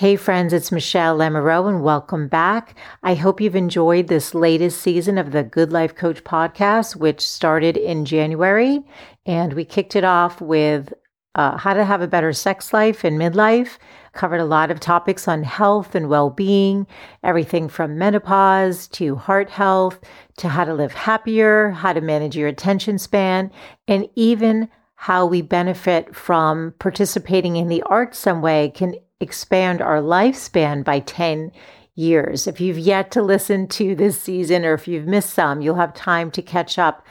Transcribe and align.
Hey, 0.00 0.16
friends, 0.16 0.54
it's 0.54 0.72
Michele 0.72 1.18
Lamoureux, 1.18 1.68
and 1.68 1.82
welcome 1.82 2.26
back. 2.26 2.74
I 3.02 3.12
hope 3.12 3.38
you've 3.38 3.54
enjoyed 3.54 4.06
this 4.06 4.32
latest 4.34 4.80
season 4.80 5.18
of 5.18 5.32
the 5.32 5.42
Good 5.42 5.72
Life 5.72 5.94
Coach 5.94 6.24
podcast, 6.24 6.96
which 6.96 7.20
started 7.20 7.76
in 7.76 8.06
January. 8.06 8.80
And 9.26 9.52
we 9.52 9.66
kicked 9.66 9.94
it 9.94 10.02
off 10.02 10.40
with 10.40 10.94
uh, 11.34 11.58
how 11.58 11.74
to 11.74 11.84
have 11.84 12.00
a 12.00 12.08
better 12.08 12.32
sex 12.32 12.72
life 12.72 13.04
in 13.04 13.18
midlife. 13.18 13.76
Covered 14.14 14.40
a 14.40 14.46
lot 14.46 14.70
of 14.70 14.80
topics 14.80 15.28
on 15.28 15.42
health 15.42 15.94
and 15.94 16.08
well 16.08 16.30
being, 16.30 16.86
everything 17.22 17.68
from 17.68 17.98
menopause 17.98 18.88
to 18.92 19.16
heart 19.16 19.50
health 19.50 20.00
to 20.38 20.48
how 20.48 20.64
to 20.64 20.72
live 20.72 20.94
happier, 20.94 21.72
how 21.72 21.92
to 21.92 22.00
manage 22.00 22.38
your 22.38 22.48
attention 22.48 22.98
span, 22.98 23.50
and 23.86 24.08
even 24.14 24.70
how 24.94 25.26
we 25.26 25.42
benefit 25.42 26.16
from 26.16 26.72
participating 26.78 27.56
in 27.56 27.68
the 27.68 27.82
arts 27.82 28.18
some 28.18 28.40
way 28.40 28.70
can 28.70 28.94
expand 29.20 29.80
our 29.80 30.00
lifespan 30.00 30.82
by 30.82 31.00
10 31.00 31.52
years. 31.94 32.46
If 32.46 32.60
you've 32.60 32.78
yet 32.78 33.10
to 33.12 33.22
listen 33.22 33.68
to 33.68 33.94
this 33.94 34.20
season 34.20 34.64
or 34.64 34.74
if 34.74 34.88
you've 34.88 35.06
missed 35.06 35.30
some, 35.30 35.60
you'll 35.60 35.74
have 35.76 35.94
time 35.94 36.30
to 36.32 36.42
catch 36.42 36.78
up. 36.78 37.06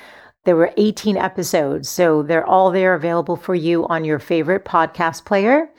There 0.45 0.55
were 0.55 0.73
18 0.77 1.17
episodes, 1.17 1.89
so 1.89 2.23
they're 2.23 2.45
all 2.45 2.71
there 2.71 2.95
available 2.95 3.35
for 3.35 3.53
you 3.53 3.87
on 3.87 4.03
your 4.03 4.19
favorite 4.19 4.65
podcast 4.65 5.25
player. 5.25 5.69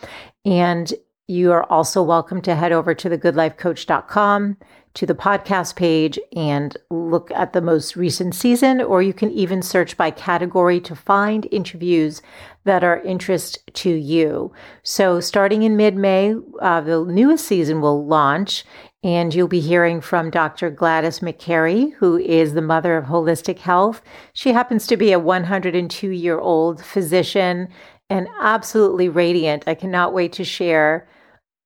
And 0.44 0.92
you 1.26 1.52
are 1.52 1.64
also 1.70 2.02
welcome 2.02 2.42
to 2.42 2.54
head 2.54 2.72
over 2.72 2.94
to 2.94 3.08
thegoodlifecoach.com 3.08 4.56
to 4.94 5.06
the 5.06 5.14
podcast 5.14 5.76
page 5.76 6.18
and 6.34 6.76
look 6.90 7.30
at 7.30 7.52
the 7.52 7.60
most 7.60 7.96
recent 7.96 8.34
season, 8.34 8.80
or 8.80 9.02
you 9.02 9.12
can 9.12 9.30
even 9.30 9.62
search 9.62 9.96
by 9.96 10.10
category 10.10 10.80
to 10.80 10.96
find 10.96 11.46
interviews 11.52 12.20
that 12.64 12.84
are 12.84 13.00
interest 13.00 13.58
to 13.74 13.90
you. 13.90 14.52
So, 14.82 15.20
starting 15.20 15.62
in 15.62 15.76
mid 15.76 15.96
May, 15.96 16.34
uh, 16.60 16.80
the 16.80 17.04
newest 17.04 17.46
season 17.46 17.80
will 17.80 18.06
launch, 18.06 18.64
and 19.02 19.34
you'll 19.34 19.48
be 19.48 19.60
hearing 19.60 20.00
from 20.00 20.30
Dr. 20.30 20.70
Gladys 20.70 21.20
McGarey, 21.20 21.94
who 21.94 22.18
is 22.18 22.52
the 22.52 22.62
mother 22.62 22.96
of 22.96 23.06
holistic 23.06 23.58
health. 23.58 24.02
She 24.34 24.52
happens 24.52 24.86
to 24.88 24.96
be 24.96 25.12
a 25.12 25.18
102 25.18 26.10
year 26.10 26.38
old 26.38 26.84
physician 26.84 27.68
and 28.10 28.28
absolutely 28.40 29.08
radiant. 29.08 29.64
I 29.66 29.74
cannot 29.74 30.12
wait 30.12 30.32
to 30.34 30.44
share 30.44 31.08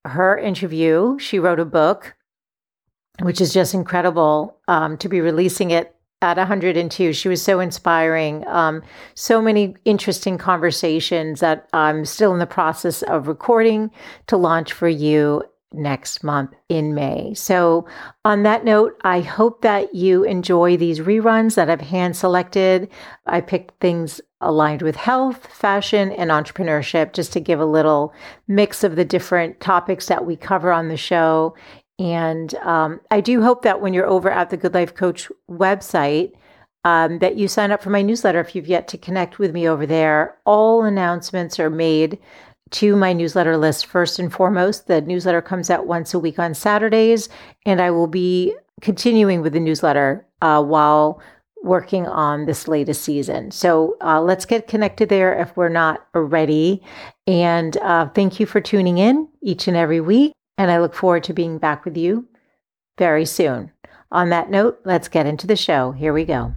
her 0.04 0.38
interview. 0.38 1.18
She 1.18 1.38
wrote 1.38 1.58
a 1.58 1.64
book, 1.64 2.14
which 3.20 3.40
is 3.40 3.52
just 3.52 3.74
incredible 3.74 4.58
um, 4.68 4.98
to 4.98 5.08
be 5.08 5.20
releasing 5.20 5.70
it 5.70 5.93
at 6.24 6.36
102. 6.36 7.12
She 7.12 7.28
was 7.28 7.42
so 7.42 7.60
inspiring. 7.60 8.46
Um, 8.48 8.82
so 9.14 9.40
many 9.40 9.76
interesting 9.84 10.38
conversations 10.38 11.40
that 11.40 11.68
I'm 11.72 12.04
still 12.04 12.32
in 12.32 12.38
the 12.38 12.46
process 12.46 13.02
of 13.02 13.28
recording 13.28 13.90
to 14.26 14.36
launch 14.36 14.72
for 14.72 14.88
you 14.88 15.42
next 15.74 16.22
month 16.22 16.54
in 16.68 16.94
May. 16.94 17.34
So, 17.34 17.86
on 18.24 18.44
that 18.44 18.64
note, 18.64 18.96
I 19.02 19.20
hope 19.20 19.62
that 19.62 19.94
you 19.94 20.24
enjoy 20.24 20.76
these 20.76 21.00
reruns 21.00 21.56
that 21.56 21.68
I've 21.68 21.80
hand 21.80 22.16
selected. 22.16 22.88
I 23.26 23.40
picked 23.40 23.80
things 23.80 24.20
aligned 24.40 24.82
with 24.82 24.96
health, 24.96 25.46
fashion, 25.46 26.12
and 26.12 26.30
entrepreneurship 26.30 27.12
just 27.12 27.32
to 27.32 27.40
give 27.40 27.60
a 27.60 27.66
little 27.66 28.12
mix 28.46 28.84
of 28.84 28.96
the 28.96 29.04
different 29.04 29.60
topics 29.60 30.06
that 30.06 30.24
we 30.24 30.36
cover 30.36 30.70
on 30.72 30.88
the 30.88 30.96
show 30.96 31.54
and 31.98 32.54
um, 32.56 33.00
I 33.10 33.20
do 33.20 33.42
hope 33.42 33.62
that 33.62 33.80
when 33.80 33.94
you're 33.94 34.06
over 34.06 34.30
at 34.30 34.50
the 34.50 34.56
Good 34.56 34.74
Life 34.74 34.94
Coach 34.94 35.30
website, 35.50 36.32
um, 36.84 37.18
that 37.20 37.36
you 37.36 37.48
sign 37.48 37.70
up 37.72 37.82
for 37.82 37.90
my 37.90 38.02
newsletter 38.02 38.40
if 38.40 38.54
you've 38.54 38.68
yet 38.68 38.88
to 38.88 38.98
connect 38.98 39.38
with 39.38 39.52
me 39.54 39.68
over 39.68 39.86
there. 39.86 40.36
All 40.44 40.84
announcements 40.84 41.58
are 41.58 41.70
made 41.70 42.18
to 42.72 42.96
my 42.96 43.12
newsletter 43.12 43.56
list 43.56 43.86
first 43.86 44.18
and 44.18 44.32
foremost. 44.32 44.86
The 44.86 45.00
newsletter 45.00 45.40
comes 45.40 45.70
out 45.70 45.86
once 45.86 46.12
a 46.12 46.18
week 46.18 46.38
on 46.38 46.54
Saturdays, 46.54 47.28
and 47.64 47.80
I 47.80 47.90
will 47.90 48.06
be 48.06 48.54
continuing 48.80 49.40
with 49.40 49.52
the 49.52 49.60
newsletter 49.60 50.26
uh, 50.42 50.62
while 50.62 51.22
working 51.62 52.06
on 52.06 52.44
this 52.44 52.68
latest 52.68 53.02
season. 53.02 53.50
So 53.50 53.96
uh, 54.02 54.20
let's 54.20 54.44
get 54.44 54.68
connected 54.68 55.08
there 55.08 55.40
if 55.40 55.56
we're 55.56 55.70
not 55.70 56.06
already. 56.14 56.82
And 57.26 57.76
uh, 57.78 58.08
thank 58.10 58.38
you 58.38 58.44
for 58.44 58.60
tuning 58.60 58.98
in 58.98 59.28
each 59.40 59.66
and 59.66 59.76
every 59.76 60.00
week. 60.00 60.32
And 60.56 60.70
I 60.70 60.78
look 60.78 60.94
forward 60.94 61.24
to 61.24 61.32
being 61.32 61.58
back 61.58 61.84
with 61.84 61.96
you 61.96 62.28
very 62.96 63.26
soon. 63.26 63.72
On 64.12 64.30
that 64.30 64.50
note, 64.50 64.80
let's 64.84 65.08
get 65.08 65.26
into 65.26 65.46
the 65.46 65.56
show. 65.56 65.92
Here 65.92 66.12
we 66.12 66.24
go. 66.24 66.54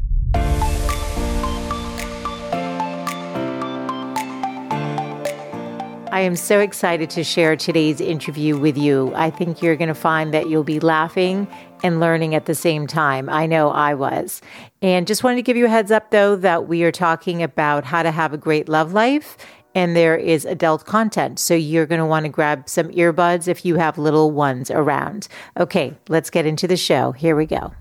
I 6.17 6.21
am 6.21 6.35
so 6.35 6.59
excited 6.59 7.11
to 7.11 7.23
share 7.23 7.55
today's 7.55 8.01
interview 8.01 8.57
with 8.57 8.75
you. 8.75 9.13
I 9.13 9.29
think 9.29 9.61
you're 9.61 9.75
going 9.75 9.87
to 9.87 9.93
find 9.93 10.33
that 10.33 10.49
you'll 10.49 10.63
be 10.63 10.79
laughing 10.79 11.47
and 11.83 11.99
learning 11.99 12.33
at 12.33 12.45
the 12.45 12.55
same 12.55 12.87
time. 12.87 13.29
I 13.29 13.45
know 13.45 13.69
I 13.69 13.93
was. 13.93 14.41
And 14.81 15.05
just 15.05 15.23
wanted 15.23 15.35
to 15.35 15.41
give 15.43 15.57
you 15.57 15.65
a 15.65 15.69
heads 15.69 15.91
up, 15.91 16.09
though, 16.09 16.35
that 16.37 16.67
we 16.67 16.81
are 16.83 16.91
talking 16.91 17.43
about 17.43 17.83
how 17.83 18.01
to 18.01 18.09
have 18.09 18.33
a 18.33 18.37
great 18.37 18.67
love 18.67 18.93
life 18.93 19.37
and 19.77 19.95
there 19.95 20.17
is 20.17 20.43
adult 20.43 20.85
content. 20.87 21.37
So 21.37 21.53
you're 21.53 21.85
going 21.85 21.99
to 21.99 22.05
want 22.05 22.25
to 22.25 22.29
grab 22.29 22.67
some 22.67 22.87
earbuds 22.87 23.47
if 23.47 23.63
you 23.63 23.75
have 23.75 23.99
little 23.99 24.31
ones 24.31 24.71
around. 24.71 25.27
Okay, 25.55 25.95
let's 26.09 26.31
get 26.31 26.47
into 26.47 26.67
the 26.67 26.75
show. 26.75 27.11
Here 27.11 27.35
we 27.35 27.45
go. 27.45 27.71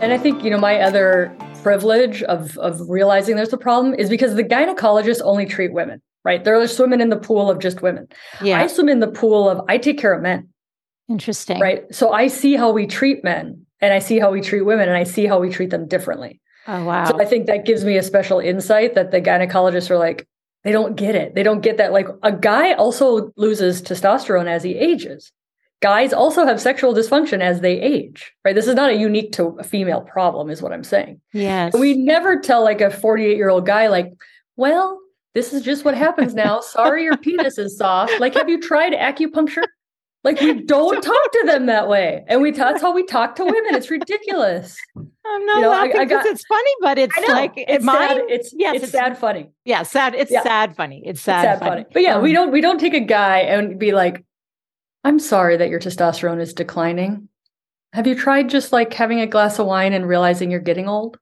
And 0.00 0.14
I 0.14 0.18
think, 0.18 0.42
you 0.42 0.48
know, 0.48 0.56
my 0.56 0.80
other 0.80 1.30
privilege 1.62 2.22
of, 2.22 2.56
of 2.56 2.80
realizing 2.88 3.36
there's 3.36 3.52
a 3.52 3.58
problem 3.58 3.92
is 3.92 4.08
because 4.08 4.34
the 4.34 4.44
gynecologists 4.44 5.20
only 5.22 5.44
treat 5.44 5.74
women, 5.74 6.00
right? 6.24 6.42
They're 6.42 6.66
swimming 6.68 7.02
in 7.02 7.10
the 7.10 7.18
pool 7.18 7.50
of 7.50 7.58
just 7.58 7.82
women. 7.82 8.08
Yeah. 8.42 8.62
I 8.62 8.66
swim 8.66 8.88
in 8.88 9.00
the 9.00 9.08
pool 9.08 9.50
of 9.50 9.60
I 9.68 9.76
take 9.76 9.98
care 9.98 10.14
of 10.14 10.22
men. 10.22 10.48
Interesting. 11.06 11.60
Right. 11.60 11.82
So 11.94 12.12
I 12.12 12.28
see 12.28 12.54
how 12.54 12.70
we 12.70 12.86
treat 12.86 13.22
men 13.22 13.66
and 13.82 13.92
I 13.92 13.98
see 13.98 14.18
how 14.18 14.30
we 14.30 14.40
treat 14.40 14.62
women 14.62 14.88
and 14.88 14.96
I 14.96 15.04
see 15.04 15.26
how 15.26 15.38
we 15.38 15.50
treat 15.50 15.68
them 15.68 15.86
differently. 15.86 16.40
Oh, 16.68 16.84
wow. 16.84 17.06
So 17.06 17.20
I 17.20 17.24
think 17.24 17.46
that 17.46 17.64
gives 17.64 17.84
me 17.84 17.96
a 17.96 18.02
special 18.02 18.38
insight 18.38 18.94
that 18.94 19.10
the 19.10 19.22
gynecologists 19.22 19.90
are 19.90 19.96
like, 19.96 20.28
they 20.64 20.70
don't 20.70 20.96
get 20.96 21.14
it. 21.14 21.34
They 21.34 21.42
don't 21.42 21.62
get 21.62 21.78
that. 21.78 21.92
Like 21.92 22.08
a 22.22 22.30
guy 22.30 22.74
also 22.74 23.32
loses 23.36 23.80
testosterone 23.80 24.48
as 24.48 24.62
he 24.62 24.76
ages. 24.76 25.32
Guys 25.80 26.12
also 26.12 26.44
have 26.44 26.60
sexual 26.60 26.92
dysfunction 26.92 27.40
as 27.40 27.60
they 27.60 27.80
age, 27.80 28.32
right? 28.44 28.54
This 28.54 28.66
is 28.66 28.74
not 28.74 28.90
a 28.90 28.96
unique 28.96 29.32
to 29.32 29.56
a 29.58 29.64
female 29.64 30.02
problem, 30.02 30.50
is 30.50 30.60
what 30.60 30.72
I'm 30.72 30.84
saying. 30.84 31.20
Yes. 31.32 31.72
We 31.72 31.94
never 31.94 32.38
tell 32.38 32.62
like 32.64 32.80
a 32.80 32.90
48 32.90 33.36
year 33.36 33.48
old 33.48 33.64
guy, 33.64 33.86
like, 33.86 34.12
well, 34.56 35.00
this 35.34 35.52
is 35.52 35.62
just 35.62 35.84
what 35.84 35.94
happens 35.94 36.34
now. 36.34 36.60
Sorry, 36.60 37.04
your 37.04 37.16
penis 37.16 37.58
is 37.58 37.78
soft. 37.78 38.18
Like, 38.18 38.34
have 38.34 38.48
you 38.48 38.60
tried 38.60 38.92
acupuncture? 38.92 39.64
Like 40.24 40.40
we 40.40 40.62
don't 40.66 41.02
talk 41.02 41.32
to 41.32 41.42
them 41.46 41.66
that 41.66 41.88
way, 41.88 42.24
and 42.26 42.42
we 42.42 42.50
that's 42.50 42.82
how 42.82 42.92
we 42.92 43.04
talk 43.06 43.36
to 43.36 43.44
women. 43.44 43.74
It's 43.74 43.90
ridiculous. 43.90 44.76
I'm 44.96 45.46
not 45.46 45.56
you 45.56 45.62
know, 45.62 45.70
laughing 45.70 46.08
because 46.08 46.26
it's 46.26 46.44
funny, 46.46 46.70
but 46.80 46.98
it's 46.98 47.28
like 47.28 47.52
it's 47.56 47.84
mine. 47.84 47.96
Sad. 47.96 48.16
It's 48.28 48.54
yes, 48.56 48.74
it's, 48.76 48.84
it's, 48.84 48.92
sad 48.92 49.18
funny. 49.18 49.50
Yeah, 49.64 49.82
sad. 49.82 50.14
It's 50.14 50.30
yeah. 50.30 50.42
sad 50.42 50.76
funny. 50.76 51.02
It's 51.04 51.20
sad, 51.20 51.44
it's 51.44 51.44
sad 51.44 51.58
funny. 51.60 51.82
funny. 51.82 51.86
But 51.92 52.02
yeah, 52.02 52.16
um, 52.16 52.22
we 52.22 52.32
don't 52.32 52.50
we 52.50 52.60
don't 52.60 52.80
take 52.80 52.94
a 52.94 53.00
guy 53.00 53.38
and 53.40 53.78
be 53.78 53.92
like, 53.92 54.24
"I'm 55.04 55.18
sorry 55.18 55.56
that 55.56 55.68
your 55.68 55.80
testosterone 55.80 56.40
is 56.40 56.52
declining. 56.52 57.28
Have 57.92 58.06
you 58.06 58.14
tried 58.14 58.50
just 58.50 58.72
like 58.72 58.92
having 58.92 59.20
a 59.20 59.26
glass 59.26 59.58
of 59.58 59.66
wine 59.66 59.92
and 59.92 60.08
realizing 60.08 60.50
you're 60.50 60.60
getting 60.60 60.88
old?" 60.88 61.18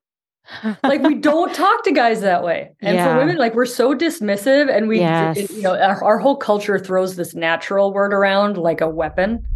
Like 0.83 1.03
we 1.03 1.17
don't 1.17 1.55
talk 1.55 1.83
to 1.85 1.93
guys 1.93 2.21
that 2.21 2.45
way. 2.45 2.71
And 2.81 2.97
yeah. 2.97 3.13
for 3.13 3.19
women 3.19 3.37
like 3.37 3.55
we're 3.55 3.67
so 3.67 3.95
dismissive 3.95 4.75
and 4.75 4.89
we 4.89 5.01
yes. 5.01 5.37
it, 5.37 5.51
you 5.51 5.63
know 5.63 5.77
our, 5.77 6.03
our 6.05 6.19
whole 6.19 6.37
culture 6.37 6.79
throws 6.79 7.17
this 7.17 7.35
natural 7.35 7.93
word 7.93 8.13
around 8.13 8.57
like 8.57 8.81
a 8.81 8.89
weapon. 8.89 9.47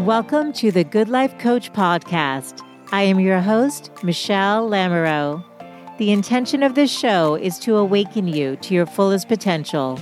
Welcome 0.00 0.52
to 0.54 0.70
the 0.70 0.84
good 0.84 1.08
life 1.08 1.38
coach 1.38 1.72
podcast. 1.72 2.60
I 2.90 3.02
am 3.02 3.18
your 3.18 3.40
host 3.40 3.90
michele 4.02 4.68
lamoureux. 4.68 5.44
The 5.98 6.10
intention 6.10 6.62
of 6.62 6.74
this 6.74 6.90
show 6.90 7.36
is 7.36 7.58
to 7.60 7.76
awaken 7.76 8.28
you 8.28 8.56
to 8.56 8.74
your 8.74 8.86
fullest 8.86 9.28
potential. 9.28 9.98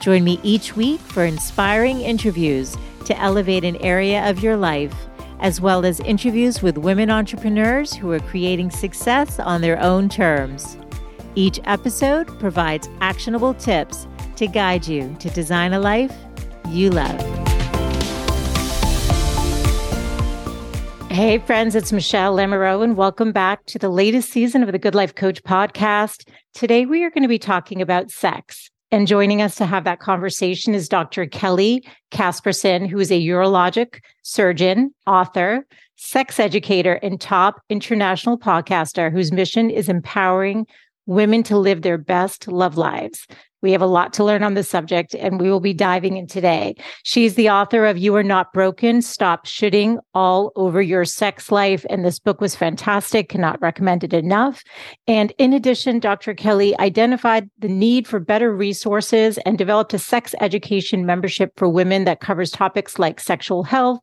Join 0.00 0.24
me 0.24 0.40
each 0.42 0.74
week 0.74 0.98
for 1.00 1.24
inspiring 1.24 2.00
interviews 2.00 2.76
to 3.04 3.18
elevate 3.18 3.64
an 3.64 3.76
area 3.76 4.28
of 4.28 4.42
your 4.42 4.56
life, 4.56 4.94
as 5.40 5.60
well 5.60 5.84
as 5.84 6.00
interviews 6.00 6.62
with 6.62 6.78
women 6.78 7.10
entrepreneurs 7.10 7.94
who 7.94 8.10
are 8.12 8.20
creating 8.20 8.70
success 8.70 9.38
on 9.38 9.60
their 9.60 9.80
own 9.80 10.08
terms. 10.08 10.76
Each 11.34 11.58
episode 11.64 12.26
provides 12.38 12.88
actionable 13.00 13.54
tips 13.54 14.06
to 14.36 14.46
guide 14.46 14.86
you 14.86 15.16
to 15.20 15.30
design 15.30 15.72
a 15.72 15.80
life 15.80 16.14
you 16.68 16.90
love. 16.90 17.20
Hey, 21.12 21.38
friends, 21.38 21.74
it's 21.74 21.92
Michele 21.92 22.34
Lamoureux, 22.34 22.82
and 22.82 22.96
welcome 22.96 23.32
back 23.32 23.66
to 23.66 23.78
the 23.78 23.90
latest 23.90 24.30
season 24.30 24.62
of 24.62 24.72
the 24.72 24.78
Good 24.78 24.94
Life 24.94 25.14
Coach 25.14 25.42
podcast. 25.42 26.26
Today, 26.54 26.86
we 26.86 27.04
are 27.04 27.10
going 27.10 27.22
to 27.22 27.28
be 27.28 27.38
talking 27.38 27.82
about 27.82 28.10
sex. 28.10 28.71
And 28.92 29.06
joining 29.06 29.40
us 29.40 29.54
to 29.54 29.64
have 29.64 29.84
that 29.84 30.00
conversation 30.00 30.74
is 30.74 30.86
Dr. 30.86 31.24
Kelly 31.24 31.82
Casperson, 32.10 32.86
who 32.86 32.98
is 32.98 33.10
a 33.10 33.18
urologic 33.22 34.00
surgeon, 34.20 34.94
author, 35.06 35.66
sex 35.96 36.38
educator 36.38 36.94
and 37.02 37.18
top 37.18 37.62
international 37.70 38.38
podcaster 38.38 39.10
whose 39.10 39.32
mission 39.32 39.70
is 39.70 39.88
empowering 39.88 40.66
women 41.06 41.42
to 41.44 41.58
live 41.58 41.82
their 41.82 41.98
best 41.98 42.48
love 42.48 42.76
lives. 42.76 43.26
We 43.62 43.70
have 43.70 43.80
a 43.80 43.86
lot 43.86 44.12
to 44.14 44.24
learn 44.24 44.42
on 44.42 44.54
this 44.54 44.68
subject, 44.68 45.14
and 45.14 45.40
we 45.40 45.48
will 45.48 45.60
be 45.60 45.72
diving 45.72 46.16
in 46.16 46.26
today. 46.26 46.74
She's 47.04 47.36
the 47.36 47.48
author 47.48 47.86
of 47.86 47.96
You 47.96 48.16
Are 48.16 48.24
Not 48.24 48.52
Broken 48.52 49.00
Stop 49.02 49.46
Should-ing 49.46 50.00
All 50.14 50.50
Over 50.56 50.82
Your 50.82 51.04
Sex 51.04 51.52
Life. 51.52 51.86
And 51.88 52.04
this 52.04 52.18
book 52.18 52.40
was 52.40 52.56
fantastic, 52.56 53.28
cannot 53.28 53.62
recommend 53.62 54.02
it 54.02 54.12
enough. 54.12 54.64
And 55.06 55.32
in 55.38 55.52
addition, 55.52 56.00
Dr. 56.00 56.34
Kelly 56.34 56.76
identified 56.80 57.48
the 57.56 57.68
need 57.68 58.08
for 58.08 58.18
better 58.18 58.52
resources 58.52 59.38
and 59.46 59.56
developed 59.56 59.94
a 59.94 59.98
sex 59.98 60.34
education 60.40 61.06
membership 61.06 61.52
for 61.56 61.68
women 61.68 62.04
that 62.04 62.20
covers 62.20 62.50
topics 62.50 62.98
like 62.98 63.20
sexual 63.20 63.62
health, 63.62 64.00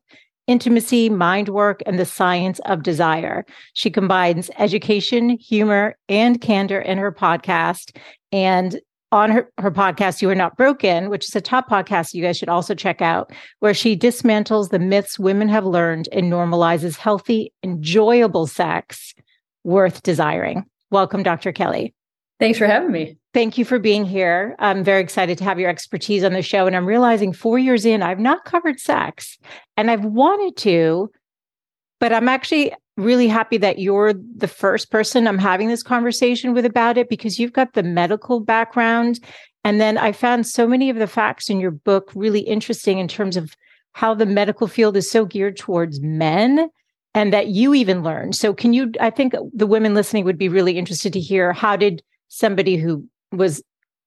intimacy, 0.50 1.08
mind 1.08 1.48
work, 1.48 1.80
and 1.86 1.98
the 1.98 2.04
science 2.04 2.58
of 2.66 2.82
desire. 2.82 3.46
She 3.74 3.88
combines 3.88 4.50
education, 4.58 5.38
humor, 5.38 5.96
and 6.08 6.40
candor 6.40 6.80
in 6.80 6.98
her 6.98 7.12
podcast. 7.12 7.96
And 8.32 8.80
on 9.12 9.30
her, 9.30 9.48
her 9.58 9.70
podcast, 9.70 10.20
You 10.20 10.30
Are 10.30 10.34
Not 10.34 10.56
Broken, 10.56 11.08
which 11.08 11.28
is 11.28 11.36
a 11.36 11.40
top 11.40 11.70
podcast 11.70 12.14
you 12.14 12.22
guys 12.22 12.36
should 12.36 12.48
also 12.48 12.74
check 12.74 13.00
out, 13.00 13.32
where 13.60 13.74
she 13.74 13.96
dismantles 13.96 14.70
the 14.70 14.80
myths 14.80 15.18
women 15.20 15.48
have 15.48 15.64
learned 15.64 16.08
and 16.12 16.32
normalizes 16.32 16.96
healthy, 16.96 17.52
enjoyable 17.62 18.48
sex 18.48 19.14
worth 19.62 20.02
desiring. 20.02 20.64
Welcome, 20.90 21.22
Dr. 21.22 21.52
Kelly. 21.52 21.94
Thanks 22.40 22.58
for 22.58 22.66
having 22.66 22.90
me. 22.90 23.19
Thank 23.32 23.58
you 23.58 23.64
for 23.64 23.78
being 23.78 24.04
here. 24.04 24.56
I'm 24.58 24.82
very 24.82 25.00
excited 25.00 25.38
to 25.38 25.44
have 25.44 25.60
your 25.60 25.70
expertise 25.70 26.24
on 26.24 26.32
the 26.32 26.42
show. 26.42 26.66
And 26.66 26.74
I'm 26.74 26.86
realizing 26.86 27.32
four 27.32 27.58
years 27.60 27.86
in, 27.86 28.02
I've 28.02 28.18
not 28.18 28.44
covered 28.44 28.80
sex 28.80 29.38
and 29.76 29.88
I've 29.88 30.04
wanted 30.04 30.56
to, 30.62 31.10
but 32.00 32.12
I'm 32.12 32.28
actually 32.28 32.72
really 32.96 33.28
happy 33.28 33.56
that 33.58 33.78
you're 33.78 34.12
the 34.12 34.48
first 34.48 34.90
person 34.90 35.28
I'm 35.28 35.38
having 35.38 35.68
this 35.68 35.84
conversation 35.84 36.54
with 36.54 36.64
about 36.64 36.98
it 36.98 37.08
because 37.08 37.38
you've 37.38 37.52
got 37.52 37.74
the 37.74 37.84
medical 37.84 38.40
background. 38.40 39.20
And 39.62 39.80
then 39.80 39.96
I 39.96 40.10
found 40.10 40.46
so 40.46 40.66
many 40.66 40.90
of 40.90 40.96
the 40.96 41.06
facts 41.06 41.48
in 41.48 41.60
your 41.60 41.70
book 41.70 42.10
really 42.16 42.40
interesting 42.40 42.98
in 42.98 43.06
terms 43.06 43.36
of 43.36 43.54
how 43.92 44.12
the 44.12 44.26
medical 44.26 44.66
field 44.66 44.96
is 44.96 45.08
so 45.08 45.24
geared 45.24 45.56
towards 45.56 46.00
men 46.00 46.68
and 47.14 47.32
that 47.32 47.48
you 47.48 47.74
even 47.74 48.02
learned. 48.02 48.34
So, 48.34 48.54
can 48.54 48.72
you? 48.72 48.92
I 49.00 49.10
think 49.10 49.34
the 49.52 49.66
women 49.66 49.94
listening 49.94 50.24
would 50.24 50.38
be 50.38 50.48
really 50.48 50.78
interested 50.78 51.12
to 51.12 51.20
hear 51.20 51.52
how 51.52 51.76
did 51.76 52.02
somebody 52.28 52.76
who 52.76 53.04
was 53.32 53.62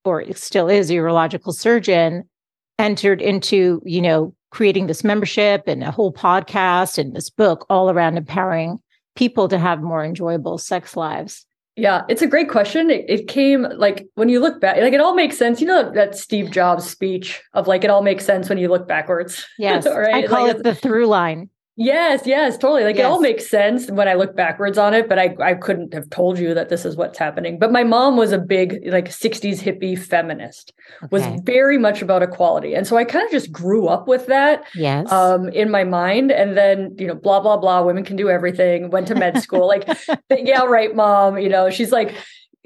or 0.05 0.23
still 0.33 0.69
is 0.69 0.89
a 0.89 0.95
urological 0.95 1.53
surgeon 1.53 2.23
entered 2.77 3.21
into, 3.21 3.81
you 3.85 4.01
know, 4.01 4.35
creating 4.51 4.87
this 4.87 5.03
membership 5.03 5.63
and 5.67 5.83
a 5.83 5.91
whole 5.91 6.13
podcast 6.13 6.97
and 6.97 7.15
this 7.15 7.29
book 7.29 7.65
all 7.69 7.89
around 7.89 8.17
empowering 8.17 8.79
people 9.15 9.47
to 9.47 9.57
have 9.57 9.81
more 9.81 10.03
enjoyable 10.03 10.57
sex 10.57 10.95
lives? 10.95 11.45
Yeah, 11.75 12.03
it's 12.07 12.21
a 12.21 12.27
great 12.27 12.49
question. 12.49 12.91
It, 12.91 13.05
it, 13.07 13.27
came 13.27 13.63
like 13.77 14.05
when 14.13 14.29
you 14.29 14.39
look 14.39 14.61
back, 14.61 14.77
like 14.77 14.93
it 14.93 15.01
all 15.01 15.15
makes 15.15 15.37
sense. 15.37 15.59
You 15.59 15.65
know 15.65 15.91
that 15.93 16.15
Steve 16.15 16.51
Jobs 16.51 16.87
speech 16.87 17.41
of 17.53 17.67
like 17.67 17.83
it 17.83 17.89
all 17.89 18.03
makes 18.03 18.25
sense 18.25 18.47
when 18.47 18.59
you 18.59 18.67
look 18.67 18.87
backwards. 18.87 19.43
Yes, 19.57 19.87
right? 19.87 20.25
I 20.25 20.27
call 20.27 20.47
like, 20.47 20.57
it 20.57 20.63
the 20.63 20.75
through 20.75 21.07
line. 21.07 21.49
Yes, 21.75 22.27
yes, 22.27 22.55
totally. 22.55 22.83
Like 22.83 22.97
yes. 22.97 23.05
it 23.05 23.07
all 23.07 23.19
makes 23.19 23.49
sense 23.49 23.89
when 23.89 24.07
I 24.07 24.13
look 24.13 24.35
backwards 24.35 24.77
on 24.77 24.93
it, 24.93 25.09
but 25.09 25.17
I, 25.17 25.35
I 25.39 25.55
couldn't 25.55 25.91
have 25.95 26.07
told 26.11 26.37
you 26.37 26.53
that 26.53 26.69
this 26.69 26.85
is 26.85 26.95
what's 26.95 27.17
happening. 27.17 27.57
But 27.57 27.71
my 27.71 27.83
mom 27.83 28.15
was 28.15 28.31
a 28.31 28.37
big 28.37 28.81
like 28.85 29.09
60s 29.09 29.59
hippie 29.59 29.97
feminist, 29.97 30.71
okay. 31.03 31.07
was 31.09 31.41
very 31.41 31.79
much 31.79 32.03
about 32.03 32.21
equality. 32.21 32.75
And 32.75 32.85
so 32.85 32.95
I 32.95 33.05
kind 33.05 33.25
of 33.25 33.31
just 33.31 33.51
grew 33.51 33.87
up 33.87 34.07
with 34.07 34.27
that 34.27 34.65
yes. 34.75 35.11
um 35.11 35.49
in 35.49 35.71
my 35.71 35.83
mind. 35.83 36.31
And 36.31 36.55
then, 36.55 36.95
you 36.99 37.07
know, 37.07 37.15
blah, 37.15 37.39
blah, 37.39 37.57
blah, 37.57 37.81
women 37.81 38.03
can 38.03 38.17
do 38.17 38.29
everything, 38.29 38.91
went 38.91 39.07
to 39.07 39.15
med 39.15 39.41
school. 39.41 39.67
like, 39.67 39.87
yeah, 40.29 40.61
right, 40.65 40.95
mom. 40.95 41.39
You 41.39 41.49
know, 41.49 41.71
she's 41.71 41.91
like, 41.91 42.13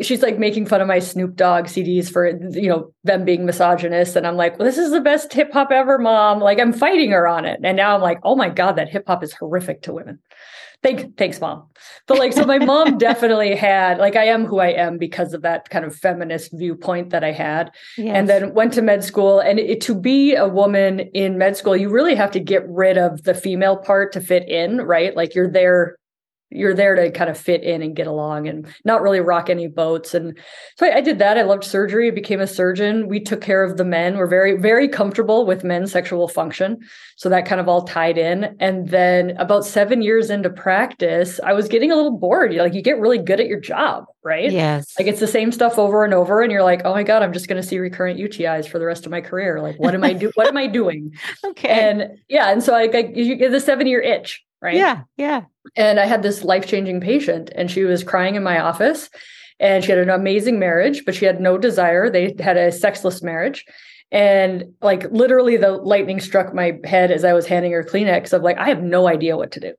she's 0.01 0.21
like 0.21 0.37
making 0.37 0.65
fun 0.65 0.81
of 0.81 0.87
my 0.87 0.99
Snoop 0.99 1.35
Dogg 1.35 1.65
CDs 1.65 2.11
for 2.11 2.27
you 2.27 2.69
know 2.69 2.93
them 3.03 3.25
being 3.25 3.45
misogynist, 3.45 4.15
and 4.15 4.27
I'm 4.27 4.37
like, 4.37 4.57
well, 4.57 4.65
this 4.65 4.77
is 4.77 4.91
the 4.91 5.01
best 5.01 5.33
hip 5.33 5.51
hop 5.51 5.71
ever, 5.71 5.97
mom. 5.97 6.39
Like 6.39 6.59
I'm 6.59 6.73
fighting 6.73 7.11
her 7.11 7.27
on 7.27 7.45
it, 7.45 7.59
and 7.63 7.77
now 7.77 7.95
I'm 7.95 8.01
like, 8.01 8.19
oh 8.23 8.35
my 8.35 8.49
god, 8.49 8.73
that 8.73 8.89
hip 8.89 9.03
hop 9.07 9.23
is 9.23 9.33
horrific 9.33 9.81
to 9.83 9.93
women. 9.93 10.19
Thank, 10.83 11.17
thanks, 11.17 11.41
mom. 11.41 11.67
But 12.05 12.19
like, 12.19 12.33
so 12.33 12.45
my 12.45 12.59
mom 12.59 12.97
definitely 12.99 13.55
had 13.55 13.97
like 13.97 14.15
I 14.15 14.25
am 14.25 14.45
who 14.45 14.59
I 14.59 14.67
am 14.67 14.99
because 14.99 15.33
of 15.33 15.41
that 15.41 15.69
kind 15.69 15.83
of 15.83 15.95
feminist 15.95 16.51
viewpoint 16.53 17.09
that 17.09 17.23
I 17.23 17.31
had, 17.31 17.71
yes. 17.97 18.15
and 18.15 18.29
then 18.29 18.53
went 18.53 18.73
to 18.73 18.83
med 18.83 19.03
school. 19.03 19.39
And 19.39 19.59
it, 19.59 19.81
to 19.81 19.95
be 19.95 20.35
a 20.35 20.47
woman 20.47 20.99
in 20.99 21.37
med 21.37 21.57
school, 21.57 21.75
you 21.75 21.89
really 21.89 22.15
have 22.15 22.31
to 22.31 22.39
get 22.39 22.67
rid 22.69 22.97
of 22.97 23.23
the 23.23 23.33
female 23.33 23.77
part 23.77 24.13
to 24.13 24.21
fit 24.21 24.47
in, 24.47 24.81
right? 24.81 25.15
Like 25.15 25.33
you're 25.33 25.51
there 25.51 25.97
you're 26.49 26.73
there 26.73 26.95
to 26.95 27.11
kind 27.11 27.29
of 27.29 27.37
fit 27.37 27.63
in 27.63 27.81
and 27.81 27.95
get 27.95 28.07
along 28.07 28.47
and 28.47 28.67
not 28.85 29.01
really 29.01 29.19
rock 29.19 29.49
any 29.49 29.67
boats. 29.67 30.13
And 30.13 30.37
so 30.77 30.85
I, 30.85 30.97
I, 30.97 31.01
did 31.01 31.19
that. 31.19 31.37
I 31.37 31.41
loved 31.41 31.65
surgery, 31.65 32.07
I 32.07 32.11
became 32.11 32.39
a 32.39 32.47
surgeon. 32.47 33.07
We 33.07 33.19
took 33.19 33.41
care 33.41 33.63
of 33.63 33.75
the 33.75 33.83
men. 33.83 34.17
We're 34.17 34.27
very, 34.27 34.57
very 34.57 34.87
comfortable 34.87 35.45
with 35.45 35.65
men's 35.65 35.91
sexual 35.91 36.27
function. 36.29 36.79
So 37.17 37.27
that 37.29 37.45
kind 37.45 37.59
of 37.59 37.67
all 37.67 37.83
tied 37.83 38.17
in. 38.17 38.55
And 38.59 38.87
then 38.87 39.31
about 39.31 39.65
seven 39.65 40.01
years 40.01 40.29
into 40.29 40.49
practice, 40.49 41.39
I 41.43 41.51
was 41.51 41.67
getting 41.67 41.91
a 41.91 41.95
little 41.95 42.17
bored. 42.17 42.53
You're 42.53 42.63
like 42.63 42.73
you 42.73 42.81
get 42.81 42.99
really 42.99 43.17
good 43.17 43.41
at 43.41 43.47
your 43.47 43.59
job, 43.59 44.05
right? 44.23 44.49
Yes. 44.49 44.93
Like 44.97 45.07
it's 45.07 45.19
the 45.19 45.27
same 45.27 45.51
stuff 45.51 45.77
over 45.77 46.05
and 46.05 46.13
over. 46.13 46.41
And 46.41 46.51
you're 46.51 46.63
like, 46.63 46.81
oh 46.85 46.93
my 46.93 47.03
God, 47.03 47.23
I'm 47.23 47.33
just 47.33 47.49
going 47.49 47.61
to 47.61 47.67
see 47.67 47.77
recurrent 47.77 48.19
UTIs 48.19 48.69
for 48.69 48.79
the 48.79 48.85
rest 48.85 49.05
of 49.05 49.11
my 49.11 49.19
career. 49.19 49.61
Like, 49.61 49.77
what 49.79 49.93
am 49.93 50.03
I 50.03 50.13
do? 50.13 50.31
what 50.35 50.47
am 50.47 50.55
I 50.55 50.67
doing? 50.67 51.13
okay. 51.43 51.89
And 51.89 52.19
yeah. 52.29 52.51
And 52.51 52.63
so 52.63 52.73
I, 52.73 52.89
I 52.93 53.11
you 53.13 53.35
get 53.35 53.51
the 53.51 53.59
seven 53.59 53.85
year 53.87 54.01
itch 54.01 54.43
right? 54.67 54.75
Yeah, 54.75 55.01
yeah. 55.17 55.41
And 55.75 55.99
I 55.99 56.05
had 56.05 56.23
this 56.23 56.43
life 56.43 56.67
changing 56.67 57.01
patient, 57.01 57.49
and 57.55 57.71
she 57.71 57.83
was 57.83 58.03
crying 58.03 58.35
in 58.35 58.43
my 58.43 58.59
office. 58.59 59.09
And 59.59 59.83
she 59.83 59.89
had 59.89 59.99
an 59.99 60.11
amazing 60.11 60.59
marriage, 60.59 61.03
but 61.03 61.15
she 61.15 61.25
had 61.25 61.41
no 61.41 61.57
desire. 61.57 62.11
They 62.11 62.35
had 62.39 62.57
a 62.57 62.71
sexless 62.71 63.23
marriage. 63.23 63.65
And 64.11 64.65
like 64.83 65.09
literally, 65.11 65.57
the 65.57 65.71
lightning 65.71 66.19
struck 66.19 66.53
my 66.53 66.77
head 66.83 67.09
as 67.09 67.23
I 67.23 67.33
was 67.33 67.47
handing 67.47 67.71
her 67.71 67.83
Kleenex 67.83 68.33
of 68.33 68.43
like, 68.43 68.59
I 68.59 68.67
have 68.67 68.83
no 68.83 69.07
idea 69.07 69.35
what 69.35 69.51
to 69.53 69.59
do. 69.59 69.73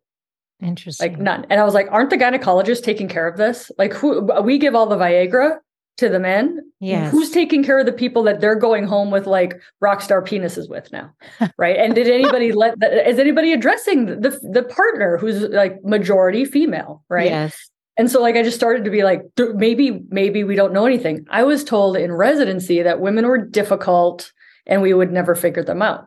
Interesting. 0.60 1.12
Like 1.12 1.20
none. 1.20 1.46
And 1.48 1.60
I 1.60 1.64
was 1.64 1.74
like, 1.74 1.86
aren't 1.92 2.10
the 2.10 2.16
gynecologists 2.16 2.82
taking 2.82 3.06
care 3.06 3.28
of 3.28 3.36
this? 3.36 3.70
Like, 3.78 3.92
who 3.92 4.28
we 4.42 4.58
give 4.58 4.74
all 4.74 4.86
the 4.86 4.96
Viagra 4.96 5.58
to 5.98 6.08
the 6.08 6.20
men. 6.20 6.60
Yeah. 6.80 7.10
Who's 7.10 7.30
taking 7.30 7.62
care 7.62 7.78
of 7.78 7.86
the 7.86 7.92
people 7.92 8.22
that 8.22 8.40
they're 8.40 8.54
going 8.54 8.86
home 8.86 9.10
with 9.10 9.26
like 9.26 9.60
rock 9.80 10.00
star 10.00 10.22
penises 10.22 10.68
with 10.68 10.90
now? 10.92 11.12
right. 11.58 11.76
And 11.76 11.94
did 11.94 12.08
anybody 12.08 12.52
let 12.52 12.78
that 12.80 13.08
is 13.08 13.18
anybody 13.18 13.52
addressing 13.52 14.06
the 14.06 14.38
the 14.50 14.62
partner 14.62 15.18
who's 15.18 15.42
like 15.42 15.84
majority 15.84 16.44
female? 16.44 17.04
Right. 17.08 17.26
Yes. 17.26 17.70
And 17.96 18.10
so 18.10 18.22
like 18.22 18.36
I 18.36 18.44
just 18.44 18.56
started 18.56 18.84
to 18.84 18.90
be 18.90 19.02
like 19.02 19.22
maybe 19.54 20.00
maybe 20.08 20.44
we 20.44 20.54
don't 20.54 20.72
know 20.72 20.86
anything. 20.86 21.26
I 21.30 21.42
was 21.42 21.64
told 21.64 21.96
in 21.96 22.12
residency 22.12 22.82
that 22.82 23.00
women 23.00 23.26
were 23.26 23.44
difficult 23.44 24.32
and 24.66 24.80
we 24.82 24.94
would 24.94 25.12
never 25.12 25.34
figure 25.34 25.64
them 25.64 25.82
out. 25.82 26.06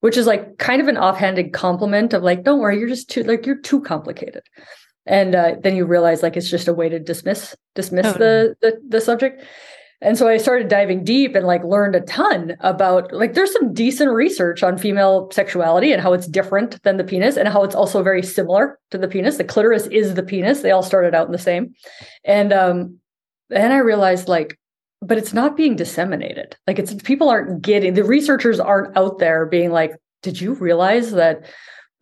Which 0.00 0.16
is 0.16 0.26
like 0.26 0.58
kind 0.58 0.80
of 0.80 0.86
an 0.86 0.96
offhanded 0.96 1.52
compliment 1.52 2.14
of 2.14 2.22
like, 2.22 2.44
don't 2.44 2.60
worry, 2.60 2.78
you're 2.78 2.88
just 2.88 3.10
too 3.10 3.22
like 3.22 3.46
you're 3.46 3.60
too 3.60 3.80
complicated 3.80 4.42
and 5.08 5.34
uh, 5.34 5.56
then 5.62 5.74
you 5.74 5.86
realize 5.86 6.22
like 6.22 6.36
it's 6.36 6.50
just 6.50 6.68
a 6.68 6.74
way 6.74 6.88
to 6.88 6.98
dismiss 7.00 7.56
dismiss 7.74 8.06
oh, 8.06 8.12
the, 8.12 8.56
the 8.60 8.80
the 8.86 9.00
subject. 9.00 9.42
And 10.00 10.16
so 10.16 10.28
i 10.28 10.36
started 10.36 10.68
diving 10.68 11.02
deep 11.02 11.34
and 11.34 11.44
like 11.44 11.64
learned 11.64 11.96
a 11.96 12.00
ton 12.02 12.56
about 12.60 13.12
like 13.12 13.34
there's 13.34 13.52
some 13.52 13.74
decent 13.74 14.12
research 14.12 14.62
on 14.62 14.78
female 14.78 15.28
sexuality 15.32 15.90
and 15.90 16.00
how 16.00 16.12
it's 16.12 16.28
different 16.28 16.80
than 16.84 16.98
the 16.98 17.04
penis 17.04 17.36
and 17.36 17.48
how 17.48 17.64
it's 17.64 17.74
also 17.74 18.00
very 18.04 18.22
similar 18.22 18.78
to 18.92 18.98
the 18.98 19.08
penis. 19.08 19.38
The 19.38 19.44
clitoris 19.44 19.88
is 19.88 20.14
the 20.14 20.22
penis. 20.22 20.60
They 20.60 20.70
all 20.70 20.84
started 20.84 21.16
out 21.16 21.26
in 21.26 21.32
the 21.32 21.38
same. 21.38 21.74
And 22.24 22.52
um 22.52 22.98
then 23.48 23.72
i 23.72 23.78
realized 23.78 24.28
like 24.28 24.56
but 25.00 25.16
it's 25.16 25.32
not 25.32 25.56
being 25.56 25.76
disseminated. 25.76 26.56
Like 26.66 26.78
it's 26.78 26.94
people 26.94 27.28
aren't 27.28 27.62
getting 27.62 27.94
the 27.94 28.04
researchers 28.04 28.60
aren't 28.60 28.96
out 28.96 29.18
there 29.18 29.46
being 29.46 29.72
like 29.72 29.92
did 30.22 30.40
you 30.40 30.54
realize 30.54 31.12
that 31.12 31.44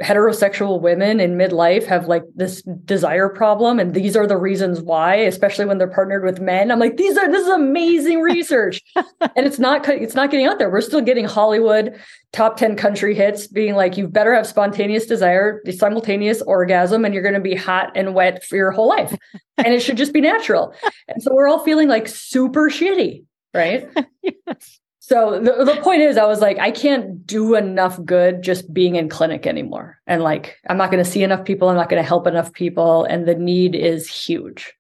heterosexual 0.03 0.81
women 0.81 1.21
in 1.21 1.37
midlife 1.37 1.87
have 1.87 2.07
like 2.07 2.23
this 2.35 2.62
desire 2.85 3.31
problem 3.31 3.79
and 3.79 3.95
these 3.95 4.15
are 4.15 4.26
the 4.26 4.37
reasons 4.37 4.83
why 4.83 5.15
especially 5.15 5.65
when 5.65 5.79
they're 5.79 5.88
partnered 5.88 6.23
with 6.23 6.41
men. 6.41 6.71
I'm 6.71 6.79
like 6.79 6.97
these 6.97 7.17
are 7.17 7.31
this 7.31 7.43
is 7.43 7.49
amazing 7.49 8.21
research. 8.21 8.83
And 9.35 9.47
it's 9.47 9.59
not 9.59 9.88
it's 9.88 10.15
not 10.15 10.31
getting 10.31 10.47
out 10.47 10.59
there. 10.59 10.71
We're 10.71 10.81
still 10.81 11.00
getting 11.00 11.25
hollywood 11.25 11.99
top 12.33 12.57
10 12.57 12.76
country 12.76 13.15
hits 13.15 13.47
being 13.47 13.75
like 13.75 13.97
you 13.97 14.09
better 14.09 14.35
have 14.35 14.47
spontaneous 14.47 15.07
desire 15.07 15.61
the 15.65 15.73
simultaneous 15.73 16.43
orgasm 16.43 17.05
and 17.05 17.12
you're 17.15 17.23
going 17.23 17.35
to 17.35 17.41
be 17.41 17.55
hot 17.55 17.93
and 17.95 18.15
wet 18.15 18.45
for 18.45 18.57
your 18.57 18.71
whole 18.71 18.88
life. 18.88 19.17
And 19.59 19.73
it 19.73 19.81
should 19.81 19.97
just 19.97 20.12
be 20.12 20.21
natural. 20.21 20.75
And 21.09 21.23
so 21.23 21.35
we're 21.35 21.49
all 21.49 21.65
feeling 21.65 21.88
like 21.88 22.09
super 22.09 22.69
shitty 22.69 23.25
right? 23.57 23.88
Yes. 24.23 24.81
So 25.09 25.39
the, 25.39 25.65
the 25.65 25.81
point 25.83 26.03
is, 26.03 26.17
I 26.17 26.25
was 26.27 26.41
like, 26.41 26.59
I 26.59 26.73
can't 26.73 27.25
do 27.25 27.55
enough 27.55 28.05
good 28.05 28.43
just 28.43 28.75
being 28.75 28.97
in 28.97 29.09
clinic 29.09 29.47
anymore. 29.47 30.01
And 30.09 30.21
like, 30.21 30.57
I'm 30.69 30.77
not 30.77 30.91
going 30.91 31.05
to 31.05 31.09
see 31.09 31.23
enough 31.23 31.45
people. 31.45 31.69
I'm 31.69 31.77
not 31.77 31.89
going 31.89 32.03
to 32.03 32.09
help 32.09 32.27
enough 32.27 32.53
people. 32.53 33.05
And 33.05 33.25
the 33.25 33.37
need 33.37 33.77
is 33.77 34.09
huge. 34.09 34.75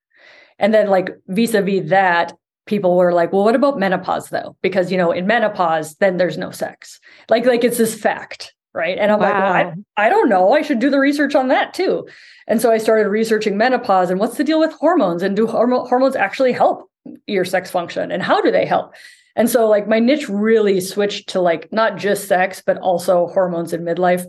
And 0.58 0.74
then, 0.74 0.88
like, 0.88 1.10
vis 1.28 1.54
a 1.54 1.62
vis 1.62 1.90
that, 1.90 2.32
people 2.66 2.96
were 2.96 3.12
like, 3.12 3.32
well, 3.32 3.44
what 3.44 3.54
about 3.54 3.78
menopause 3.78 4.30
though? 4.30 4.56
Because, 4.62 4.90
you 4.90 4.98
know, 4.98 5.12
in 5.12 5.28
menopause, 5.28 5.94
then 5.96 6.16
there's 6.16 6.36
no 6.36 6.50
sex. 6.50 6.98
Like, 7.28 7.46
like 7.46 7.62
it's 7.62 7.78
this 7.78 7.94
fact, 7.94 8.52
right? 8.74 8.98
And 8.98 9.12
I'm 9.12 9.20
Wow. 9.20 9.30
like, 9.30 9.66
well, 9.66 9.74
I, 9.96 10.06
I 10.06 10.08
don't 10.08 10.28
know. 10.28 10.52
I 10.52 10.62
should 10.62 10.80
do 10.80 10.90
the 10.90 10.98
research 10.98 11.36
on 11.36 11.46
that 11.48 11.72
too. 11.72 12.08
And 12.48 12.60
so 12.60 12.72
I 12.72 12.78
started 12.78 13.08
researching 13.08 13.56
menopause 13.56 14.10
and 14.10 14.18
what's 14.18 14.36
the 14.36 14.42
deal 14.42 14.58
with 14.58 14.72
hormones 14.72 15.22
and 15.22 15.36
do 15.36 15.46
hormo- 15.46 15.88
hormones 15.88 16.16
actually 16.16 16.50
help 16.50 16.90
your 17.26 17.44
sex 17.44 17.70
function 17.70 18.10
and 18.10 18.22
how 18.22 18.40
do 18.40 18.50
they 18.50 18.66
help? 18.66 18.94
And 19.34 19.50
so 19.50 19.68
like 19.68 19.86
my 19.86 19.98
niche 19.98 20.28
really 20.28 20.80
switched 20.80 21.28
to 21.30 21.40
like 21.40 21.70
not 21.72 21.96
just 21.98 22.26
sex, 22.28 22.62
but 22.64 22.78
also 22.78 23.26
hormones 23.28 23.72
in 23.72 23.82
midlife, 23.82 24.24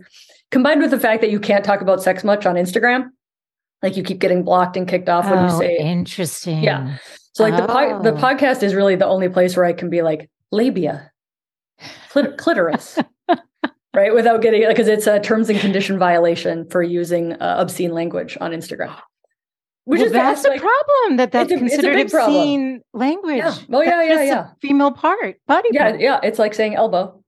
combined 0.51 0.81
with 0.81 0.91
the 0.91 0.99
fact 0.99 1.21
that 1.21 1.31
you 1.31 1.39
can't 1.39 1.63
talk 1.63 1.81
about 1.81 2.03
sex 2.03 2.23
much 2.23 2.45
on 2.45 2.55
Instagram. 2.55 3.09
Like 3.81 3.95
you 3.95 4.03
keep 4.03 4.19
getting 4.19 4.43
blocked 4.43 4.75
and 4.75 4.87
kicked 4.87 5.07
off 5.07 5.29
when 5.29 5.47
you 5.47 5.55
Oh, 5.55 5.59
say 5.59 5.77
interesting. 5.77 6.63
Yeah. 6.63 6.97
So 7.33 7.43
like 7.43 7.55
the 7.55 7.67
po- 7.67 8.01
the 8.01 8.13
Oh. 8.13 8.17
podcast 8.17 8.63
is 8.63 8.73
really 8.73 8.95
the 8.95 9.05
only 9.05 9.29
place 9.29 9.55
where 9.55 9.65
I 9.65 9.73
can 9.73 9.89
be 9.89 10.01
like 10.01 10.29
labia, 10.51 11.11
clit- 12.09 12.37
clitoris, 12.37 12.97
right? 13.95 14.13
Without 14.13 14.41
getting 14.41 14.67
because 14.67 14.87
it's 14.87 15.05
a 15.07 15.19
terms 15.19 15.49
and 15.49 15.59
condition 15.59 15.99
violation 15.99 16.67
for 16.69 16.81
using 16.81 17.33
uh, 17.33 17.55
obscene 17.59 17.91
language 17.93 18.37
on 18.41 18.51
Instagram. 18.51 18.95
Which 19.87 19.99
Well, 19.99 20.07
is 20.07 20.11
that's 20.11 20.43
the 20.43 20.49
like, 20.49 20.59
problem 20.61 21.15
that 21.15 21.31
that's 21.31 21.49
a- 21.49 21.53
it's 21.53 21.61
a 21.61 21.65
considered 21.65 21.99
obscene 22.13 22.81
language. 22.93 23.37
Yeah. 23.37 23.55
Oh, 23.71 23.81
yeah, 23.81 24.03
yeah, 24.03 24.19
a 24.19 24.25
yeah. 24.25 24.47
Female 24.61 24.91
part, 24.91 25.37
body 25.47 25.69
yeah, 25.71 25.89
part. 25.91 26.01
yeah. 26.01 26.19
Yeah. 26.21 26.27
It's 26.27 26.37
like 26.39 26.53
saying 26.53 26.75
elbow, 26.75 27.23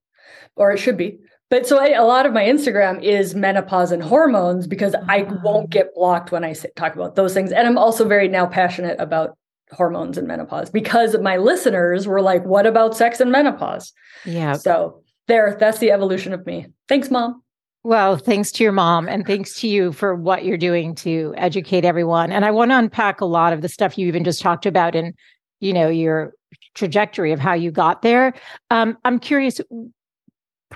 or 0.57 0.71
it 0.71 0.77
should 0.77 0.97
be. 0.97 1.19
But 1.49 1.65
so 1.65 1.79
I, 1.79 1.91
a 1.91 2.03
lot 2.03 2.25
of 2.25 2.33
my 2.33 2.43
Instagram 2.43 3.01
is 3.01 3.33
menopause 3.33 3.93
and 3.93 4.03
hormones 4.03 4.67
because 4.67 4.93
I 5.07 5.25
Ah. 5.29 5.37
won't 5.41 5.69
get 5.69 5.95
blocked 5.95 6.33
when 6.33 6.43
I 6.43 6.51
say, 6.51 6.69
talk 6.75 6.95
about 6.95 7.15
those 7.15 7.33
things. 7.33 7.53
And 7.53 7.65
I'm 7.65 7.77
also 7.77 8.05
very 8.05 8.27
now 8.27 8.45
passionate 8.45 8.99
about 8.99 9.37
hormones 9.71 10.17
and 10.17 10.27
menopause 10.27 10.69
because 10.69 11.17
my 11.19 11.37
listeners 11.37 12.07
were 12.07 12.21
like, 12.21 12.43
"What 12.43 12.65
about 12.67 12.97
sex 12.97 13.21
and 13.21 13.31
menopause?" 13.31 13.93
Yeah. 14.25 14.53
So 14.53 15.01
there, 15.29 15.55
that's 15.57 15.77
the 15.79 15.91
evolution 15.91 16.33
of 16.33 16.45
me. 16.45 16.67
Thanks, 16.89 17.09
mom. 17.09 17.41
Well, 17.83 18.17
thanks 18.17 18.51
to 18.53 18.63
your 18.63 18.73
mom 18.73 19.07
and 19.07 19.25
thanks 19.25 19.53
to 19.61 19.67
you 19.67 19.93
for 19.93 20.13
what 20.13 20.43
you're 20.43 20.57
doing 20.57 20.95
to 20.95 21.33
educate 21.37 21.85
everyone. 21.85 22.31
And 22.31 22.43
I 22.43 22.51
want 22.51 22.71
to 22.71 22.77
unpack 22.77 23.21
a 23.21 23.25
lot 23.25 23.53
of 23.53 23.61
the 23.61 23.69
stuff 23.69 23.97
you 23.97 24.07
even 24.07 24.25
just 24.25 24.41
talked 24.41 24.65
about 24.65 24.95
and, 24.95 25.13
you 25.61 25.71
know, 25.71 25.87
your 25.87 26.33
trajectory 26.75 27.31
of 27.31 27.39
how 27.39 27.53
you 27.53 27.71
got 27.71 28.01
there. 28.01 28.33
Um, 28.69 28.97
I'm 29.05 29.17
curious, 29.17 29.61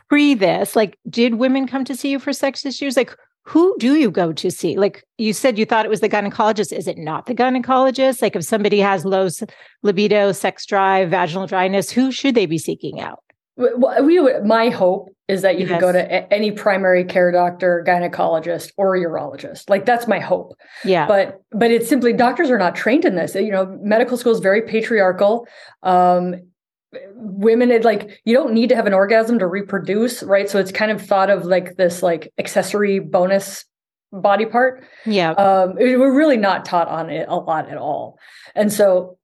pre 0.08 0.34
this, 0.34 0.78
like, 0.78 0.98
did 1.10 1.36
women 1.36 1.68
come 1.68 1.84
to 1.86 1.96
see 1.96 2.10
you 2.10 2.20
for 2.20 2.32
sex 2.32 2.66
issues? 2.66 2.96
Like, 2.96 3.14
who 3.46 3.76
do 3.80 3.96
you 3.96 4.10
go 4.10 4.32
to 4.32 4.50
see? 4.50 4.78
Like 4.78 5.04
you 5.18 5.34
said, 5.34 5.60
you 5.60 5.66
thought 5.66 5.86
it 5.86 5.90
was 5.90 6.00
the 6.00 6.08
gynecologist. 6.08 6.72
Is 6.72 6.88
it 6.88 6.98
not 6.98 7.26
the 7.26 7.36
gynecologist? 7.36 8.22
Like, 8.22 8.38
if 8.38 8.46
somebody 8.46 8.80
has 8.80 9.04
low 9.04 9.28
libido, 9.82 10.32
sex 10.32 10.66
drive, 10.66 11.10
vaginal 11.10 11.48
dryness, 11.48 11.92
who 11.92 12.14
should 12.14 12.36
they 12.36 12.46
be 12.46 12.58
seeking 12.58 13.02
out? 13.02 13.22
We, 13.56 14.20
would- 14.20 14.46
my 14.46 14.70
hope 14.70 15.10
is 15.28 15.44
that 15.44 15.58
you 15.60 15.66
could 15.68 15.80
go 15.80 15.92
to 15.92 16.00
a- 16.00 16.28
any 16.34 16.52
primary 16.52 17.04
care 17.06 17.32
doctor, 17.32 17.84
gynecologist, 17.88 18.72
or 18.78 18.98
urologist. 18.98 19.70
Like 19.70 19.86
that's 19.86 20.08
my 20.08 20.20
hope. 20.20 20.54
Yeah. 20.84 21.08
but 21.08 21.42
but 21.52 21.72
it's 21.72 21.88
simply 21.88 22.14
doctors 22.14 22.50
are 22.50 22.58
not 22.58 22.76
trained 22.76 23.06
in 23.06 23.16
this 23.16 23.36
you 23.36 23.52
know 23.52 23.66
medical 23.82 24.18
school 24.18 24.32
is 24.34 24.40
very 24.40 24.64
patriarchal 24.64 25.48
um 25.84 26.36
women 27.16 27.72
it 27.72 27.84
like 27.84 28.22
you 28.26 28.36
don't 28.36 28.54
need 28.54 28.70
to 28.70 28.76
have 28.76 28.86
an 28.86 28.94
orgasm 28.94 29.40
to 29.40 29.48
reproduce 29.48 30.22
right 30.24 30.50
so 30.50 30.60
it's 30.60 30.72
kind 30.72 30.92
of 30.92 31.02
thought 31.02 31.30
of 31.30 31.44
like 31.46 31.76
this 31.76 32.04
like 32.04 32.32
accessory 32.38 33.00
bonus 33.00 33.66
body 34.12 34.46
part 34.46 34.84
yeah. 35.06 35.32
um 35.32 35.76
it- 35.80 35.98
we're 35.98 36.16
really 36.16 36.38
not 36.38 36.66
taught 36.66 36.88
on 36.88 37.10
it 37.10 37.28
a 37.30 37.36
lot 37.36 37.70
at 37.70 37.78
all 37.78 38.20
and 38.56 38.72
so 38.72 39.18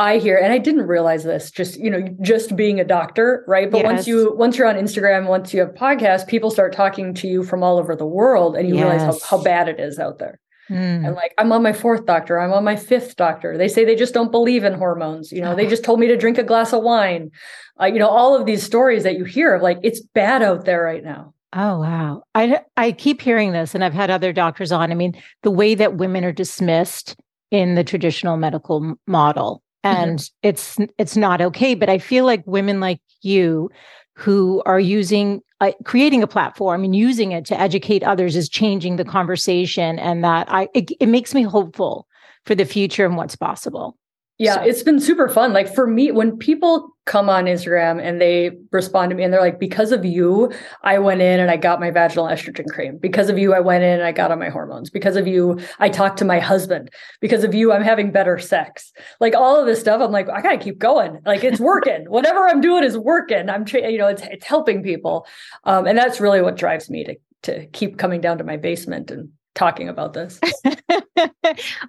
i 0.00 0.18
hear 0.18 0.36
and 0.36 0.52
i 0.52 0.58
didn't 0.58 0.86
realize 0.86 1.22
this 1.24 1.50
just 1.50 1.78
you 1.78 1.90
know 1.90 2.02
just 2.20 2.56
being 2.56 2.80
a 2.80 2.84
doctor 2.84 3.44
right 3.46 3.70
but 3.70 3.78
Yes. 3.78 3.86
once 3.92 4.06
you 4.08 4.34
once 4.36 4.56
you're 4.56 4.66
on 4.66 4.76
instagram 4.76 5.26
once 5.28 5.52
you 5.54 5.60
have 5.60 5.70
podcasts 5.74 6.26
people 6.26 6.50
start 6.50 6.72
talking 6.72 7.14
to 7.14 7.28
you 7.28 7.42
from 7.42 7.62
all 7.62 7.78
over 7.78 7.94
the 7.94 8.06
world 8.06 8.56
and 8.56 8.68
you 8.68 8.74
realize 8.74 9.02
how, 9.02 9.16
how 9.38 9.42
bad 9.42 9.68
it 9.68 9.78
is 9.78 9.98
out 9.98 10.18
there 10.18 10.40
Mm. 10.70 11.04
and 11.04 11.16
like, 11.16 11.34
I'm 11.36 11.50
on 11.50 11.64
my 11.64 11.72
fourth 11.72 12.06
doctor. 12.06 12.38
I'm 12.38 12.52
on 12.52 12.62
my 12.62 12.76
fifth 12.76 13.16
doctor. 13.16 13.58
They 13.58 13.66
say 13.66 13.84
they 13.84 13.96
just 13.96 14.14
don't 14.14 14.30
believe 14.30 14.62
in 14.62 14.74
hormones. 14.74 15.32
You 15.32 15.40
know, 15.40 15.56
they 15.56 15.66
just 15.66 15.82
told 15.82 15.98
me 15.98 16.06
to 16.06 16.16
drink 16.16 16.38
a 16.38 16.44
glass 16.44 16.72
of 16.72 16.84
wine. 16.84 17.32
Uh, 17.80 17.86
you 17.86 17.98
know, 17.98 18.06
all 18.08 18.36
of 18.36 18.46
these 18.46 18.62
stories 18.62 19.02
that 19.02 19.16
you 19.18 19.24
hear 19.24 19.52
of 19.56 19.62
like, 19.62 19.78
it's 19.82 20.00
bad 20.14 20.44
out 20.44 20.66
there 20.66 20.80
right 20.80 21.02
now. 21.02 21.34
Oh 21.52 21.80
wow. 21.80 22.22
I 22.36 22.60
I 22.76 22.92
keep 22.92 23.20
hearing 23.20 23.50
this 23.50 23.74
and 23.74 23.82
I've 23.82 23.94
had 23.94 24.10
other 24.10 24.32
doctors 24.32 24.70
on. 24.70 24.92
I 24.92 24.94
mean, 24.94 25.20
the 25.42 25.50
way 25.50 25.74
that 25.74 25.96
women 25.96 26.24
are 26.24 26.30
dismissed 26.30 27.16
in 27.50 27.74
the 27.74 27.82
traditional 27.82 28.36
medical 28.36 28.94
model 29.08 29.64
and 29.84 30.30
it's 30.42 30.78
it's 30.98 31.16
not 31.16 31.40
okay, 31.40 31.74
but 31.74 31.88
I 31.88 31.98
feel 31.98 32.24
like 32.24 32.42
women 32.46 32.80
like 32.80 33.00
you 33.22 33.70
who 34.16 34.62
are 34.66 34.80
using 34.80 35.40
uh, 35.60 35.72
creating 35.84 36.22
a 36.22 36.26
platform 36.26 36.84
and 36.84 36.94
using 36.94 37.32
it 37.32 37.44
to 37.46 37.58
educate 37.60 38.02
others 38.02 38.36
is 38.36 38.48
changing 38.48 38.96
the 38.96 39.04
conversation 39.04 39.98
and 39.98 40.22
that 40.24 40.46
I 40.50 40.68
it, 40.74 40.90
it 41.00 41.06
makes 41.06 41.34
me 41.34 41.42
hopeful 41.42 42.06
for 42.44 42.54
the 42.54 42.64
future 42.64 43.04
and 43.06 43.16
what's 43.16 43.36
possible. 43.36 43.96
Yeah, 44.38 44.54
So- 44.56 44.62
it's 44.62 44.82
been 44.82 45.00
super 45.00 45.28
fun. 45.28 45.52
Like 45.52 45.74
for 45.74 45.86
me, 45.86 46.10
when 46.12 46.36
people 46.36 46.90
come 47.10 47.28
on 47.28 47.46
Instagram 47.46 48.00
and 48.00 48.20
they 48.20 48.52
respond 48.70 49.10
to 49.10 49.16
me 49.16 49.24
and 49.24 49.32
they're 49.32 49.40
like, 49.40 49.58
because 49.58 49.90
of 49.90 50.04
you, 50.04 50.48
I 50.84 51.00
went 51.00 51.20
in 51.20 51.40
and 51.40 51.50
I 51.50 51.56
got 51.56 51.80
my 51.80 51.90
vaginal 51.90 52.30
estrogen 52.30 52.66
cream. 52.68 52.98
Because 52.98 53.28
of 53.28 53.36
you, 53.36 53.52
I 53.52 53.58
went 53.58 53.82
in 53.82 53.94
and 53.94 54.04
I 54.04 54.12
got 54.12 54.30
on 54.30 54.38
my 54.38 54.48
hormones. 54.48 54.90
Because 54.90 55.16
of 55.16 55.26
you, 55.26 55.58
I 55.80 55.88
talked 55.88 56.18
to 56.18 56.24
my 56.24 56.38
husband. 56.38 56.88
Because 57.20 57.42
of 57.42 57.52
you, 57.52 57.72
I'm 57.72 57.82
having 57.82 58.12
better 58.12 58.38
sex. 58.38 58.92
Like 59.18 59.34
all 59.34 59.58
of 59.58 59.66
this 59.66 59.80
stuff, 59.80 60.00
I'm 60.00 60.12
like, 60.12 60.28
I 60.28 60.40
gotta 60.40 60.56
keep 60.56 60.78
going. 60.78 61.18
Like 61.26 61.42
it's 61.42 61.58
working. 61.58 62.04
Whatever 62.08 62.46
I'm 62.46 62.60
doing 62.60 62.84
is 62.84 62.96
working. 62.96 63.50
I'm, 63.50 63.64
tra- 63.64 63.90
you 63.90 63.98
know, 63.98 64.06
it's 64.06 64.22
it's 64.22 64.46
helping 64.46 64.80
people, 64.80 65.26
um, 65.64 65.88
and 65.88 65.98
that's 65.98 66.20
really 66.20 66.40
what 66.40 66.56
drives 66.56 66.88
me 66.88 67.02
to 67.02 67.16
to 67.42 67.66
keep 67.72 67.98
coming 67.98 68.20
down 68.20 68.38
to 68.38 68.44
my 68.44 68.56
basement 68.56 69.10
and 69.10 69.30
talking 69.56 69.88
about 69.88 70.12
this. 70.12 70.38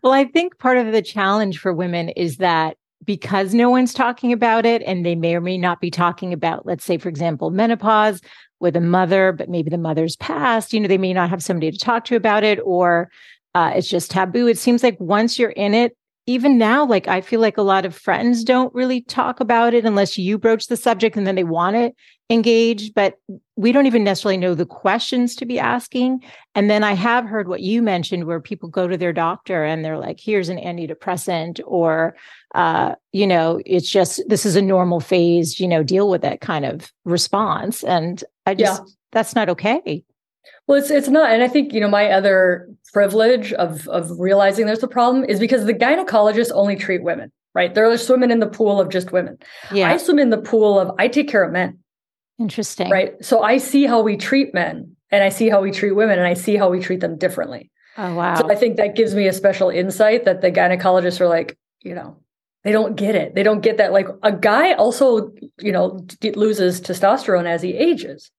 well, 0.01 0.13
I 0.13 0.25
think 0.25 0.57
part 0.57 0.77
of 0.77 0.91
the 0.91 1.03
challenge 1.03 1.59
for 1.59 1.73
women 1.73 2.09
is 2.09 2.37
that 2.37 2.77
because 3.05 3.53
no 3.53 3.69
one's 3.69 3.93
talking 3.93 4.31
about 4.31 4.65
it 4.65 4.81
and 4.83 5.05
they 5.05 5.15
may 5.15 5.35
or 5.35 5.41
may 5.41 5.57
not 5.57 5.81
be 5.81 5.91
talking 5.91 6.33
about, 6.33 6.65
let's 6.65 6.85
say, 6.85 6.97
for 6.97 7.09
example, 7.09 7.49
menopause 7.49 8.21
with 8.59 8.75
a 8.75 8.81
mother, 8.81 9.31
but 9.31 9.49
maybe 9.49 9.69
the 9.69 9.77
mother's 9.77 10.15
passed, 10.17 10.73
you 10.73 10.79
know, 10.79 10.87
they 10.87 10.97
may 10.97 11.13
not 11.13 11.29
have 11.29 11.43
somebody 11.43 11.71
to 11.71 11.77
talk 11.77 12.05
to 12.05 12.15
about 12.15 12.43
it 12.43 12.59
or 12.63 13.09
uh, 13.55 13.71
it's 13.75 13.89
just 13.89 14.11
taboo. 14.11 14.47
It 14.47 14.57
seems 14.57 14.83
like 14.83 14.99
once 14.99 15.37
you're 15.37 15.49
in 15.49 15.73
it, 15.73 15.97
even 16.27 16.57
now, 16.57 16.85
like 16.85 17.07
I 17.07 17.21
feel 17.21 17.39
like 17.39 17.57
a 17.57 17.63
lot 17.63 17.85
of 17.85 17.95
friends 17.95 18.43
don't 18.43 18.73
really 18.73 19.01
talk 19.01 19.39
about 19.39 19.73
it 19.73 19.85
unless 19.85 20.17
you 20.17 20.37
broach 20.37 20.67
the 20.67 20.77
subject 20.77 21.17
and 21.17 21.25
then 21.25 21.35
they 21.35 21.43
want 21.43 21.75
to 21.75 21.91
engage, 22.29 22.93
but 22.93 23.15
we 23.55 23.71
don't 23.71 23.87
even 23.87 24.03
necessarily 24.03 24.37
know 24.37 24.53
the 24.53 24.65
questions 24.65 25.35
to 25.35 25.45
be 25.45 25.59
asking. 25.59 26.23
And 26.55 26.69
then 26.69 26.83
I 26.83 26.93
have 26.93 27.25
heard 27.25 27.47
what 27.47 27.61
you 27.61 27.81
mentioned 27.81 28.25
where 28.25 28.39
people 28.39 28.69
go 28.69 28.87
to 28.87 28.97
their 28.97 29.11
doctor 29.11 29.63
and 29.65 29.83
they're 29.83 29.97
like, 29.97 30.19
here's 30.19 30.47
an 30.47 30.57
antidepressant, 30.57 31.59
or, 31.65 32.15
uh, 32.55 32.95
you 33.11 33.27
know, 33.27 33.59
it's 33.65 33.89
just, 33.89 34.21
this 34.27 34.45
is 34.45 34.55
a 34.55 34.61
normal 34.61 34.99
phase, 34.99 35.59
you 35.59 35.67
know, 35.67 35.83
deal 35.83 36.09
with 36.09 36.23
it 36.23 36.39
kind 36.39 36.65
of 36.65 36.91
response. 37.03 37.83
And 37.83 38.23
I 38.45 38.53
just, 38.53 38.95
that's 39.11 39.35
not 39.35 39.49
okay. 39.49 40.03
Well, 40.67 40.79
it's 40.79 40.89
it's 40.89 41.09
not, 41.09 41.31
and 41.31 41.43
I 41.43 41.47
think 41.47 41.73
you 41.73 41.81
know 41.81 41.89
my 41.89 42.11
other 42.11 42.69
privilege 42.93 43.53
of 43.53 43.87
of 43.87 44.11
realizing 44.19 44.65
there's 44.65 44.83
a 44.83 44.87
problem 44.87 45.23
is 45.25 45.39
because 45.39 45.65
the 45.65 45.73
gynecologists 45.73 46.51
only 46.53 46.75
treat 46.75 47.03
women, 47.03 47.31
right? 47.53 47.73
They're 47.73 47.97
swimming 47.97 48.31
in 48.31 48.39
the 48.39 48.47
pool 48.47 48.79
of 48.79 48.89
just 48.89 49.11
women. 49.11 49.37
Yeah. 49.71 49.89
I 49.91 49.97
swim 49.97 50.19
in 50.19 50.29
the 50.29 50.37
pool 50.37 50.79
of 50.79 50.91
I 50.99 51.07
take 51.07 51.29
care 51.29 51.43
of 51.43 51.51
men, 51.51 51.79
Interesting. 52.39 52.89
right? 52.89 53.13
So 53.23 53.41
I 53.41 53.57
see 53.57 53.85
how 53.85 54.01
we 54.01 54.17
treat 54.17 54.53
men, 54.53 54.95
and 55.11 55.23
I 55.23 55.29
see 55.29 55.49
how 55.49 55.61
we 55.61 55.71
treat 55.71 55.91
women, 55.93 56.17
and 56.19 56.27
I 56.27 56.33
see 56.33 56.55
how 56.55 56.69
we 56.69 56.79
treat 56.79 56.99
them 56.99 57.17
differently. 57.17 57.71
Oh, 57.97 58.15
wow. 58.15 58.35
So 58.35 58.49
I 58.49 58.55
think 58.55 58.77
that 58.77 58.95
gives 58.95 59.13
me 59.15 59.27
a 59.27 59.33
special 59.33 59.69
insight 59.69 60.25
that 60.25 60.41
the 60.41 60.51
gynecologists 60.51 61.19
are 61.19 61.27
like, 61.27 61.57
you 61.81 61.93
know, 61.93 62.17
they 62.63 62.71
don't 62.71 62.95
get 62.95 63.15
it. 63.15 63.35
They 63.35 63.43
don't 63.43 63.61
get 63.61 63.77
that. 63.77 63.91
Like 63.91 64.07
a 64.23 64.31
guy 64.31 64.73
also, 64.73 65.31
you 65.59 65.71
know, 65.71 65.99
d- 66.19 66.31
loses 66.31 66.79
testosterone 66.79 67.45
as 67.47 67.61
he 67.61 67.73
ages. 67.73 68.31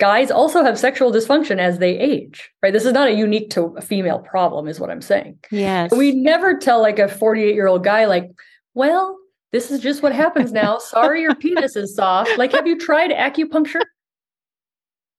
Guys 0.00 0.30
also 0.30 0.64
have 0.64 0.78
sexual 0.78 1.12
dysfunction 1.12 1.58
as 1.58 1.78
they 1.78 1.96
age, 1.98 2.50
right? 2.62 2.72
This 2.72 2.86
is 2.86 2.92
not 2.94 3.06
a 3.08 3.12
unique 3.12 3.50
to 3.50 3.74
a 3.76 3.82
female 3.82 4.18
problem, 4.18 4.66
is 4.66 4.80
what 4.80 4.90
I'm 4.90 5.02
saying. 5.02 5.38
yes. 5.50 5.92
We 5.92 6.12
never 6.12 6.56
tell 6.56 6.80
like 6.80 6.98
a 6.98 7.06
48 7.06 7.54
year 7.54 7.66
old 7.66 7.84
guy, 7.84 8.06
like, 8.06 8.24
well, 8.74 9.16
this 9.52 9.70
is 9.70 9.78
just 9.80 10.02
what 10.02 10.12
happens 10.14 10.52
now. 10.52 10.78
Sorry, 10.94 11.20
your 11.22 11.34
penis 11.34 11.76
is 11.76 11.94
soft. 11.94 12.30
Like, 12.38 12.52
have 12.52 12.66
you 12.66 12.78
tried 12.78 13.10
acupuncture? 13.10 13.82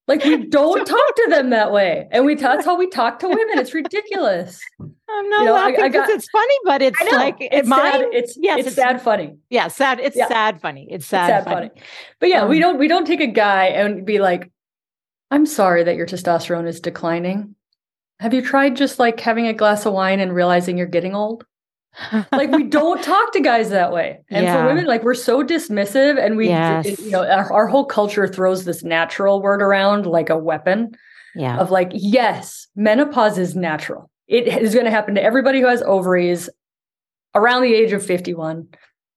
Like, 0.07 0.23
we 0.25 0.47
don't 0.47 0.83
talk 0.85 1.15
to 1.15 1.27
them 1.29 1.51
that 1.51 1.71
way. 1.71 2.07
And 2.11 2.25
we 2.25 2.33
that's 2.35 2.65
how 2.65 2.75
we 2.75 2.87
talk 2.89 3.19
to 3.19 3.27
women. 3.29 3.59
It's 3.59 3.73
ridiculous. 3.73 4.59
I'm 4.79 5.29
not 5.29 5.39
you 5.41 5.45
know, 5.45 5.55
I- 5.55 5.69
laughing 5.69 5.91
because 5.91 6.09
it's 6.09 6.27
funny, 6.29 6.55
but 6.65 6.81
it's 6.81 7.01
like 7.11 7.35
it's 7.39 7.67
mine. 7.67 7.79
sad. 7.79 8.01
It's 8.11 8.35
yes, 8.41 8.59
it's, 8.59 8.67
it's- 8.69 8.75
sad 8.75 9.01
funny. 9.01 9.35
Yeah, 9.51 9.67
sad. 9.67 9.99
It's 9.99 10.15
Yeah. 10.17 10.27
sad 10.27 10.59
funny. 10.59 10.87
It's 10.89 11.03
It's 11.03 11.07
sad, 11.07 11.27
sad 11.27 11.43
funny. 11.43 11.67
funny. 11.69 11.81
But 12.19 12.29
yeah, 12.29 12.45
we 12.45 12.55
Um, 12.57 12.61
don't 12.71 12.79
we 12.79 12.87
don't 12.87 13.05
take 13.05 13.21
a 13.21 13.27
guy 13.27 13.65
and 13.67 14.03
be 14.05 14.17
like, 14.19 14.51
I'm 15.31 15.45
sorry 15.45 15.83
that 15.83 15.95
your 15.95 16.05
testosterone 16.05 16.67
is 16.67 16.81
declining. 16.81 17.55
Have 18.19 18.33
you 18.33 18.41
tried 18.41 18.75
just 18.75 18.99
like 18.99 19.19
having 19.19 19.47
a 19.47 19.53
glass 19.53 19.85
of 19.85 19.93
wine 19.93 20.19
and 20.19 20.35
realizing 20.35 20.77
you're 20.77 20.85
getting 20.85 21.15
old? 21.15 21.45
like 22.31 22.51
we 22.51 22.63
don't 22.63 23.03
talk 23.03 23.33
to 23.33 23.39
guys 23.39 23.69
that 23.69 23.91
way. 23.91 24.19
And 24.29 24.45
yeah. 24.45 24.57
for 24.57 24.67
women, 24.67 24.85
like 24.85 25.03
we're 25.03 25.13
so 25.13 25.43
dismissive 25.43 26.23
and 26.23 26.37
we, 26.37 26.47
yes. 26.47 26.99
you 26.99 27.11
know, 27.11 27.23
our, 27.23 27.51
our, 27.51 27.67
whole 27.67 27.85
culture 27.85 28.27
throws 28.27 28.63
this 28.63 28.83
natural 28.83 29.41
word 29.41 29.61
around 29.61 30.05
like 30.05 30.29
a 30.29 30.37
weapon 30.37 30.91
yeah. 31.35 31.57
of 31.57 31.69
like, 31.69 31.91
yes, 31.93 32.67
menopause 32.75 33.37
is 33.37 33.55
natural. 33.55 34.09
It 34.27 34.47
is 34.47 34.73
going 34.73 34.85
to 34.85 34.91
happen 34.91 35.15
to 35.15 35.23
everybody 35.23 35.59
who 35.59 35.67
has 35.67 35.81
ovaries 35.81 36.49
around 37.35 37.63
the 37.63 37.73
age 37.73 37.91
of 37.91 38.05
51 38.05 38.69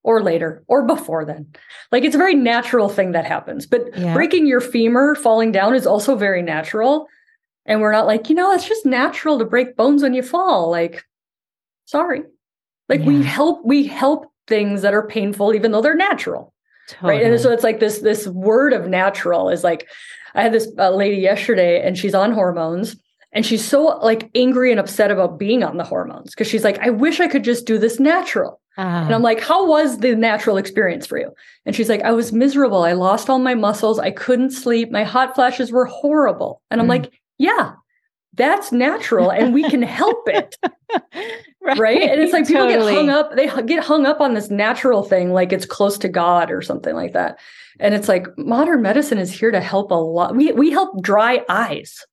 or 0.05 0.21
later 0.21 0.63
or 0.67 0.83
before 0.83 1.25
then. 1.25 1.47
Like 1.91 2.03
it's 2.03 2.13
a 2.13 2.19
very 2.19 2.35
natural 2.35 2.89
thing 2.89 3.11
that 3.13 3.25
happens. 3.25 3.65
But 3.65 3.97
yeah. 3.97 4.13
breaking 4.13 4.45
your 4.45 4.61
femur, 4.61 5.15
falling 5.15 5.51
down 5.51 5.73
is 5.73 5.87
also 5.87 6.15
very 6.15 6.43
natural. 6.43 7.07
And 7.65 7.81
we're 7.81 7.91
not 7.91 8.05
like, 8.05 8.29
you 8.29 8.35
know, 8.35 8.51
it's 8.51 8.67
just 8.67 8.85
natural 8.85 9.39
to 9.39 9.45
break 9.45 9.75
bones 9.75 10.03
when 10.03 10.13
you 10.13 10.21
fall. 10.21 10.69
Like, 10.69 11.03
sorry. 11.85 12.21
Like 12.87 12.99
yeah. 12.99 13.07
we 13.07 13.23
help 13.23 13.65
we 13.65 13.87
help 13.87 14.31
things 14.47 14.83
that 14.83 14.93
are 14.93 15.07
painful 15.07 15.55
even 15.55 15.71
though 15.71 15.81
they're 15.81 15.95
natural. 15.95 16.53
Totally. 16.87 17.15
Right. 17.15 17.25
And 17.25 17.41
so 17.41 17.51
it's 17.51 17.63
like 17.63 17.79
this 17.79 17.99
this 17.99 18.27
word 18.27 18.73
of 18.73 18.87
natural 18.87 19.49
is 19.49 19.63
like 19.63 19.87
I 20.35 20.43
had 20.43 20.53
this 20.53 20.67
uh, 20.77 20.91
lady 20.91 21.17
yesterday 21.17 21.81
and 21.81 21.97
she's 21.97 22.13
on 22.13 22.31
hormones 22.31 22.95
and 23.31 23.43
she's 23.43 23.65
so 23.67 23.85
like 24.03 24.29
angry 24.35 24.69
and 24.69 24.79
upset 24.79 25.09
about 25.09 25.39
being 25.39 25.63
on 25.63 25.77
the 25.77 25.83
hormones 25.83 26.29
because 26.29 26.45
she's 26.45 26.63
like 26.63 26.77
I 26.77 26.91
wish 26.91 27.19
I 27.19 27.27
could 27.27 27.43
just 27.43 27.65
do 27.65 27.79
this 27.79 27.99
natural. 27.99 28.61
And 28.77 29.15
I'm 29.15 29.21
like, 29.21 29.39
how 29.39 29.67
was 29.67 29.99
the 29.99 30.15
natural 30.15 30.57
experience 30.57 31.07
for 31.07 31.17
you? 31.17 31.31
And 31.65 31.75
she's 31.75 31.89
like, 31.89 32.01
I 32.01 32.11
was 32.11 32.33
miserable. 32.33 32.83
I 32.83 32.93
lost 32.93 33.29
all 33.29 33.39
my 33.39 33.55
muscles. 33.55 33.99
I 33.99 34.11
couldn't 34.11 34.51
sleep. 34.51 34.91
My 34.91 35.03
hot 35.03 35.33
flashes 35.33 35.71
were 35.71 35.85
horrible. 35.85 36.61
And 36.69 36.81
I'm 36.81 36.87
mm. 36.87 36.89
like, 36.89 37.13
yeah, 37.37 37.73
that's 38.33 38.71
natural 38.71 39.31
and 39.31 39.53
we 39.53 39.63
can 39.69 39.81
help 39.81 40.27
it. 40.27 40.57
right. 41.61 41.79
right. 41.79 42.01
And 42.01 42.21
it's 42.21 42.33
like 42.33 42.47
people 42.47 42.67
totally. 42.67 42.93
get 42.93 42.97
hung 42.97 43.09
up, 43.09 43.35
they 43.35 43.49
get 43.63 43.83
hung 43.83 44.05
up 44.05 44.19
on 44.19 44.33
this 44.33 44.49
natural 44.49 45.03
thing, 45.03 45.31
like 45.31 45.53
it's 45.53 45.65
close 45.65 45.97
to 45.99 46.09
God 46.09 46.51
or 46.51 46.61
something 46.61 46.95
like 46.95 47.13
that. 47.13 47.39
And 47.79 47.93
it's 47.93 48.07
like 48.07 48.25
modern 48.37 48.81
medicine 48.81 49.17
is 49.17 49.31
here 49.31 49.51
to 49.51 49.61
help 49.61 49.91
a 49.91 49.95
lot. 49.95 50.35
We 50.35 50.51
we 50.51 50.71
help 50.71 51.01
dry 51.01 51.43
eyes. 51.49 52.05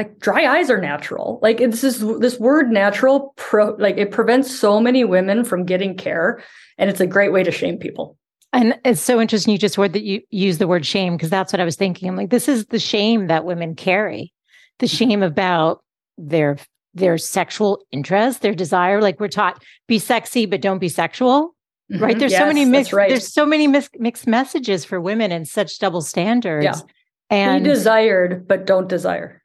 Like 0.00 0.18
dry 0.18 0.46
eyes 0.46 0.70
are 0.70 0.80
natural. 0.80 1.38
Like 1.42 1.60
it's 1.60 1.82
this 1.82 1.98
this 1.98 2.40
word 2.40 2.70
natural 2.70 3.34
pro 3.36 3.76
like 3.78 3.98
it 3.98 4.10
prevents 4.10 4.50
so 4.58 4.80
many 4.80 5.04
women 5.04 5.44
from 5.44 5.66
getting 5.66 5.94
care. 5.94 6.42
And 6.78 6.88
it's 6.88 7.00
a 7.00 7.06
great 7.06 7.34
way 7.34 7.42
to 7.42 7.50
shame 7.50 7.76
people. 7.76 8.16
And 8.54 8.78
it's 8.82 9.02
so 9.02 9.20
interesting 9.20 9.52
you 9.52 9.58
just 9.58 9.76
word 9.76 9.92
that 9.92 10.02
you 10.02 10.22
use 10.30 10.56
the 10.56 10.66
word 10.66 10.86
shame 10.86 11.18
because 11.18 11.28
that's 11.28 11.52
what 11.52 11.60
I 11.60 11.66
was 11.66 11.76
thinking. 11.76 12.08
I'm 12.08 12.16
like, 12.16 12.30
this 12.30 12.48
is 12.48 12.64
the 12.64 12.78
shame 12.78 13.26
that 13.26 13.44
women 13.44 13.74
carry 13.74 14.32
the 14.78 14.86
shame 14.86 15.22
about 15.22 15.84
their 16.16 16.56
their 16.94 17.18
sexual 17.18 17.84
interest, 17.92 18.40
their 18.40 18.54
desire. 18.54 19.02
Like 19.02 19.20
we're 19.20 19.28
taught, 19.28 19.62
be 19.86 19.98
sexy, 19.98 20.46
but 20.46 20.62
don't 20.62 20.78
be 20.78 20.88
sexual. 20.88 21.54
Mm-hmm. 21.92 22.02
Right. 22.02 22.18
There's 22.18 22.32
yes, 22.32 22.40
so 22.40 22.46
many 22.46 22.64
mixed 22.64 22.92
right. 22.94 23.10
there's 23.10 23.30
so 23.30 23.44
many 23.44 23.66
mis- 23.66 23.90
mixed 23.98 24.26
messages 24.26 24.86
for 24.86 24.98
women 24.98 25.30
and 25.30 25.46
such 25.46 25.78
double 25.78 26.00
standards. 26.00 26.64
Yeah. 26.64 26.80
And 27.28 27.64
be 27.64 27.68
desired, 27.70 28.48
but 28.48 28.66
don't 28.66 28.88
desire. 28.88 29.39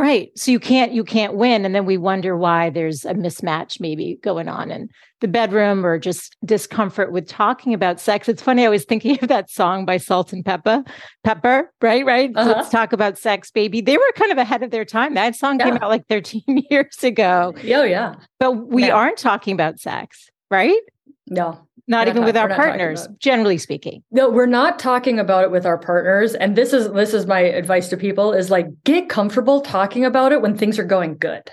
Right. 0.00 0.30
So 0.34 0.50
you 0.50 0.58
can't 0.58 0.92
you 0.92 1.04
can't 1.04 1.34
win. 1.34 1.66
And 1.66 1.74
then 1.74 1.84
we 1.84 1.98
wonder 1.98 2.34
why 2.34 2.70
there's 2.70 3.04
a 3.04 3.12
mismatch 3.12 3.80
maybe 3.80 4.18
going 4.22 4.48
on 4.48 4.70
in 4.70 4.88
the 5.20 5.28
bedroom 5.28 5.84
or 5.84 5.98
just 5.98 6.38
discomfort 6.42 7.12
with 7.12 7.28
talking 7.28 7.74
about 7.74 8.00
sex. 8.00 8.26
It's 8.26 8.40
funny, 8.40 8.64
I 8.64 8.70
was 8.70 8.86
thinking 8.86 9.18
of 9.22 9.28
that 9.28 9.50
song 9.50 9.84
by 9.84 9.98
Salt 9.98 10.32
and 10.32 10.42
Pepper, 10.42 10.84
Pepa, 11.26 11.64
right? 11.82 12.06
Right. 12.06 12.32
Uh-huh. 12.34 12.50
Let's 12.50 12.70
talk 12.70 12.94
about 12.94 13.18
sex, 13.18 13.50
baby. 13.50 13.82
They 13.82 13.98
were 13.98 14.12
kind 14.14 14.32
of 14.32 14.38
ahead 14.38 14.62
of 14.62 14.70
their 14.70 14.86
time. 14.86 15.12
That 15.12 15.36
song 15.36 15.58
yeah. 15.58 15.66
came 15.66 15.74
out 15.74 15.90
like 15.90 16.06
13 16.08 16.44
years 16.70 17.04
ago. 17.04 17.52
Oh, 17.54 17.82
yeah. 17.82 18.14
But 18.38 18.52
we 18.52 18.86
yeah. 18.86 18.94
aren't 18.94 19.18
talking 19.18 19.52
about 19.52 19.80
sex, 19.80 20.30
right? 20.50 20.80
No 21.26 21.68
not 21.90 22.08
even 22.08 22.24
with 22.24 22.36
our 22.36 22.48
partners 22.48 23.08
generally 23.18 23.58
speaking. 23.58 24.02
No 24.10 24.30
we're 24.30 24.46
not 24.46 24.78
talking 24.78 25.18
about 25.18 25.44
it 25.44 25.50
with 25.50 25.66
our 25.66 25.76
partners. 25.76 26.34
And 26.34 26.56
this 26.56 26.72
is 26.72 26.90
this 26.92 27.12
is 27.12 27.26
my 27.26 27.40
advice 27.40 27.88
to 27.88 27.96
people 27.96 28.32
is 28.32 28.50
like 28.50 28.68
get 28.84 29.08
comfortable 29.08 29.60
talking 29.60 30.04
about 30.04 30.32
it 30.32 30.40
when 30.40 30.56
things 30.56 30.78
are 30.78 30.84
going 30.84 31.18
good 31.18 31.50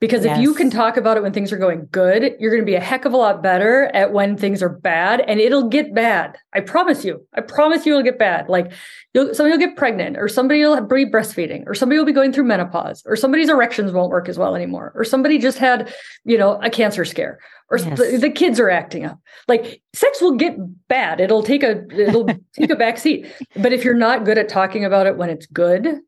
because 0.00 0.24
yes. 0.24 0.36
if 0.36 0.42
you 0.42 0.54
can 0.54 0.70
talk 0.70 0.96
about 0.96 1.16
it 1.16 1.22
when 1.22 1.32
things 1.32 1.52
are 1.52 1.56
going 1.56 1.88
good 1.90 2.34
you're 2.38 2.50
going 2.50 2.62
to 2.62 2.66
be 2.66 2.74
a 2.74 2.80
heck 2.80 3.04
of 3.04 3.12
a 3.12 3.16
lot 3.16 3.42
better 3.42 3.84
at 3.94 4.12
when 4.12 4.36
things 4.36 4.62
are 4.62 4.68
bad 4.68 5.20
and 5.22 5.40
it'll 5.40 5.68
get 5.68 5.94
bad 5.94 6.36
i 6.52 6.60
promise 6.60 7.04
you 7.04 7.24
i 7.34 7.40
promise 7.40 7.86
you 7.86 7.92
it'll 7.92 8.02
get 8.02 8.18
bad 8.18 8.48
like 8.48 8.72
you'll, 9.12 9.34
somebody 9.34 9.52
will 9.56 9.66
get 9.66 9.76
pregnant 9.76 10.16
or 10.16 10.28
somebody 10.28 10.60
will 10.60 10.80
be 10.80 11.06
breastfeeding 11.06 11.64
or 11.66 11.74
somebody 11.74 11.98
will 11.98 12.06
be 12.06 12.12
going 12.12 12.32
through 12.32 12.44
menopause 12.44 13.02
or 13.06 13.16
somebody's 13.16 13.48
erections 13.48 13.92
won't 13.92 14.10
work 14.10 14.28
as 14.28 14.38
well 14.38 14.54
anymore 14.54 14.92
or 14.94 15.04
somebody 15.04 15.38
just 15.38 15.58
had 15.58 15.92
you 16.24 16.38
know 16.38 16.60
a 16.62 16.70
cancer 16.70 17.04
scare 17.04 17.38
or 17.70 17.78
yes. 17.78 17.98
the, 17.98 18.18
the, 18.18 18.30
kids 18.30 18.60
are 18.60 18.70
acting 18.70 19.04
up. 19.04 19.18
Like 19.48 19.82
sex 19.94 20.20
will 20.20 20.36
get 20.36 20.56
bad. 20.88 21.20
It'll 21.20 21.42
take 21.42 21.62
a 21.62 21.84
it'll 21.90 22.28
take 22.52 22.70
a 22.70 22.76
back 22.76 22.98
seat. 22.98 23.26
But 23.56 23.72
if 23.72 23.84
you're 23.84 23.94
not 23.94 24.24
good 24.24 24.38
at 24.38 24.48
talking 24.48 24.84
about 24.84 25.06
it 25.06 25.16
when 25.16 25.30
it's 25.30 25.46
good, 25.46 26.00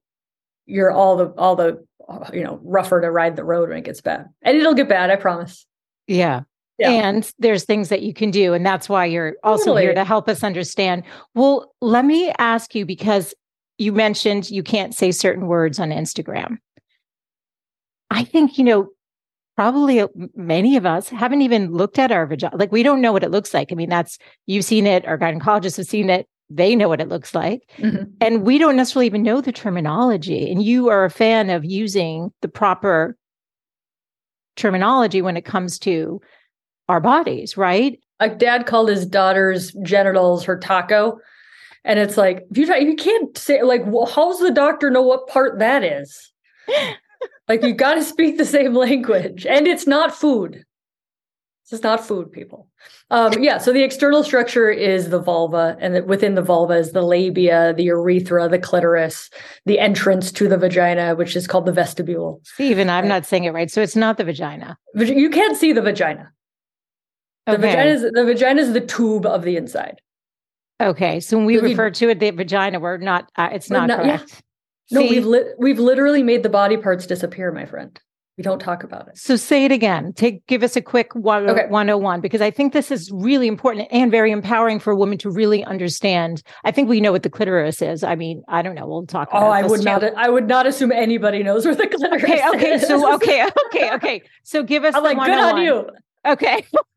you're 0.66 0.90
all 0.90 1.16
the 1.16 1.26
all 1.38 1.56
the 1.56 1.85
you 2.32 2.42
know 2.42 2.60
rougher 2.62 3.00
to 3.00 3.10
ride 3.10 3.36
the 3.36 3.44
road 3.44 3.68
when 3.68 3.78
it 3.78 3.84
gets 3.84 4.00
bad. 4.00 4.26
And 4.42 4.56
it'll 4.56 4.74
get 4.74 4.88
bad, 4.88 5.10
I 5.10 5.16
promise. 5.16 5.66
Yeah. 6.06 6.42
Yeah. 6.78 6.90
And 6.90 7.32
there's 7.38 7.64
things 7.64 7.88
that 7.88 8.02
you 8.02 8.12
can 8.12 8.30
do. 8.30 8.52
And 8.52 8.64
that's 8.64 8.88
why 8.88 9.06
you're 9.06 9.36
also 9.42 9.66
totally. 9.66 9.82
here 9.82 9.94
to 9.94 10.04
help 10.04 10.28
us 10.28 10.44
understand. 10.44 11.04
Well, 11.34 11.72
let 11.80 12.04
me 12.04 12.32
ask 12.38 12.74
you 12.74 12.84
because 12.84 13.34
you 13.78 13.92
mentioned 13.92 14.50
you 14.50 14.62
can't 14.62 14.94
say 14.94 15.10
certain 15.10 15.46
words 15.46 15.78
on 15.78 15.88
Instagram. 15.88 16.58
I 18.10 18.24
think, 18.24 18.58
you 18.58 18.64
know, 18.64 18.90
probably 19.56 20.00
uh, 20.00 20.08
many 20.34 20.76
of 20.76 20.84
us 20.84 21.08
haven't 21.08 21.42
even 21.42 21.72
looked 21.72 21.98
at 21.98 22.12
our 22.12 22.26
vagina. 22.26 22.56
Like 22.56 22.72
we 22.72 22.82
don't 22.82 23.00
know 23.00 23.12
what 23.12 23.24
it 23.24 23.30
looks 23.30 23.54
like. 23.54 23.72
I 23.72 23.74
mean, 23.74 23.88
that's 23.88 24.18
you've 24.44 24.64
seen 24.64 24.86
it, 24.86 25.06
our 25.06 25.18
gynecologists 25.18 25.78
have 25.78 25.86
seen 25.86 26.10
it. 26.10 26.28
They 26.48 26.76
know 26.76 26.88
what 26.88 27.00
it 27.00 27.08
looks 27.08 27.34
like. 27.34 27.62
Mm-hmm. 27.78 28.04
And 28.20 28.42
we 28.42 28.58
don't 28.58 28.76
necessarily 28.76 29.06
even 29.06 29.22
know 29.22 29.40
the 29.40 29.52
terminology. 29.52 30.50
And 30.50 30.62
you 30.62 30.88
are 30.88 31.04
a 31.04 31.10
fan 31.10 31.50
of 31.50 31.64
using 31.64 32.32
the 32.40 32.48
proper 32.48 33.16
terminology 34.54 35.22
when 35.22 35.36
it 35.36 35.44
comes 35.44 35.78
to 35.80 36.20
our 36.88 37.00
bodies, 37.00 37.56
right? 37.56 37.98
A 38.20 38.28
dad 38.28 38.66
called 38.66 38.88
his 38.88 39.04
daughter's 39.04 39.72
genitals 39.82 40.44
her 40.44 40.58
taco. 40.58 41.18
And 41.84 41.98
it's 41.98 42.16
like, 42.16 42.46
if 42.50 42.56
you, 42.56 42.74
you 42.74 42.96
can't 42.96 43.36
say, 43.36 43.62
like, 43.62 43.82
well, 43.84 44.06
how's 44.06 44.38
the 44.38 44.50
doctor 44.50 44.90
know 44.90 45.02
what 45.02 45.28
part 45.28 45.58
that 45.58 45.84
is? 45.84 46.32
like 47.48 47.62
you 47.62 47.74
got 47.74 47.94
to 47.94 48.04
speak 48.04 48.36
the 48.36 48.44
same 48.44 48.74
language 48.74 49.46
and 49.46 49.66
it's 49.66 49.86
not 49.86 50.14
food 50.14 50.64
this 51.64 51.78
is 51.78 51.82
not 51.82 52.04
food 52.04 52.30
people 52.32 52.68
um, 53.10 53.32
yeah 53.42 53.58
so 53.58 53.72
the 53.72 53.82
external 53.82 54.22
structure 54.24 54.70
is 54.70 55.10
the 55.10 55.20
vulva 55.20 55.76
and 55.80 56.06
within 56.06 56.34
the 56.34 56.42
vulva 56.42 56.74
is 56.74 56.92
the 56.92 57.02
labia 57.02 57.72
the 57.74 57.84
urethra 57.84 58.48
the 58.48 58.58
clitoris 58.58 59.30
the 59.64 59.78
entrance 59.78 60.32
to 60.32 60.48
the 60.48 60.56
vagina 60.56 61.14
which 61.14 61.36
is 61.36 61.46
called 61.46 61.66
the 61.66 61.72
vestibule 61.72 62.40
Stephen, 62.44 62.90
i'm 62.90 63.08
not 63.08 63.24
saying 63.24 63.44
it 63.44 63.52
right 63.52 63.70
so 63.70 63.80
it's 63.80 63.96
not 63.96 64.16
the 64.16 64.24
vagina 64.24 64.76
you 64.94 65.30
can't 65.30 65.56
see 65.56 65.72
the 65.72 65.82
vagina 65.82 66.30
the 67.46 67.52
okay. 67.52 67.62
vagina 67.62 67.90
is 67.90 68.02
the 68.02 68.24
vagina 68.24 68.60
is 68.60 68.72
the 68.72 68.80
tube 68.80 69.26
of 69.26 69.42
the 69.42 69.56
inside 69.56 70.00
okay 70.80 71.20
so 71.20 71.36
when 71.36 71.46
we 71.46 71.58
so 71.58 71.62
refer 71.62 71.90
to 71.90 72.08
it 72.08 72.20
the 72.20 72.30
vagina 72.30 72.80
we're 72.80 72.98
not 72.98 73.30
uh, 73.36 73.48
it's 73.52 73.70
not, 73.70 73.88
not 73.88 74.02
correct 74.02 74.30
yeah. 74.30 74.40
No, 74.90 75.00
See? 75.00 75.10
we've 75.10 75.26
li- 75.26 75.52
we've 75.58 75.78
literally 75.78 76.22
made 76.22 76.42
the 76.42 76.48
body 76.48 76.76
parts 76.76 77.06
disappear, 77.06 77.50
my 77.50 77.66
friend. 77.66 78.00
We 78.36 78.42
don't 78.42 78.58
talk 78.58 78.84
about 78.84 79.08
it. 79.08 79.16
So 79.16 79.36
say 79.36 79.64
it 79.64 79.72
again. 79.72 80.12
Take 80.12 80.46
give 80.46 80.62
us 80.62 80.76
a 80.76 80.82
quick 80.82 81.14
one, 81.14 81.48
okay. 81.48 81.66
101 81.68 82.20
because 82.20 82.42
I 82.42 82.50
think 82.50 82.74
this 82.74 82.90
is 82.90 83.10
really 83.12 83.46
important 83.46 83.88
and 83.90 84.10
very 84.10 84.30
empowering 84.30 84.78
for 84.78 84.92
a 84.92 84.96
woman 84.96 85.16
to 85.18 85.30
really 85.30 85.64
understand. 85.64 86.42
I 86.62 86.70
think 86.70 86.88
we 86.88 87.00
know 87.00 87.12
what 87.12 87.22
the 87.22 87.30
clitoris 87.30 87.80
is. 87.80 88.04
I 88.04 88.14
mean, 88.14 88.42
I 88.48 88.60
don't 88.60 88.74
know. 88.74 88.86
We'll 88.86 89.06
talk. 89.06 89.28
oh, 89.32 89.46
I 89.46 89.62
would 89.62 89.84
not. 89.84 90.04
I 90.04 90.28
would 90.28 90.46
not 90.46 90.66
assume 90.66 90.92
anybody 90.92 91.42
knows 91.42 91.64
where 91.64 91.74
the 91.74 91.86
clitoris. 91.86 92.24
Okay. 92.24 92.48
Okay. 92.48 92.72
Is. 92.74 92.86
So 92.86 93.14
okay. 93.14 93.48
Okay. 93.66 93.94
Okay. 93.94 94.22
So 94.42 94.62
give 94.62 94.84
us. 94.84 94.94
I'm 94.94 95.02
like 95.02 95.18
good 95.18 95.38
on 95.38 95.62
you. 95.62 95.88
Oh 96.24 96.32
okay. 96.32 96.64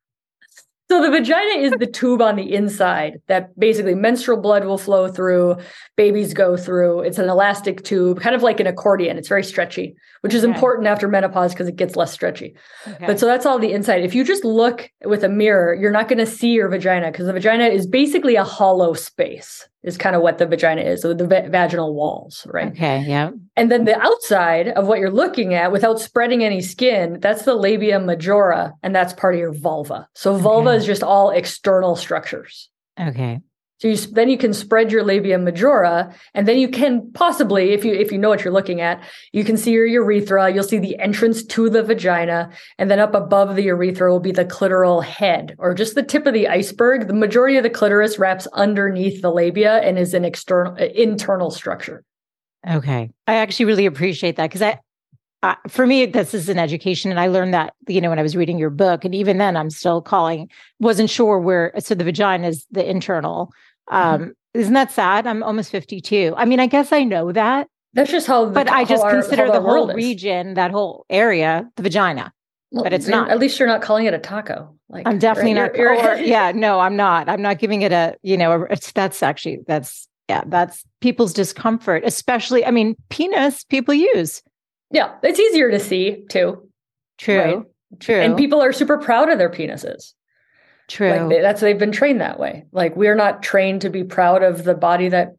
So 0.91 1.04
the 1.04 1.12
vagina 1.12 1.62
is 1.62 1.71
the 1.78 1.86
tube 1.86 2.19
on 2.19 2.36
the 2.36 2.52
inside 2.52 3.21
that 3.28 3.58
basically 3.60 3.93
menstrual 3.93 4.39
blood 4.39 4.65
will 4.65 4.80
flow 4.80 5.08
through, 5.08 5.58
babies 5.95 6.34
go 6.34 6.58
through. 6.58 7.02
It's 7.02 7.19
an 7.19 7.30
elastic 7.30 7.84
tube, 7.84 8.19
kind 8.19 8.36
of 8.36 8.41
like 8.41 8.60
an 8.60 8.65
accordion. 8.65 9.15
It's 9.15 9.28
very 9.28 9.43
stretchy, 9.43 9.95
which 10.21 10.34
is 10.34 10.43
okay. 10.43 10.52
important 10.52 10.88
after 10.88 11.08
menopause 11.08 11.54
because 11.54 11.67
it 11.67 11.75
gets 11.75 11.95
less 11.95 12.12
stretchy. 12.12 12.56
Okay. 12.88 13.06
But 13.06 13.19
so 13.19 13.28
that's 13.28 13.45
all 13.45 13.60
the 13.60 13.71
inside. 13.71 14.04
If 14.04 14.15
you 14.15 14.23
just 14.23 14.43
look 14.43 14.89
with 15.06 15.23
a 15.23 15.30
mirror, 15.30 15.75
you're 15.75 15.91
not 15.91 16.08
going 16.08 16.17
to 16.17 16.25
see 16.25 16.54
your 16.54 16.69
vagina 16.69 17.12
because 17.12 17.28
the 17.28 17.34
vagina 17.34 17.65
is 17.65 17.86
basically 17.86 18.36
a 18.36 18.43
hollow 18.43 18.93
space 18.93 19.69
is 19.84 19.98
kind 19.98 20.15
of 20.15 20.22
what 20.22 20.38
the 20.38 20.46
vagina 20.46 20.82
is, 20.82 21.02
so 21.02 21.13
the 21.13 21.26
va- 21.26 21.48
vaginal 21.50 21.94
walls, 21.94 22.46
right? 22.50 22.72
Okay, 22.72 23.04
yeah. 23.08 23.32
And 23.56 23.72
then 23.72 23.86
the 23.86 23.98
outside 24.00 24.70
of 24.70 24.88
what 24.88 25.00
you're 25.00 25.12
looking 25.12 25.54
at 25.54 25.72
without 25.72 26.00
spreading 26.00 26.44
any 26.44 26.62
skin, 26.62 27.20
that's 27.22 27.44
the 27.44 27.56
labia 27.56 28.00
majora, 28.00 28.74
and 28.84 28.94
that's 28.94 29.13
part 29.13 29.36
of 29.36 29.39
your 29.39 29.54
vulva. 29.54 30.08
So 30.15 30.36
vulva 30.36 30.70
okay. 30.70 30.78
is 30.78 30.86
just 30.86 31.04
all 31.04 31.30
external 31.32 31.96
structures. 31.96 32.70
Okay. 33.00 33.39
So 33.80 33.88
you, 33.88 33.96
then 33.96 34.30
you 34.30 34.38
can 34.38 34.54
spread 34.54 34.92
your 34.92 35.04
labia 35.04 35.38
majora, 35.38 36.13
and 36.34 36.48
then 36.48 36.60
you 36.60 36.68
can 36.68 37.12
possibly, 37.13 37.72
if 37.72 37.86
you 37.86 37.94
if 37.94 38.12
you 38.12 38.18
know 38.18 38.28
what 38.28 38.44
you're 38.44 38.54
looking 38.54 38.82
at, 38.82 39.02
you 39.32 39.46
can 39.46 39.56
see 39.56 39.72
your 39.72 39.86
urethra. 39.86 40.54
You'll 40.54 40.63
see 40.65 40.80
the 40.80 41.00
entrance 41.00 41.44
to 41.44 41.70
the 41.70 41.82
vagina, 41.82 42.52
and 42.78 42.92
then 42.92 43.00
up 43.00 43.15
above 43.15 43.56
the 43.56 43.63
urethra 43.63 44.12
will 44.12 44.20
be 44.20 44.34
the 44.34 44.46
clitoral 44.46 45.02
head, 45.02 45.56
or 45.58 45.74
just 45.74 45.96
the 45.96 46.04
tip 46.04 46.28
of 46.28 46.34
the 46.34 46.50
iceberg. 46.50 47.08
The 47.08 47.13
majority 47.13 47.56
of 47.56 47.63
the 47.63 47.70
clitoris 47.70 48.20
wraps 48.20 48.48
underneath 48.48 49.22
the 49.22 49.32
labia 49.32 49.78
and 49.78 49.98
is 49.98 50.13
an 50.13 50.26
external 50.26 50.76
internal 50.76 51.50
structure. 51.50 52.04
Okay, 52.70 53.10
I 53.28 53.36
actually 53.36 53.65
really 53.65 53.86
appreciate 53.86 54.36
that 54.36 54.48
because 54.48 54.62
I 54.62 54.80
uh, 55.42 55.56
for 55.70 55.88
me, 55.88 56.06
this 56.06 56.34
is 56.34 56.50
an 56.50 56.60
education. 56.60 57.12
And 57.12 57.20
I 57.20 57.28
learned 57.28 57.54
that, 57.54 57.74
you 57.88 58.02
know, 58.02 58.10
when 58.10 58.20
I 58.20 58.24
was 58.24 58.36
reading 58.36 58.58
your 58.58 58.70
book. 58.70 59.06
And 59.06 59.15
even 59.15 59.38
then, 59.38 59.56
I'm 59.56 59.70
still 59.70 60.02
calling, 60.02 60.50
wasn't 60.80 61.10
sure 61.10 61.39
where. 61.39 61.72
So 61.80 61.96
the 61.96 62.04
vagina 62.04 62.48
is 62.48 62.65
the 62.72 62.88
internal. 62.88 63.54
Mm-hmm. 63.91 63.95
Um, 63.95 64.21
mm-hmm. 64.21 64.30
Isn't 64.60 64.73
that 64.73 64.91
sad? 64.91 65.28
I'm 65.28 65.43
almost 65.43 65.71
52. 65.71 66.34
I 66.36 66.45
mean, 66.45 66.60
I 66.60 66.65
guess 66.65 66.91
I 66.91 67.04
know 67.04 67.32
that. 67.32 67.67
That's 67.93 68.12
just 68.12 68.28
how. 68.28 68.45
But 68.45 68.69
I 68.69 68.84
just 68.84 69.04
our, 69.04 69.12
consider 69.12 69.47
the 69.47 69.62
whole 69.62 69.93
region, 69.93 70.56
that 70.56 70.71
whole 70.71 71.06
area, 71.10 71.69
the 71.75 71.84
vagina. 71.84 72.32
Well, 72.71 72.84
but 72.84 72.93
it's 72.93 73.08
not. 73.08 73.32
At 73.32 73.39
least 73.39 73.58
you're 73.58 73.67
not 73.67 73.82
calling 73.82 74.06
it 74.06 74.13
a 74.13 74.19
taco. 74.19 74.75
Like 74.89 75.08
I'm 75.08 75.17
definitely 75.17 75.56
not. 75.56 75.75
You're, 75.75 75.95
or, 75.95 76.15
yeah, 76.21 76.52
no, 76.52 76.80
I'm 76.80 76.95
not. 76.95 77.30
I'm 77.30 77.41
not 77.41 77.58
giving 77.58 77.82
it 77.82 77.91
a. 77.91 78.15
You 78.21 78.38
know, 78.38 78.67
it's 78.69 78.91
that's 78.91 79.23
actually 79.23 79.60
that's 79.67 80.08
yeah, 80.30 80.43
that's 80.45 80.84
people's 81.02 81.34
discomfort, 81.34 82.04
especially. 82.06 82.63
I 82.63 82.71
mean, 82.71 82.95
penis 83.10 83.63
people 83.63 83.93
use. 83.95 84.43
Yeah, 84.91 85.15
it's 85.23 85.39
easier 85.39 85.71
to 85.71 85.80
see 85.80 86.23
too. 86.30 86.69
True. 87.17 87.39
Right? 87.39 87.63
True. 87.99 88.21
And 88.21 88.38
people 88.38 88.62
are 88.62 88.71
super 88.71 88.97
proud 88.97 89.30
of 89.30 89.39
their 89.39 89.49
penises. 89.49 90.13
True. 90.89 91.12
Like 91.12 91.30
they, 91.30 91.41
that's 91.41 91.62
they've 91.62 91.78
been 91.78 91.91
trained 91.91 92.19
that 92.19 92.39
way. 92.39 92.65
Like 92.71 92.95
we're 92.95 93.15
not 93.15 93.43
trained 93.43 93.82
to 93.82 93.89
be 93.89 94.04
proud 94.04 94.43
of 94.43 94.63
the 94.63 94.73
body 94.73 95.08
that 95.10 95.36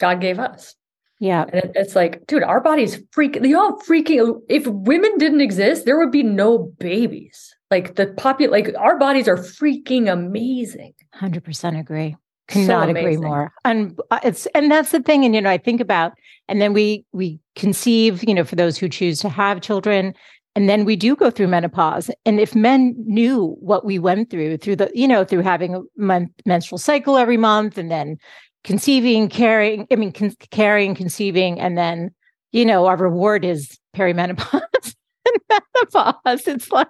God 0.00 0.20
gave 0.20 0.38
us. 0.38 0.74
Yeah. 1.20 1.42
And 1.42 1.54
it, 1.54 1.72
it's 1.74 1.94
like, 1.94 2.26
dude, 2.26 2.42
our 2.42 2.60
bodies 2.60 3.00
freak. 3.12 3.36
You 3.36 3.48
know, 3.48 3.76
freaking. 3.86 4.40
If 4.48 4.66
women 4.66 5.18
didn't 5.18 5.42
exist, 5.42 5.84
there 5.84 5.98
would 5.98 6.10
be 6.10 6.22
no 6.22 6.58
babies. 6.58 7.54
Like 7.70 7.96
the 7.96 8.06
popul, 8.06 8.50
like 8.50 8.74
our 8.78 8.98
bodies 8.98 9.28
are 9.28 9.36
freaking 9.36 10.10
amazing. 10.10 10.94
Hundred 11.12 11.44
percent 11.44 11.76
agree. 11.76 12.16
Cannot 12.46 12.86
so 12.86 12.96
agree 12.96 13.18
more. 13.18 13.52
And 13.64 13.98
uh, 14.10 14.20
it's 14.22 14.46
and 14.54 14.70
that's 14.70 14.90
the 14.90 15.02
thing. 15.02 15.24
And 15.26 15.34
you 15.34 15.42
know, 15.42 15.50
I 15.50 15.58
think 15.58 15.82
about 15.82 16.12
and 16.48 16.62
then 16.62 16.72
we 16.72 17.04
we 17.12 17.40
conceive. 17.56 18.24
You 18.26 18.32
know, 18.32 18.44
for 18.44 18.56
those 18.56 18.78
who 18.78 18.88
choose 18.88 19.18
to 19.20 19.28
have 19.28 19.60
children, 19.60 20.14
and 20.58 20.68
then 20.68 20.84
we 20.84 20.96
do 20.96 21.14
go 21.14 21.30
through 21.30 21.46
menopause. 21.46 22.10
And 22.26 22.40
if 22.40 22.56
men 22.56 22.96
knew 23.06 23.56
what 23.60 23.84
we 23.84 24.00
went 24.00 24.28
through 24.28 24.56
through 24.56 24.74
the 24.74 24.90
you 24.92 25.06
know 25.06 25.24
through 25.24 25.42
having 25.42 25.76
a 25.76 25.82
month, 25.96 26.32
menstrual 26.44 26.78
cycle 26.78 27.16
every 27.16 27.36
month, 27.36 27.78
and 27.78 27.92
then 27.92 28.16
conceiving, 28.64 29.28
carrying. 29.28 29.86
I 29.92 29.94
mean, 29.94 30.10
con- 30.10 30.34
carrying, 30.50 30.96
conceiving, 30.96 31.60
and 31.60 31.78
then 31.78 32.10
you 32.50 32.64
know 32.64 32.86
our 32.86 32.96
reward 32.96 33.44
is 33.44 33.78
perimenopause. 33.96 34.62
and 35.26 35.62
menopause. 35.76 36.48
It's 36.48 36.72
like 36.72 36.88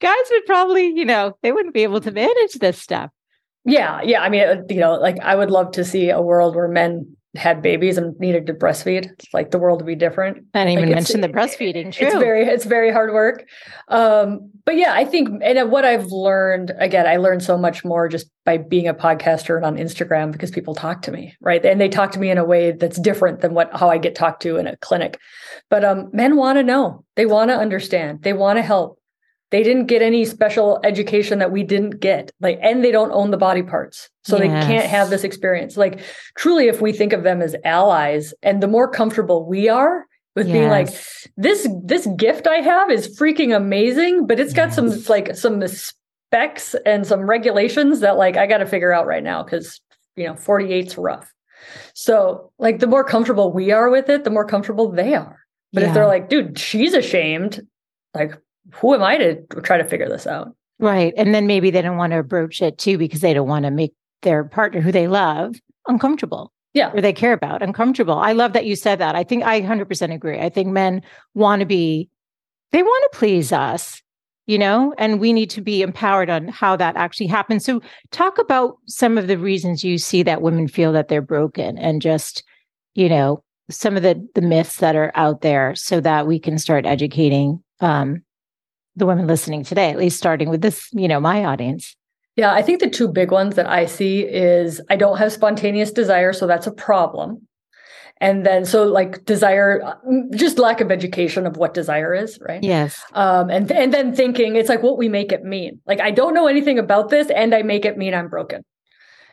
guys 0.00 0.16
would 0.32 0.46
probably, 0.46 0.88
you 0.88 1.04
know, 1.04 1.38
they 1.42 1.52
wouldn't 1.52 1.74
be 1.74 1.84
able 1.84 2.00
to 2.00 2.10
manage 2.10 2.54
this 2.54 2.82
stuff. 2.82 3.12
Yeah, 3.64 4.02
yeah. 4.02 4.22
I 4.22 4.30
mean, 4.30 4.48
uh, 4.48 4.62
you 4.68 4.80
know, 4.80 4.94
like 4.94 5.20
I 5.20 5.36
would 5.36 5.52
love 5.52 5.70
to 5.72 5.84
see 5.84 6.10
a 6.10 6.20
world 6.20 6.56
where 6.56 6.66
men 6.66 7.15
had 7.36 7.62
babies 7.62 7.98
and 7.98 8.18
needed 8.18 8.46
to 8.46 8.54
breastfeed. 8.54 9.10
Like 9.32 9.50
the 9.50 9.58
world 9.58 9.80
would 9.80 9.86
be 9.86 9.94
different. 9.94 10.44
I 10.54 10.64
didn't 10.64 10.74
like 10.76 10.82
even 10.82 10.94
mention 10.94 11.20
the 11.20 11.28
breastfeeding. 11.28 11.92
True. 11.92 12.06
It's 12.06 12.16
very, 12.16 12.46
it's 12.46 12.64
very 12.64 12.92
hard 12.92 13.12
work. 13.12 13.44
Um, 13.88 14.50
but 14.64 14.76
yeah, 14.76 14.92
I 14.92 15.04
think, 15.04 15.28
and 15.42 15.70
what 15.70 15.84
I've 15.84 16.06
learned 16.06 16.72
again, 16.78 17.06
I 17.06 17.16
learned 17.16 17.42
so 17.42 17.56
much 17.56 17.84
more 17.84 18.08
just 18.08 18.30
by 18.44 18.58
being 18.58 18.88
a 18.88 18.94
podcaster 18.94 19.56
and 19.56 19.64
on 19.64 19.76
Instagram 19.76 20.32
because 20.32 20.50
people 20.50 20.74
talk 20.74 21.02
to 21.02 21.12
me, 21.12 21.36
right? 21.40 21.64
And 21.64 21.80
they 21.80 21.88
talk 21.88 22.12
to 22.12 22.18
me 22.18 22.30
in 22.30 22.38
a 22.38 22.44
way 22.44 22.72
that's 22.72 22.98
different 22.98 23.40
than 23.40 23.54
what 23.54 23.70
how 23.74 23.88
I 23.88 23.98
get 23.98 24.14
talked 24.14 24.42
to 24.42 24.56
in 24.56 24.66
a 24.66 24.76
clinic. 24.78 25.18
But 25.70 25.84
um, 25.84 26.10
men 26.12 26.36
want 26.36 26.58
to 26.58 26.62
know, 26.62 27.04
they 27.16 27.26
want 27.26 27.50
to 27.50 27.56
understand, 27.56 28.22
they 28.22 28.32
want 28.32 28.58
to 28.58 28.62
help 28.62 28.98
they 29.50 29.62
didn't 29.62 29.86
get 29.86 30.02
any 30.02 30.24
special 30.24 30.80
education 30.84 31.38
that 31.38 31.52
we 31.52 31.62
didn't 31.62 32.00
get 32.00 32.30
like 32.40 32.58
and 32.62 32.84
they 32.84 32.90
don't 32.90 33.12
own 33.12 33.30
the 33.30 33.36
body 33.36 33.62
parts 33.62 34.10
so 34.24 34.36
yes. 34.36 34.42
they 34.42 34.72
can't 34.72 34.86
have 34.86 35.10
this 35.10 35.24
experience 35.24 35.76
like 35.76 36.00
truly 36.36 36.68
if 36.68 36.80
we 36.80 36.92
think 36.92 37.12
of 37.12 37.22
them 37.22 37.40
as 37.40 37.56
allies 37.64 38.34
and 38.42 38.62
the 38.62 38.68
more 38.68 38.90
comfortable 38.90 39.46
we 39.46 39.68
are 39.68 40.06
with 40.34 40.48
yes. 40.48 40.54
being 40.54 40.68
like 40.68 40.88
this 41.36 41.68
this 41.82 42.06
gift 42.16 42.46
i 42.46 42.56
have 42.56 42.90
is 42.90 43.18
freaking 43.18 43.56
amazing 43.56 44.26
but 44.26 44.40
it's 44.40 44.52
got 44.52 44.68
yes. 44.68 44.74
some 44.76 44.90
like 45.08 45.36
some 45.36 45.62
specs 45.66 46.74
and 46.84 47.06
some 47.06 47.28
regulations 47.28 48.00
that 48.00 48.16
like 48.16 48.36
i 48.36 48.46
got 48.46 48.58
to 48.58 48.66
figure 48.66 48.92
out 48.92 49.06
right 49.06 49.22
now 49.22 49.42
because 49.42 49.80
you 50.16 50.26
know 50.26 50.34
48's 50.34 50.98
rough 50.98 51.32
so 51.94 52.52
like 52.58 52.80
the 52.80 52.86
more 52.86 53.04
comfortable 53.04 53.52
we 53.52 53.70
are 53.70 53.88
with 53.90 54.08
it 54.08 54.24
the 54.24 54.30
more 54.30 54.46
comfortable 54.46 54.90
they 54.90 55.14
are 55.14 55.40
but 55.72 55.82
yeah. 55.82 55.88
if 55.88 55.94
they're 55.94 56.06
like 56.06 56.28
dude 56.28 56.58
she's 56.58 56.94
ashamed 56.94 57.66
like 58.14 58.32
who 58.74 58.94
am 58.94 59.02
I 59.02 59.16
to 59.18 59.42
try 59.62 59.78
to 59.78 59.84
figure 59.84 60.08
this 60.08 60.26
out? 60.26 60.54
Right. 60.78 61.14
And 61.16 61.34
then 61.34 61.46
maybe 61.46 61.70
they 61.70 61.82
don't 61.82 61.96
want 61.96 62.12
to 62.12 62.18
approach 62.18 62.60
it 62.60 62.78
too 62.78 62.98
because 62.98 63.20
they 63.20 63.34
don't 63.34 63.48
want 63.48 63.64
to 63.64 63.70
make 63.70 63.94
their 64.22 64.44
partner 64.44 64.80
who 64.80 64.92
they 64.92 65.08
love 65.08 65.56
uncomfortable. 65.86 66.52
Yeah. 66.74 66.90
Or 66.92 67.00
they 67.00 67.12
care 67.12 67.32
about 67.32 67.62
uncomfortable. 67.62 68.18
I 68.18 68.32
love 68.32 68.52
that 68.52 68.66
you 68.66 68.76
said 68.76 68.98
that. 68.98 69.14
I 69.14 69.24
think 69.24 69.44
I 69.44 69.62
100% 69.62 70.14
agree. 70.14 70.38
I 70.38 70.50
think 70.50 70.68
men 70.68 71.02
want 71.34 71.60
to 71.60 71.66
be, 71.66 72.10
they 72.72 72.82
want 72.82 73.12
to 73.12 73.18
please 73.18 73.50
us, 73.50 74.02
you 74.46 74.58
know, 74.58 74.94
and 74.98 75.18
we 75.18 75.32
need 75.32 75.48
to 75.50 75.62
be 75.62 75.80
empowered 75.80 76.28
on 76.28 76.48
how 76.48 76.76
that 76.76 76.96
actually 76.96 77.28
happens. 77.28 77.64
So, 77.64 77.80
talk 78.10 78.38
about 78.38 78.76
some 78.86 79.16
of 79.16 79.26
the 79.26 79.38
reasons 79.38 79.84
you 79.84 79.96
see 79.96 80.22
that 80.24 80.42
women 80.42 80.68
feel 80.68 80.92
that 80.92 81.08
they're 81.08 81.22
broken 81.22 81.78
and 81.78 82.02
just, 82.02 82.44
you 82.94 83.08
know, 83.08 83.42
some 83.70 83.96
of 83.96 84.02
the 84.02 84.28
the 84.34 84.42
myths 84.42 84.76
that 84.76 84.96
are 84.96 85.12
out 85.14 85.40
there 85.40 85.74
so 85.74 86.00
that 86.00 86.26
we 86.26 86.38
can 86.38 86.58
start 86.58 86.84
educating 86.84 87.62
um, 87.80 88.22
the 88.96 89.06
women 89.06 89.26
listening 89.26 89.62
today, 89.62 89.90
at 89.90 89.98
least 89.98 90.16
starting 90.16 90.48
with 90.48 90.62
this, 90.62 90.88
you 90.92 91.06
know, 91.06 91.20
my 91.20 91.44
audience? 91.44 91.94
Yeah, 92.36 92.52
I 92.52 92.62
think 92.62 92.80
the 92.80 92.90
two 92.90 93.08
big 93.08 93.30
ones 93.30 93.54
that 93.54 93.68
I 93.68 93.86
see 93.86 94.20
is 94.20 94.80
I 94.90 94.96
don't 94.96 95.16
have 95.18 95.32
spontaneous 95.32 95.90
desire, 95.90 96.32
so 96.32 96.46
that's 96.46 96.66
a 96.66 96.72
problem. 96.72 97.46
And 98.18 98.46
then, 98.46 98.64
so 98.64 98.84
like 98.84 99.24
desire, 99.26 99.98
just 100.34 100.58
lack 100.58 100.80
of 100.80 100.90
education 100.90 101.46
of 101.46 101.56
what 101.58 101.74
desire 101.74 102.14
is, 102.14 102.38
right? 102.40 102.62
Yes. 102.62 102.98
Um, 103.12 103.50
and 103.50 103.70
and 103.70 103.92
then 103.92 104.14
thinking 104.14 104.56
it's 104.56 104.70
like 104.70 104.82
what 104.82 104.96
we 104.96 105.08
make 105.08 105.32
it 105.32 105.44
mean. 105.44 105.80
Like 105.86 106.00
I 106.00 106.10
don't 106.10 106.32
know 106.32 106.46
anything 106.46 106.78
about 106.78 107.10
this, 107.10 107.28
and 107.30 107.54
I 107.54 107.62
make 107.62 107.84
it 107.84 107.98
mean 107.98 108.14
I'm 108.14 108.28
broken. 108.28 108.64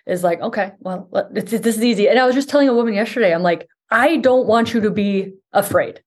Is 0.06 0.21
like 0.21 0.41
okay, 0.41 0.71
well, 0.80 1.10
this 1.32 1.54
is 1.54 1.84
easy. 1.84 2.10
And 2.10 2.19
I 2.19 2.26
was 2.26 2.36
just 2.36 2.49
telling 2.49 2.67
a 2.67 2.73
woman 2.73 2.93
yesterday, 2.93 3.34
I'm 3.34 3.41
like, 3.41 3.69
I 3.89 4.17
don't 4.17 4.47
want 4.47 4.73
you 4.73 4.82
to 4.82 4.91
be 4.91 5.34
afraid. 5.54 6.02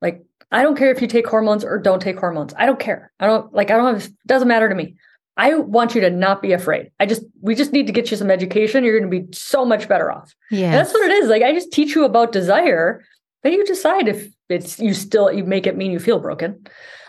Like 0.00 0.22
I 0.50 0.62
don't 0.62 0.76
care 0.76 0.90
if 0.90 1.02
you 1.02 1.08
take 1.08 1.26
hormones 1.26 1.64
or 1.64 1.78
don't 1.78 2.00
take 2.00 2.18
hormones. 2.18 2.54
I 2.56 2.66
don't 2.66 2.80
care. 2.80 3.12
I 3.20 3.26
don't 3.26 3.52
like, 3.52 3.70
I 3.70 3.76
don't 3.76 3.94
have, 3.94 4.04
it 4.04 4.12
doesn't 4.26 4.48
matter 4.48 4.68
to 4.68 4.74
me. 4.74 4.94
I 5.36 5.54
want 5.54 5.94
you 5.94 6.00
to 6.00 6.10
not 6.10 6.42
be 6.42 6.52
afraid. 6.52 6.90
I 6.98 7.06
just, 7.06 7.22
we 7.40 7.54
just 7.54 7.72
need 7.72 7.86
to 7.86 7.92
get 7.92 8.10
you 8.10 8.16
some 8.16 8.30
education. 8.30 8.82
You're 8.82 8.98
going 8.98 9.10
to 9.10 9.20
be 9.20 9.32
so 9.36 9.64
much 9.64 9.88
better 9.88 10.10
off. 10.10 10.34
Yeah. 10.50 10.72
That's 10.72 10.92
what 10.92 11.08
it 11.08 11.12
is. 11.12 11.28
Like, 11.28 11.42
I 11.42 11.52
just 11.52 11.70
teach 11.70 11.94
you 11.94 12.04
about 12.04 12.32
desire, 12.32 13.04
then 13.48 13.58
you 13.58 13.64
decide 13.64 14.08
if 14.08 14.28
it's, 14.48 14.78
you 14.78 14.94
still, 14.94 15.32
you 15.32 15.44
make 15.44 15.66
it 15.66 15.76
mean 15.76 15.90
you 15.90 15.98
feel 15.98 16.18
broken. 16.18 16.66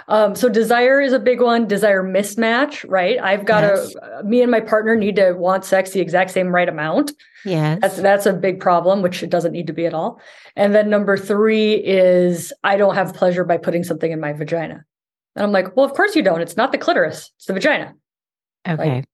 Um, 0.09 0.33
so 0.33 0.49
desire 0.49 0.99
is 0.99 1.13
a 1.13 1.19
big 1.19 1.39
one. 1.39 1.67
Desire 1.67 2.03
mismatch, 2.03 2.83
right? 2.89 3.19
I've 3.21 3.45
got 3.45 3.61
yes. 3.61 3.95
a 3.95 4.23
me 4.23 4.41
and 4.41 4.49
my 4.49 4.59
partner 4.59 4.95
need 4.95 5.17
to 5.17 5.33
want 5.33 5.63
sex 5.63 5.91
the 5.91 5.99
exact 5.99 6.31
same 6.31 6.47
right 6.47 6.67
amount. 6.67 7.11
Yeah, 7.45 7.77
that's 7.79 7.97
that's 7.97 8.25
a 8.25 8.33
big 8.33 8.59
problem, 8.59 9.03
which 9.03 9.21
it 9.21 9.29
doesn't 9.29 9.51
need 9.51 9.67
to 9.67 9.73
be 9.73 9.85
at 9.85 9.93
all. 9.93 10.19
And 10.55 10.73
then 10.73 10.89
number 10.89 11.15
three 11.15 11.75
is 11.75 12.51
I 12.63 12.75
don't 12.75 12.95
have 12.95 13.13
pleasure 13.13 13.43
by 13.43 13.57
putting 13.57 13.83
something 13.83 14.11
in 14.11 14.19
my 14.19 14.33
vagina. 14.33 14.83
And 15.35 15.43
I'm 15.43 15.51
like, 15.51 15.75
well, 15.75 15.85
of 15.85 15.93
course 15.93 16.15
you 16.15 16.23
don't. 16.23 16.41
It's 16.41 16.57
not 16.57 16.71
the 16.71 16.79
clitoris; 16.79 17.31
it's 17.37 17.45
the 17.45 17.53
vagina. 17.53 17.93
Okay. 18.67 18.95
Like, 18.95 19.05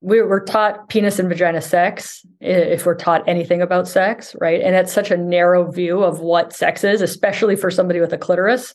we, 0.00 0.22
we're 0.22 0.44
taught 0.44 0.88
penis 0.88 1.18
and 1.18 1.28
vagina 1.28 1.60
sex 1.60 2.24
if 2.40 2.86
we're 2.86 2.94
taught 2.94 3.28
anything 3.28 3.60
about 3.60 3.88
sex, 3.88 4.34
right? 4.40 4.60
And 4.60 4.76
it's 4.76 4.92
such 4.92 5.10
a 5.10 5.16
narrow 5.16 5.70
view 5.70 6.04
of 6.04 6.20
what 6.20 6.52
sex 6.52 6.84
is, 6.84 7.02
especially 7.02 7.56
for 7.56 7.70
somebody 7.70 7.98
with 7.98 8.12
a 8.12 8.18
clitoris. 8.18 8.74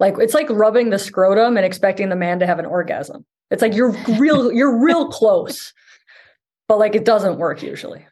Like 0.00 0.16
it's 0.18 0.34
like 0.34 0.50
rubbing 0.50 0.90
the 0.90 0.98
scrotum 0.98 1.56
and 1.56 1.64
expecting 1.64 2.08
the 2.08 2.16
man 2.16 2.40
to 2.40 2.46
have 2.46 2.58
an 2.58 2.66
orgasm. 2.66 3.24
It's 3.50 3.62
like 3.62 3.74
you're 3.74 3.92
real, 4.18 4.52
you're 4.52 4.76
real 4.76 5.08
close, 5.08 5.72
but 6.66 6.78
like 6.78 6.96
it 6.96 7.04
doesn't 7.04 7.38
work 7.38 7.62
usually. 7.62 8.04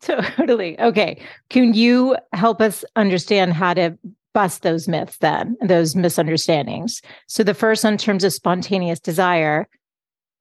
Totally. 0.00 0.78
Okay. 0.80 1.20
Can 1.50 1.74
you 1.74 2.16
help 2.32 2.60
us 2.60 2.84
understand 2.94 3.54
how 3.54 3.74
to 3.74 3.98
bust 4.34 4.62
those 4.62 4.86
myths 4.86 5.18
then, 5.18 5.56
those 5.60 5.96
misunderstandings? 5.96 7.02
So 7.26 7.42
the 7.42 7.54
first 7.54 7.84
in 7.84 7.98
terms 7.98 8.22
of 8.22 8.32
spontaneous 8.32 9.00
desire, 9.00 9.66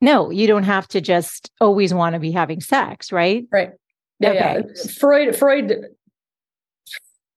no, 0.01 0.29
you 0.29 0.47
don't 0.47 0.63
have 0.63 0.87
to 0.89 1.01
just 1.01 1.51
always 1.59 1.93
want 1.93 2.13
to 2.13 2.19
be 2.19 2.31
having 2.31 2.61
sex, 2.61 3.11
right? 3.11 3.45
Right. 3.51 3.71
Yeah, 4.19 4.29
okay. 4.29 4.63
yeah. 4.67 4.91
Freud 4.99 5.35
Freud 5.35 5.73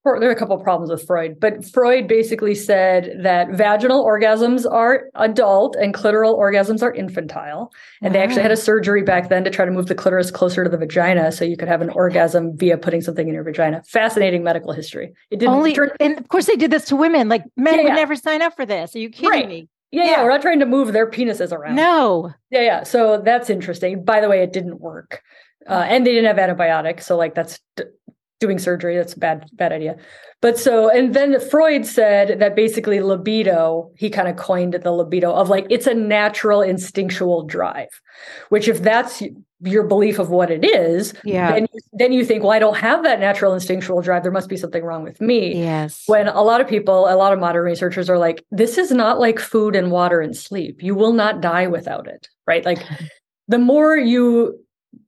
there 0.03 0.29
are 0.29 0.31
a 0.31 0.35
couple 0.35 0.55
of 0.55 0.63
problems 0.63 0.89
with 0.89 1.05
Freud, 1.05 1.39
but 1.39 1.63
Freud 1.63 2.07
basically 2.07 2.55
said 2.55 3.19
that 3.21 3.51
vaginal 3.51 4.03
orgasms 4.03 4.65
are 4.69 5.05
adult 5.15 5.75
and 5.75 5.93
clitoral 5.93 6.39
orgasms 6.39 6.81
are 6.81 6.93
infantile. 6.93 7.71
And 8.01 8.11
wow. 8.11 8.19
they 8.19 8.23
actually 8.23 8.41
had 8.41 8.51
a 8.51 8.55
ah. 8.55 8.57
surgery 8.57 9.03
back 9.03 9.29
then 9.29 9.43
to 9.43 9.51
try 9.51 9.63
to 9.63 9.71
move 9.71 9.87
the 9.87 9.95
clitoris 9.95 10.31
closer 10.31 10.63
to 10.63 10.69
the 10.69 10.77
vagina 10.77 11.31
so 11.31 11.45
you 11.45 11.55
could 11.55 11.67
have 11.67 11.81
an 11.81 11.91
orgasm 11.91 12.57
via 12.57 12.77
putting 12.77 13.01
something 13.01 13.27
in 13.27 13.33
your 13.35 13.43
vagina. 13.43 13.83
Fascinating 13.87 14.43
medical 14.43 14.73
history. 14.73 15.13
It 15.29 15.39
didn't 15.39 15.53
only, 15.53 15.73
turn- 15.73 15.91
and 15.99 16.17
of 16.17 16.27
course 16.29 16.47
they 16.47 16.55
did 16.55 16.71
this 16.71 16.85
to 16.85 16.95
women. 16.95 17.29
Like 17.29 17.43
men 17.55 17.75
yeah, 17.75 17.83
would 17.83 17.89
yeah. 17.89 17.95
never 17.95 18.15
sign 18.15 18.41
up 18.41 18.55
for 18.55 18.65
this. 18.65 18.95
Are 18.95 18.99
you 18.99 19.09
kidding 19.09 19.29
right. 19.29 19.47
me? 19.47 19.69
Yeah, 19.91 20.03
yeah, 20.03 20.09
yeah, 20.11 20.23
we're 20.23 20.29
not 20.29 20.41
trying 20.41 20.59
to 20.59 20.65
move 20.65 20.93
their 20.93 21.09
penises 21.09 21.51
around. 21.51 21.75
No. 21.75 22.33
Yeah, 22.49 22.61
yeah. 22.61 22.83
So 22.83 23.21
that's 23.21 23.49
interesting. 23.49 24.03
By 24.03 24.21
the 24.21 24.29
way, 24.29 24.41
it 24.41 24.53
didn't 24.53 24.79
work. 24.79 25.21
Uh, 25.67 25.85
and 25.87 26.05
they 26.07 26.11
didn't 26.11 26.25
have 26.27 26.39
antibiotics. 26.39 27.05
So 27.05 27.17
like 27.17 27.35
that's 27.35 27.59
d- 27.75 27.83
doing 28.41 28.59
surgery. 28.59 28.97
That's 28.97 29.13
a 29.13 29.19
bad, 29.19 29.49
bad 29.53 29.71
idea. 29.71 29.95
But 30.41 30.57
so, 30.57 30.89
and 30.89 31.13
then 31.13 31.39
Freud 31.39 31.85
said 31.85 32.39
that 32.39 32.55
basically 32.55 32.99
libido, 32.99 33.91
he 33.95 34.09
kind 34.09 34.27
of 34.27 34.35
coined 34.35 34.73
the 34.73 34.91
libido 34.91 35.31
of 35.31 35.49
like, 35.49 35.67
it's 35.69 35.87
a 35.87 35.93
natural 35.93 36.63
instinctual 36.63 37.43
drive, 37.45 38.01
which 38.49 38.67
if 38.67 38.81
that's 38.81 39.21
your 39.63 39.83
belief 39.83 40.17
of 40.17 40.31
what 40.31 40.49
it 40.49 40.65
is, 40.65 41.13
yeah. 41.23 41.51
then, 41.51 41.67
then 41.93 42.11
you 42.11 42.25
think, 42.25 42.41
well, 42.41 42.51
I 42.51 42.57
don't 42.57 42.77
have 42.77 43.03
that 43.03 43.19
natural 43.19 43.53
instinctual 43.53 44.01
drive. 44.01 44.23
There 44.23 44.31
must 44.31 44.49
be 44.49 44.57
something 44.57 44.83
wrong 44.83 45.03
with 45.03 45.21
me. 45.21 45.55
Yes. 45.59 46.03
When 46.07 46.27
a 46.27 46.41
lot 46.41 46.59
of 46.59 46.67
people, 46.67 47.07
a 47.07 47.15
lot 47.15 47.31
of 47.31 47.39
modern 47.39 47.63
researchers 47.63 48.09
are 48.09 48.17
like, 48.17 48.43
this 48.49 48.79
is 48.79 48.91
not 48.91 49.19
like 49.19 49.37
food 49.37 49.75
and 49.75 49.91
water 49.91 50.19
and 50.19 50.35
sleep. 50.35 50.81
You 50.81 50.95
will 50.95 51.13
not 51.13 51.41
die 51.41 51.67
without 51.67 52.07
it, 52.07 52.27
right? 52.47 52.65
Like 52.65 52.83
the 53.47 53.59
more 53.59 53.95
you 53.95 54.59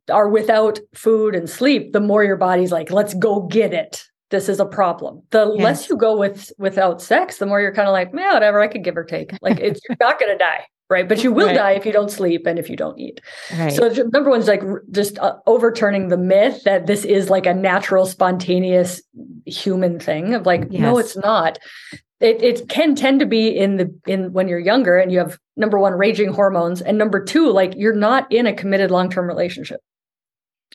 are 0.09 0.29
without 0.29 0.79
food 0.93 1.35
and 1.35 1.49
sleep, 1.49 1.93
the 1.93 1.99
more 1.99 2.23
your 2.23 2.35
body's 2.37 2.71
like, 2.71 2.91
let's 2.91 3.13
go 3.13 3.41
get 3.41 3.73
it. 3.73 4.03
This 4.29 4.49
is 4.49 4.59
a 4.59 4.65
problem. 4.65 5.21
The 5.29 5.53
yes. 5.53 5.63
less 5.63 5.89
you 5.89 5.95
go 5.95 6.17
with 6.17 6.51
without 6.57 7.01
sex, 7.01 7.37
the 7.37 7.45
more 7.45 7.61
you're 7.61 7.73
kind 7.73 7.87
of 7.87 7.93
like, 7.93 8.13
man, 8.13 8.33
whatever, 8.33 8.61
I 8.61 8.67
could 8.67 8.83
give 8.83 8.97
or 8.97 9.03
take. 9.03 9.31
Like 9.41 9.59
it's 9.59 9.79
you're 9.87 9.97
not 9.99 10.19
gonna 10.19 10.37
die, 10.37 10.65
right? 10.89 11.07
But 11.07 11.23
you 11.23 11.31
will 11.31 11.47
right. 11.47 11.55
die 11.55 11.71
if 11.73 11.85
you 11.85 11.91
don't 11.91 12.09
sleep 12.09 12.47
and 12.47 12.57
if 12.57 12.67
you 12.67 12.75
don't 12.75 12.99
eat. 12.99 13.21
Right. 13.55 13.71
So 13.71 13.89
number 14.11 14.31
one 14.31 14.39
is 14.39 14.47
like 14.47 14.63
just 14.89 15.19
uh, 15.19 15.35
overturning 15.45 16.07
the 16.07 16.17
myth 16.17 16.63
that 16.63 16.87
this 16.87 17.05
is 17.05 17.29
like 17.29 17.45
a 17.45 17.53
natural, 17.53 18.07
spontaneous 18.07 19.03
human 19.45 19.99
thing. 19.99 20.33
Of 20.33 20.47
like, 20.47 20.65
yes. 20.71 20.81
no, 20.81 20.97
it's 20.97 21.15
not. 21.15 21.59
It, 22.19 22.41
it 22.41 22.69
can 22.69 22.95
tend 22.95 23.19
to 23.19 23.27
be 23.27 23.49
in 23.49 23.77
the 23.77 23.93
in 24.07 24.33
when 24.33 24.47
you're 24.47 24.57
younger 24.57 24.97
and 24.97 25.11
you 25.11 25.19
have 25.19 25.37
number 25.57 25.77
one 25.77 25.93
raging 25.93 26.33
hormones 26.33 26.81
and 26.81 26.97
number 26.97 27.23
two 27.23 27.51
like 27.51 27.73
you're 27.75 27.95
not 27.95 28.31
in 28.31 28.47
a 28.47 28.53
committed 28.53 28.89
long-term 28.89 29.27
relationship 29.27 29.81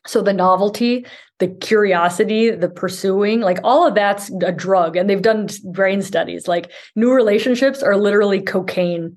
so 0.06 0.22
the 0.22 0.32
novelty, 0.32 1.06
the 1.38 1.48
curiosity, 1.48 2.50
the 2.50 2.68
pursuing, 2.68 3.40
like 3.40 3.58
all 3.64 3.86
of 3.86 3.94
that's 3.94 4.30
a 4.44 4.52
drug. 4.52 4.96
And 4.96 5.08
they've 5.08 5.22
done 5.22 5.48
brain 5.72 6.02
studies. 6.02 6.48
Like 6.48 6.70
new 6.96 7.12
relationships 7.12 7.82
are 7.82 7.96
literally 7.96 8.40
cocaine 8.40 9.16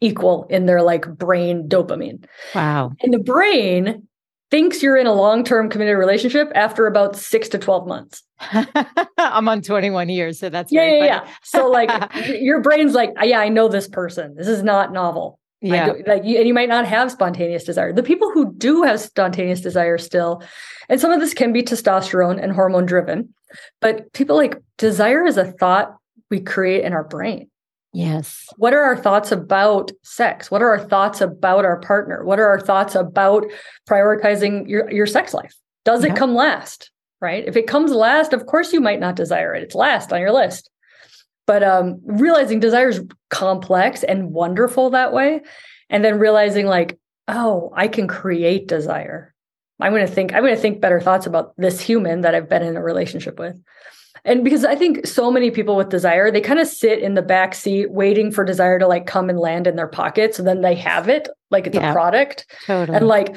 equal 0.00 0.46
in 0.50 0.66
their 0.66 0.82
like 0.82 1.06
brain 1.16 1.68
dopamine. 1.68 2.24
Wow. 2.54 2.92
And 3.02 3.12
the 3.12 3.18
brain 3.18 4.06
thinks 4.50 4.82
you're 4.82 4.96
in 4.96 5.06
a 5.06 5.12
long-term 5.12 5.70
committed 5.70 5.96
relationship 5.96 6.50
after 6.54 6.86
about 6.86 7.16
six 7.16 7.48
to 7.48 7.58
12 7.58 7.88
months. 7.88 8.22
I'm 9.18 9.48
on 9.48 9.62
21 9.62 10.08
years, 10.08 10.38
so 10.38 10.48
that's 10.48 10.70
yeah, 10.70 10.96
yeah, 10.96 11.04
yeah. 11.04 11.28
So 11.42 11.68
like 11.68 11.90
your 12.40 12.60
brain's 12.60 12.94
like, 12.94 13.10
yeah, 13.22 13.40
I 13.40 13.48
know 13.48 13.68
this 13.68 13.88
person. 13.88 14.34
This 14.36 14.48
is 14.48 14.62
not 14.62 14.92
novel. 14.92 15.38
Yeah. 15.64 15.94
like 16.06 16.24
you, 16.24 16.36
and 16.38 16.46
you 16.46 16.52
might 16.52 16.68
not 16.68 16.86
have 16.86 17.10
spontaneous 17.10 17.64
desire. 17.64 17.92
The 17.92 18.02
people 18.02 18.30
who 18.30 18.52
do 18.54 18.82
have 18.82 19.00
spontaneous 19.00 19.62
desire 19.62 19.96
still, 19.96 20.42
and 20.90 21.00
some 21.00 21.10
of 21.10 21.20
this 21.20 21.32
can 21.32 21.54
be 21.54 21.62
testosterone 21.62 22.42
and 22.42 22.52
hormone 22.52 22.84
driven, 22.84 23.32
but 23.80 24.12
people 24.12 24.36
like 24.36 24.60
desire 24.76 25.24
is 25.24 25.38
a 25.38 25.50
thought 25.50 25.96
we 26.30 26.40
create 26.40 26.84
in 26.84 26.92
our 26.92 27.04
brain. 27.04 27.50
Yes. 27.94 28.46
What 28.56 28.74
are 28.74 28.82
our 28.82 28.96
thoughts 28.96 29.32
about 29.32 29.90
sex? 30.02 30.50
What 30.50 30.60
are 30.60 30.68
our 30.68 30.84
thoughts 30.84 31.22
about 31.22 31.64
our 31.64 31.78
partner? 31.78 32.24
What 32.24 32.40
are 32.40 32.48
our 32.48 32.60
thoughts 32.60 32.94
about 32.94 33.46
prioritizing 33.88 34.68
your, 34.68 34.90
your 34.90 35.06
sex 35.06 35.32
life? 35.32 35.54
Does 35.84 36.04
it 36.04 36.16
come 36.16 36.34
last? 36.34 36.90
Right? 37.20 37.44
If 37.46 37.56
it 37.56 37.66
comes 37.66 37.90
last, 37.92 38.34
of 38.34 38.44
course 38.44 38.72
you 38.72 38.80
might 38.80 39.00
not 39.00 39.16
desire 39.16 39.54
it. 39.54 39.62
It's 39.62 39.74
last 39.74 40.12
on 40.12 40.20
your 40.20 40.32
list 40.32 40.68
but 41.46 41.62
um, 41.62 42.00
realizing 42.04 42.60
desire 42.60 42.88
is 42.88 43.02
complex 43.30 44.02
and 44.02 44.32
wonderful 44.32 44.90
that 44.90 45.12
way 45.12 45.40
and 45.90 46.04
then 46.04 46.18
realizing 46.18 46.66
like 46.66 46.98
oh 47.28 47.72
i 47.74 47.88
can 47.88 48.06
create 48.06 48.68
desire. 48.68 49.34
I'm 49.80 49.92
going 49.92 50.06
to 50.06 50.12
think 50.12 50.32
i'm 50.32 50.42
going 50.42 50.54
to 50.54 50.60
think 50.60 50.80
better 50.80 51.00
thoughts 51.00 51.26
about 51.26 51.54
this 51.56 51.80
human 51.80 52.22
that 52.22 52.34
i've 52.34 52.48
been 52.48 52.62
in 52.62 52.76
a 52.76 52.82
relationship 52.82 53.38
with. 53.38 53.60
And 54.24 54.42
because 54.42 54.64
i 54.64 54.74
think 54.74 55.06
so 55.06 55.30
many 55.30 55.50
people 55.50 55.76
with 55.76 55.88
desire 55.88 56.30
they 56.30 56.40
kind 56.40 56.60
of 56.60 56.66
sit 56.66 57.00
in 57.00 57.14
the 57.14 57.22
back 57.22 57.54
seat 57.54 57.90
waiting 57.90 58.30
for 58.30 58.44
desire 58.44 58.78
to 58.78 58.86
like 58.86 59.06
come 59.06 59.28
and 59.28 59.38
land 59.38 59.66
in 59.66 59.76
their 59.76 59.88
pocket 59.88 60.34
so 60.34 60.42
then 60.42 60.62
they 60.62 60.74
have 60.76 61.08
it 61.08 61.28
like 61.50 61.66
it's 61.66 61.76
yeah, 61.76 61.90
a 61.90 61.92
product 61.92 62.46
totally. 62.66 62.96
and 62.96 63.06
like 63.06 63.36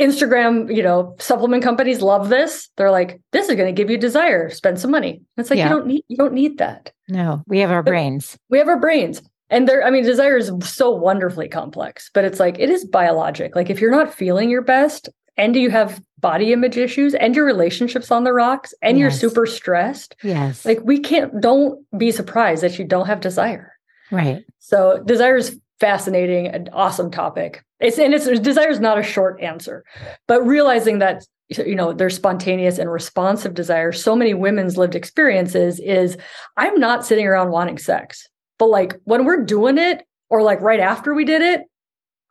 Instagram, 0.00 0.74
you 0.74 0.82
know, 0.82 1.14
supplement 1.18 1.62
companies 1.62 2.00
love 2.02 2.28
this. 2.28 2.68
They're 2.76 2.90
like, 2.90 3.20
this 3.32 3.48
is 3.48 3.56
going 3.56 3.72
to 3.72 3.72
give 3.72 3.90
you 3.90 3.98
desire. 3.98 4.50
Spend 4.50 4.80
some 4.80 4.90
money. 4.90 5.22
It's 5.36 5.50
like 5.50 5.58
yeah. 5.58 5.68
you 5.68 5.74
don't 5.74 5.86
need 5.86 6.04
you 6.08 6.16
don't 6.16 6.34
need 6.34 6.58
that. 6.58 6.92
No, 7.08 7.42
we 7.46 7.58
have 7.60 7.70
our 7.70 7.82
but 7.82 7.90
brains. 7.90 8.38
We 8.48 8.58
have 8.58 8.68
our 8.68 8.80
brains. 8.80 9.22
And 9.50 9.68
there, 9.68 9.84
I 9.84 9.90
mean, 9.90 10.04
desire 10.04 10.36
is 10.36 10.50
so 10.62 10.90
wonderfully 10.90 11.48
complex, 11.48 12.10
but 12.14 12.24
it's 12.24 12.40
like 12.40 12.58
it 12.58 12.70
is 12.70 12.84
biologic. 12.84 13.54
Like 13.54 13.70
if 13.70 13.80
you're 13.80 13.90
not 13.90 14.12
feeling 14.12 14.50
your 14.50 14.62
best 14.62 15.08
and 15.36 15.54
you 15.54 15.70
have 15.70 16.02
body 16.18 16.52
image 16.52 16.76
issues 16.76 17.14
and 17.14 17.36
your 17.36 17.44
relationships 17.44 18.10
on 18.10 18.24
the 18.24 18.32
rocks 18.32 18.72
and 18.80 18.96
yes. 18.96 19.00
you're 19.00 19.30
super 19.30 19.46
stressed. 19.46 20.16
Yes. 20.22 20.64
Like 20.64 20.80
we 20.82 20.98
can't 20.98 21.40
don't 21.40 21.84
be 21.96 22.10
surprised 22.10 22.62
that 22.62 22.78
you 22.78 22.84
don't 22.84 23.06
have 23.06 23.20
desire. 23.20 23.72
Right. 24.10 24.44
So 24.58 25.02
desire 25.04 25.36
is 25.36 25.58
fascinating 25.80 26.46
and 26.46 26.70
awesome 26.72 27.10
topic. 27.10 27.64
It's 27.80 27.98
and 27.98 28.14
it's 28.14 28.26
desire 28.40 28.70
is 28.70 28.80
not 28.80 28.98
a 28.98 29.02
short 29.02 29.40
answer, 29.40 29.84
but 30.26 30.42
realizing 30.46 30.98
that 31.00 31.24
you 31.48 31.74
know 31.74 31.92
there's 31.92 32.16
spontaneous 32.16 32.78
and 32.78 32.90
responsive 32.90 33.54
desire. 33.54 33.92
So 33.92 34.16
many 34.16 34.34
women's 34.34 34.76
lived 34.76 34.94
experiences 34.94 35.80
is 35.80 36.16
I'm 36.56 36.78
not 36.78 37.04
sitting 37.04 37.26
around 37.26 37.50
wanting 37.50 37.78
sex, 37.78 38.26
but 38.58 38.66
like 38.66 38.94
when 39.04 39.24
we're 39.24 39.44
doing 39.44 39.78
it 39.78 40.04
or 40.30 40.42
like 40.42 40.60
right 40.60 40.80
after 40.80 41.14
we 41.14 41.24
did 41.24 41.42
it, 41.42 41.62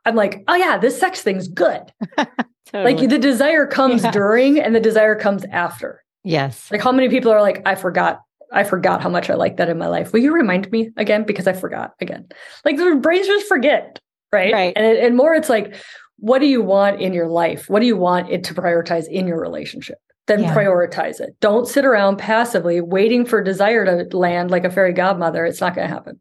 I'm 0.04 0.16
like, 0.16 0.44
oh 0.48 0.54
yeah, 0.54 0.78
this 0.78 0.98
sex 0.98 1.22
thing's 1.22 1.48
good. 1.48 1.92
totally. 2.16 2.94
Like 2.94 3.08
the 3.08 3.18
desire 3.18 3.66
comes 3.66 4.02
yeah. 4.02 4.10
during 4.10 4.60
and 4.60 4.74
the 4.74 4.80
desire 4.80 5.14
comes 5.14 5.44
after. 5.46 6.02
Yes. 6.24 6.70
Like 6.70 6.82
how 6.82 6.92
many 6.92 7.08
people 7.08 7.30
are 7.30 7.42
like, 7.42 7.62
I 7.66 7.74
forgot 7.74 8.20
I 8.54 8.64
forgot 8.64 9.02
how 9.02 9.08
much 9.08 9.28
I 9.28 9.34
like 9.34 9.56
that 9.56 9.68
in 9.68 9.78
my 9.78 9.88
life. 9.88 10.12
Will 10.12 10.20
you 10.20 10.32
remind 10.32 10.70
me 10.70 10.90
again? 10.96 11.24
Because 11.24 11.46
I 11.46 11.52
forgot 11.52 11.92
again. 12.00 12.26
Like 12.64 12.76
the 12.76 12.96
brains 12.96 13.26
just 13.26 13.46
forget, 13.46 13.98
right? 14.32 14.52
Right. 14.52 14.72
And, 14.76 14.86
and 14.86 15.16
more, 15.16 15.34
it's 15.34 15.48
like, 15.48 15.74
what 16.18 16.38
do 16.38 16.46
you 16.46 16.62
want 16.62 17.00
in 17.00 17.12
your 17.12 17.28
life? 17.28 17.68
What 17.68 17.80
do 17.80 17.86
you 17.86 17.96
want 17.96 18.30
it 18.30 18.44
to 18.44 18.54
prioritize 18.54 19.08
in 19.08 19.26
your 19.26 19.40
relationship? 19.40 19.98
Then 20.26 20.44
yeah. 20.44 20.54
prioritize 20.54 21.20
it. 21.20 21.36
Don't 21.40 21.68
sit 21.68 21.84
around 21.84 22.16
passively 22.16 22.80
waiting 22.80 23.26
for 23.26 23.42
desire 23.42 23.84
to 23.84 24.16
land 24.16 24.50
like 24.50 24.64
a 24.64 24.70
fairy 24.70 24.94
godmother. 24.94 25.44
It's 25.44 25.60
not 25.60 25.74
going 25.74 25.86
to 25.86 25.92
happen. 25.92 26.20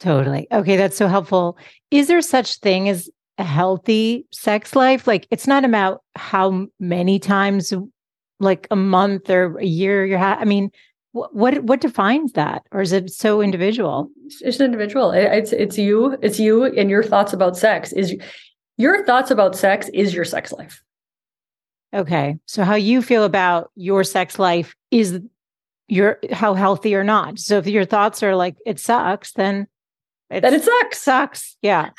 Totally. 0.00 0.46
Okay, 0.52 0.76
that's 0.76 0.96
so 0.96 1.08
helpful. 1.08 1.58
Is 1.90 2.06
there 2.06 2.22
such 2.22 2.60
thing 2.60 2.88
as 2.88 3.10
a 3.38 3.44
healthy 3.44 4.26
sex 4.30 4.74
life? 4.76 5.06
Like 5.06 5.26
it's 5.30 5.46
not 5.46 5.64
about 5.64 6.02
how 6.14 6.66
many 6.78 7.18
times 7.18 7.72
like 8.40 8.66
a 8.70 8.76
month 8.76 9.28
or 9.30 9.58
a 9.58 9.64
year 9.64 10.06
you're 10.06 10.18
ha- 10.18 10.38
I 10.40 10.44
mean, 10.44 10.70
what 11.32 11.62
what 11.64 11.80
defines 11.80 12.32
that? 12.32 12.66
Or 12.72 12.80
is 12.80 12.92
it 12.92 13.10
so 13.10 13.40
individual? 13.40 14.10
It's 14.40 14.60
individual. 14.60 15.10
It's 15.12 15.52
it's 15.52 15.78
you 15.78 16.18
it's 16.20 16.38
you 16.38 16.64
and 16.64 16.90
your 16.90 17.02
thoughts 17.02 17.32
about 17.32 17.56
sex 17.56 17.92
is 17.92 18.14
your 18.76 19.04
thoughts 19.04 19.30
about 19.30 19.56
sex 19.56 19.88
is 19.94 20.14
your 20.14 20.24
sex 20.24 20.52
life. 20.52 20.82
Okay. 21.94 22.36
So 22.46 22.64
how 22.64 22.74
you 22.74 23.00
feel 23.00 23.24
about 23.24 23.70
your 23.76 24.04
sex 24.04 24.38
life 24.38 24.74
is 24.90 25.20
your 25.88 26.18
how 26.32 26.54
healthy 26.54 26.94
or 26.94 27.04
not. 27.04 27.38
So 27.38 27.58
if 27.58 27.66
your 27.66 27.84
thoughts 27.84 28.22
are 28.22 28.36
like 28.36 28.56
it 28.66 28.78
sucks 28.78 29.32
then 29.32 29.66
it 30.28 30.42
then 30.42 30.54
it 30.54 30.64
sucks. 30.64 31.02
sucks. 31.02 31.56
Yeah. 31.62 31.90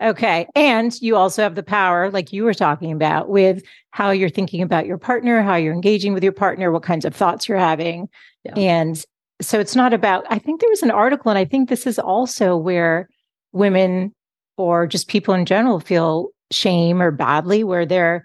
Okay. 0.00 0.46
And 0.54 0.94
you 1.02 1.16
also 1.16 1.42
have 1.42 1.56
the 1.56 1.62
power, 1.62 2.10
like 2.10 2.32
you 2.32 2.44
were 2.44 2.54
talking 2.54 2.92
about, 2.92 3.28
with 3.28 3.64
how 3.90 4.10
you're 4.10 4.28
thinking 4.28 4.62
about 4.62 4.86
your 4.86 4.98
partner, 4.98 5.42
how 5.42 5.56
you're 5.56 5.74
engaging 5.74 6.14
with 6.14 6.22
your 6.22 6.32
partner, 6.32 6.70
what 6.70 6.84
kinds 6.84 7.04
of 7.04 7.16
thoughts 7.16 7.48
you're 7.48 7.58
having. 7.58 8.08
Yeah. 8.44 8.54
And 8.56 9.04
so 9.40 9.60
it's 9.60 9.76
not 9.76 9.92
about, 9.92 10.24
I 10.30 10.38
think 10.38 10.60
there 10.60 10.70
was 10.70 10.82
an 10.82 10.90
article, 10.90 11.30
and 11.30 11.38
I 11.38 11.44
think 11.44 11.68
this 11.68 11.86
is 11.86 11.98
also 11.98 12.56
where 12.56 13.08
women 13.52 14.12
or 14.56 14.86
just 14.86 15.08
people 15.08 15.34
in 15.34 15.46
general 15.46 15.80
feel 15.80 16.28
shame 16.50 17.00
or 17.00 17.10
badly, 17.10 17.62
where 17.62 17.86
they're, 17.86 18.24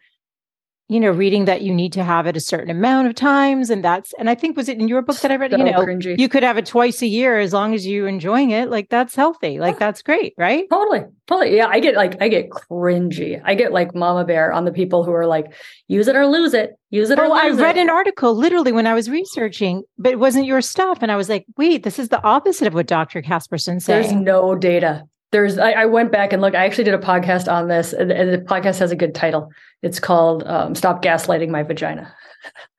you 0.94 1.00
know, 1.00 1.10
reading 1.10 1.46
that 1.46 1.62
you 1.62 1.74
need 1.74 1.92
to 1.94 2.04
have 2.04 2.28
it 2.28 2.38
a 2.38 2.40
certain 2.40 2.70
amount 2.70 3.08
of 3.08 3.16
times. 3.16 3.70
And 3.70 3.84
that's, 3.84 4.14
and 4.20 4.30
I 4.30 4.36
think, 4.36 4.56
was 4.56 4.70
it 4.70 4.78
in 4.80 4.88
your 4.88 5.02
book 5.02 5.18
that 5.22 5.32
I 5.32 5.36
read? 5.38 5.52
So 5.52 5.58
you 5.58 5.64
know, 5.64 5.72
cringy. 5.80 6.20
you 6.20 6.30
could 6.30 6.44
have 6.44 6.58
it 6.58 6.66
twice 6.68 7.02
a 7.02 7.08
year 7.08 7.40
as 7.40 7.52
long 7.52 7.74
as 7.74 7.88
you're 7.88 8.08
enjoying 8.08 8.52
it. 8.52 8.70
Like 8.70 8.90
that's 8.90 9.16
healthy. 9.16 9.60
Like 9.60 9.80
that's 9.80 10.02
great, 10.04 10.34
right? 10.38 10.66
Totally. 10.70 11.02
Totally. 11.26 11.56
Yeah. 11.56 11.68
I 11.68 11.80
get 11.80 11.96
like, 11.96 12.22
I 12.22 12.28
get 12.28 12.50
cringy. 12.50 13.42
I 13.44 13.56
get 13.56 13.72
like 13.72 13.96
mama 13.96 14.24
bear 14.26 14.54
on 14.54 14.66
the 14.66 14.72
people 14.72 15.04
who 15.04 15.12
are 15.14 15.26
like, 15.26 15.54
use 15.88 16.08
it 16.08 16.16
or 16.16 16.28
lose 16.28 16.54
it. 16.54 16.78
Use 16.90 17.10
it 17.10 17.18
or 17.18 17.26
Oh, 17.26 17.32
I 17.34 17.50
read 17.50 17.78
it. 17.78 17.82
an 17.82 17.90
article 17.90 18.36
literally 18.36 18.72
when 18.72 18.86
I 18.86 18.94
was 18.94 19.10
researching, 19.10 19.82
but 19.98 20.12
it 20.12 20.20
wasn't 20.20 20.46
your 20.46 20.62
stuff. 20.62 21.00
And 21.02 21.12
I 21.12 21.16
was 21.16 21.28
like, 21.28 21.46
wait, 21.58 21.82
this 21.84 21.98
is 21.98 22.10
the 22.10 22.22
opposite 22.22 22.68
of 22.68 22.76
what 22.76 22.86
Dr. 22.86 23.22
Casperson 23.24 23.82
says. 23.82 24.10
There's 24.10 24.12
no 24.14 24.54
data. 24.54 25.06
There's, 25.34 25.58
I, 25.58 25.72
I 25.72 25.86
went 25.86 26.12
back 26.14 26.32
and 26.32 26.42
looked. 26.42 26.56
I 26.56 26.64
actually 26.66 26.86
did 26.86 26.94
a 26.94 26.98
podcast 27.00 27.52
on 27.52 27.68
this, 27.68 27.92
and, 27.92 28.12
and 28.12 28.32
the 28.32 28.38
podcast 28.38 28.80
has 28.80 28.92
a 28.92 28.96
good 28.96 29.14
title. 29.14 29.50
It's 29.82 30.00
called 30.00 30.48
um, 30.48 30.76
"Stop 30.76 31.04
Gaslighting 31.04 31.50
My 31.50 31.64
Vagina." 31.64 32.14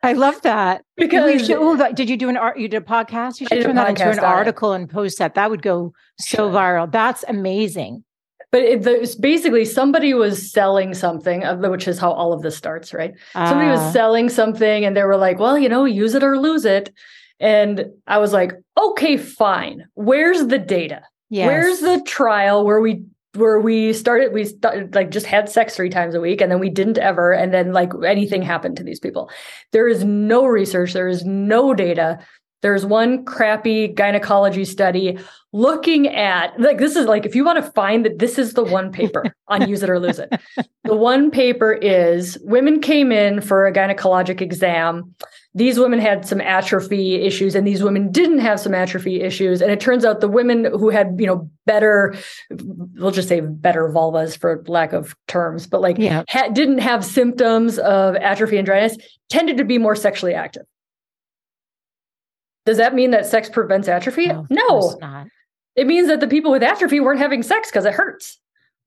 I 0.03 0.12
love 0.14 0.40
that. 0.43 0.83
Because 0.97 1.47
should- 1.47 1.57
oh, 1.59 1.77
that- 1.77 1.97
did 1.97 2.09
you 2.09 2.17
do 2.17 2.29
an 2.31 2.37
art? 2.38 2.59
You 2.59 2.69
did 2.69 2.83
a 2.83 2.87
podcast? 2.87 3.40
You 3.40 3.47
should 3.49 3.62
turn 3.62 3.75
that 3.77 3.90
into 3.90 4.09
an 4.11 4.19
article 4.21 4.73
and 4.73 4.88
post 4.88 5.19
that. 5.19 5.35
That 5.35 5.51
would 5.51 5.62
go 5.62 5.93
so 6.19 6.51
viral. 6.51 6.90
That's 6.90 7.25
amazing. 7.29 8.05
but 8.53 8.62
it, 8.62 8.83
there's 8.85 9.17
basically 9.17 9.64
somebody 9.64 10.14
was 10.14 10.53
selling 10.53 10.95
something, 10.95 11.43
which 11.75 11.88
is 11.88 11.99
how 11.99 12.12
all 12.12 12.33
of 12.33 12.43
this 12.43 12.57
starts, 12.57 12.95
right? 12.95 13.12
Somebody 13.33 13.69
Ah, 13.71 13.73
was 13.77 13.93
selling 13.93 14.29
something, 14.29 14.85
and 14.85 14.97
they 14.97 15.03
were 15.03 15.17
like, 15.17 15.38
"Well, 15.40 15.59
you 15.59 15.69
know, 15.69 15.85
use 15.87 16.14
it 16.14 16.23
or 16.23 16.38
lose 16.38 16.64
it." 16.64 16.93
And 17.40 17.87
I 18.07 18.19
was 18.19 18.33
like, 18.33 18.53
"Okay, 18.79 19.17
fine. 19.17 19.87
Where's 19.95 20.47
the 20.47 20.59
data? 20.59 21.03
Yes. 21.31 21.47
Where's 21.47 21.81
the 21.81 22.03
trial 22.07 22.65
where 22.65 22.81
we 22.81 23.05
where 23.35 23.59
we 23.59 23.93
started 23.93 24.33
we 24.33 24.45
started 24.45 24.95
like 24.95 25.11
just 25.11 25.27
had 25.27 25.49
sex 25.49 25.77
three 25.77 25.91
times 25.91 26.15
a 26.15 26.21
week 26.21 26.41
and 26.41 26.51
then 26.51 26.61
we 26.61 26.71
didn't 26.71 26.99
ever 26.99 27.33
and 27.33 27.53
then 27.53 27.73
like 27.73 27.91
anything 28.07 28.43
happened 28.43 28.77
to 28.77 28.85
these 28.85 29.01
people. 29.01 29.31
There 29.73 29.89
is 29.89 30.05
no 30.05 30.47
research, 30.47 30.93
there 30.93 31.09
is 31.09 31.25
no 31.25 31.75
data. 31.75 32.19
There's 32.63 32.87
one 32.87 33.27
crappy 33.27 33.89
gynecology 33.89 34.65
study 34.65 35.19
looking 35.53 36.09
at 36.09 36.59
like 36.59 36.79
this 36.79 36.97
is 36.97 37.07
like 37.07 37.27
if 37.27 37.35
you 37.35 37.45
want 37.45 37.63
to 37.63 37.71
find 37.73 38.05
that 38.05 38.19
this 38.19 38.39
is 38.39 38.55
the 38.55 38.65
one 38.65 38.91
paper 38.91 39.25
on 39.49 39.69
use 39.69 39.83
it 39.83 39.91
or 39.91 39.99
lose 39.99 40.19
it. 40.19 40.33
The 40.85 40.97
one 40.97 41.31
paper 41.31 41.73
is 41.73 42.39
women 42.43 42.81
came 42.81 43.13
in 43.13 43.41
for 43.41 43.67
a 43.67 43.73
gynecologic 43.73 44.41
exam 44.41 45.15
these 45.57 45.79
women 45.79 46.01
had 46.01 46.27
some 46.27 46.40
atrophy 46.40 47.14
issues 47.23 47.55
and 47.55 47.64
these 47.67 47.83
women 47.83 48.11
didn't 48.11 48.40
have 48.40 48.59
some 48.59 48.75
atrophy 48.75 49.21
issues 49.21 49.62
and 49.62 49.71
it 49.71 49.79
turns 49.81 50.05
out 50.05 50.21
the 50.21 50.29
women 50.29 50.64
who 50.64 50.90
had 50.90 51.14
you 51.19 51.27
know 51.27 51.49
better 51.67 52.14
we'll 52.97 53.12
just 53.12 53.29
say 53.29 53.40
better 53.40 53.88
vulvas 53.88 54.37
for 54.37 54.62
lack 54.67 54.93
of 54.93 55.14
terms 55.29 55.67
but 55.67 55.81
like 55.81 55.97
Yeah. 55.99 56.25
ha- 56.29 56.49
didn't 56.49 56.79
have 56.79 57.05
symptoms 57.05 57.79
of 57.79 58.17
atrophy 58.17 58.57
and 58.57 58.67
dryness 58.67 58.97
tended 59.29 59.57
to 59.59 59.64
be 59.64 59.79
more 59.79 59.95
sexually 59.97 60.35
active 60.35 60.64
does 62.67 62.79
that 62.79 62.95
mean 62.95 63.11
that 63.12 63.27
sex 63.27 63.49
prevents 63.49 63.88
atrophy 63.88 64.27
no 64.51 64.97
not. 65.01 65.27
it 65.77 65.87
means 65.87 66.09
that 66.09 66.21
the 66.21 66.29
people 66.29 66.51
with 66.51 66.62
atrophy 66.62 67.01
weren't 67.01 67.21
having 67.21 67.43
sex 67.43 67.71
because 67.71 67.85
it 67.85 67.95
hurts 67.95 68.38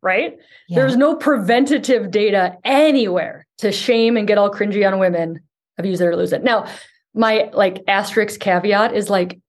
right 0.01 0.38
Yeah. 0.67 0.80
there's 0.80 0.97
no 0.97 1.15
preventative 1.15 2.12
data 2.12 2.58
anywhere 2.63 3.45
to 3.60 3.71
shame 3.71 4.17
and 4.17 4.27
get 4.27 4.38
all 4.38 4.51
cringy 4.51 4.86
on 4.86 4.99
women 4.99 5.39
of 5.77 5.85
use 5.85 6.01
it 6.01 6.05
or 6.07 6.15
lose 6.15 6.33
it. 6.33 6.43
Now, 6.43 6.67
my 7.13 7.49
like 7.53 7.83
asterisk 7.87 8.39
caveat 8.39 8.95
is 8.95 9.09
like, 9.09 9.39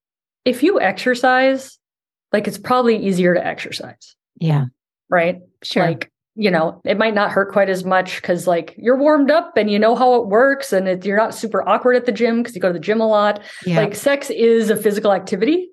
if 0.44 0.62
you 0.62 0.80
exercise, 0.80 1.78
like 2.32 2.48
it's 2.48 2.58
probably 2.58 2.96
easier 2.96 3.34
to 3.34 3.46
exercise, 3.46 4.16
yeah. 4.36 4.66
right? 5.08 5.40
Sure. 5.62 5.84
Like, 5.84 6.10
you 6.34 6.50
know, 6.50 6.80
it 6.84 6.96
might 6.96 7.14
not 7.14 7.32
hurt 7.32 7.52
quite 7.52 7.68
as 7.68 7.84
much 7.84 8.22
because 8.22 8.46
like 8.46 8.74
you're 8.78 8.96
warmed 8.96 9.30
up 9.30 9.56
and 9.56 9.70
you 9.70 9.78
know 9.78 9.96
how 9.96 10.14
it 10.14 10.28
works 10.28 10.72
and 10.72 10.86
it, 10.86 11.04
you're 11.04 11.16
not 11.16 11.34
super 11.34 11.68
awkward 11.68 11.96
at 11.96 12.06
the 12.06 12.12
gym 12.12 12.38
because 12.38 12.54
you 12.54 12.60
go 12.60 12.68
to 12.68 12.72
the 12.72 12.78
gym 12.78 13.00
a 13.00 13.06
lot. 13.06 13.40
yeah. 13.66 13.80
Like 13.80 13.94
sex 13.94 14.30
is 14.30 14.70
a 14.70 14.76
physical 14.76 15.12
activity. 15.12 15.70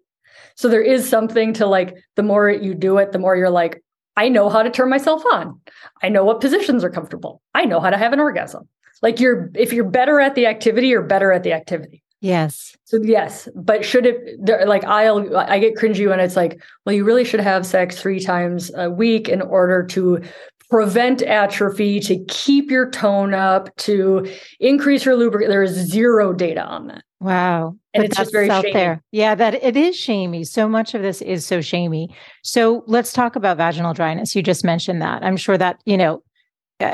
So 0.56 0.68
there 0.68 0.82
is 0.82 1.08
something 1.08 1.54
to 1.54 1.68
like 1.68 1.96
the 2.16 2.24
more 2.24 2.50
you 2.50 2.74
do 2.74 2.98
it, 2.98 3.12
the 3.12 3.20
more 3.20 3.36
you're 3.36 3.50
like, 3.50 3.84
I 4.18 4.30
know 4.30 4.50
how 4.50 4.64
to 4.64 4.70
turn 4.70 4.90
myself 4.90 5.24
on. 5.32 5.60
I 6.02 6.10
know 6.10 6.24
what 6.24 6.42
positions 6.42 6.84
are 6.84 6.90
comfortable. 6.90 7.42
I 7.54 7.66
know 7.66 7.80
how 7.80 7.90
to 7.90 7.98
have 7.98 8.14
an 8.14 8.20
orgasm. 8.20 8.68
Like 9.02 9.20
you're 9.20 9.50
if 9.56 9.74
you're 9.74 9.84
better 9.90 10.20
at 10.20 10.36
the 10.36 10.46
activity, 10.48 10.88
you're 10.88 11.02
better 11.04 11.32
at 11.32 11.44
the 11.44 11.54
activity. 11.54 12.04
yes. 12.22 12.76
So 12.86 13.00
yes, 13.04 13.50
but 13.56 13.84
should 13.84 14.06
it 14.06 14.18
there- 14.46 14.66
like 14.66 14.84
I'll 14.86 15.36
I 15.38 15.60
get 15.60 15.76
cringy 15.76 16.08
when 16.08 16.20
it's 16.20 16.36
like, 16.36 16.60
well, 16.86 16.96
you 16.96 17.04
really 17.04 17.26
should 17.26 17.40
have 17.40 17.66
sex 17.66 18.00
three 18.00 18.20
times 18.20 18.72
a 18.76 18.90
week 18.90 19.28
in 19.28 19.42
order 19.42 19.84
to 19.88 20.22
prevent 20.70 21.22
atrophy, 21.22 22.00
to 22.00 22.24
keep 22.26 22.72
your 22.72 22.90
tone 22.90 23.34
up, 23.34 23.76
to 23.78 24.28
increase 24.60 25.06
your 25.06 25.16
lubricant. 25.16 25.50
There 25.50 25.62
is 25.64 25.74
zero 25.74 26.34
data 26.34 26.64
on 26.64 26.88
that. 26.88 27.04
Wow. 27.20 27.76
And 27.94 28.02
But 28.02 28.06
it's 28.06 28.18
just 28.18 28.32
very 28.32 28.50
out 28.50 28.64
shamey. 28.64 28.74
there. 28.74 29.04
Yeah, 29.12 29.36
that 29.36 29.64
it 29.64 29.78
is 29.78 29.96
shamey. 29.96 30.44
So 30.44 30.68
much 30.68 30.94
of 30.96 31.02
this 31.04 31.22
is 31.22 31.46
so 31.46 31.62
shamey. 31.62 32.10
So 32.44 32.84
let's 32.88 33.14
talk 33.14 33.36
about 33.36 33.58
vaginal 33.58 33.94
dryness. 33.94 34.36
You 34.36 34.42
just 34.42 34.64
mentioned 34.66 35.02
that. 35.02 35.24
I'm 35.24 35.38
sure 35.38 35.58
that, 35.58 35.80
you 35.86 35.98
know, 35.98 36.24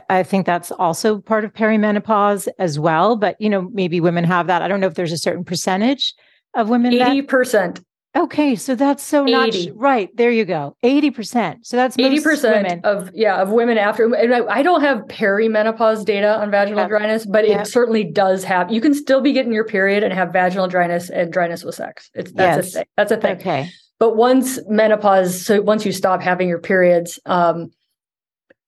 I- 0.10 0.24
think 0.24 0.46
that's 0.46 0.72
also 0.72 1.20
part 1.20 1.44
of 1.46 1.54
perimenopause 1.54 2.48
as 2.60 2.78
well. 2.80 3.16
But, 3.16 3.36
you 3.40 3.50
know, 3.50 3.70
maybe 3.74 4.00
women 4.00 4.24
have 4.26 4.48
that. 4.48 4.62
I 4.62 4.68
don't 4.68 4.80
know 4.80 4.88
if 4.88 4.96
there's 4.96 5.12
a 5.12 5.18
certain 5.18 5.44
percentage 5.44 6.14
of 6.54 6.70
women 6.70 6.94
Eighty 6.94 7.22
percent 7.22 7.82
Okay, 8.14 8.56
so 8.58 8.76
that's 8.76 9.02
so 9.04 9.24
not 9.24 9.48
80. 9.56 9.72
right. 9.72 10.10
There 10.18 10.32
you 10.32 10.44
go. 10.44 10.76
80%. 10.84 11.60
So 11.66 11.78
that's 11.78 11.98
Eighty 11.98 12.20
percent 12.20 12.84
of 12.84 13.10
yeah 13.14 13.42
of 13.42 13.52
women 13.52 13.78
after 13.78 14.04
and 14.14 14.36
I, 14.36 14.46
I 14.48 14.62
don't 14.62 14.82
have 14.82 14.98
perimenopause 15.08 16.04
data 16.04 16.38
on 16.38 16.52
vaginal 16.52 16.82
Yeah. 16.82 16.88
dryness, 16.90 17.26
but 17.26 17.48
Yeah. 17.48 17.62
it 17.62 17.68
certainly 17.68 18.04
does 18.04 18.44
have. 18.44 18.70
You 18.70 18.82
can 18.82 18.94
still 18.94 19.22
be 19.22 19.32
getting 19.32 19.54
your 19.54 19.64
period 19.64 20.04
and 20.04 20.12
have 20.12 20.34
vaginal 20.34 20.68
dryness 20.68 21.10
and 21.10 21.32
dryness 21.32 21.64
with 21.64 21.76
sex. 21.76 22.10
It's 22.14 22.34
that's 22.34 22.58
Yes. 22.58 22.68
a 22.68 22.72
thing. 22.80 22.86
That's 22.98 23.12
a 23.14 23.18
thing. 23.18 23.38
Okay. 23.38 23.70
But 23.98 24.18
once 24.18 24.60
menopause, 24.68 25.46
so 25.46 25.62
once 25.62 25.86
you 25.86 25.94
stop 25.94 26.22
having 26.22 26.50
your 26.50 26.60
periods, 26.60 27.18
um, 27.26 27.72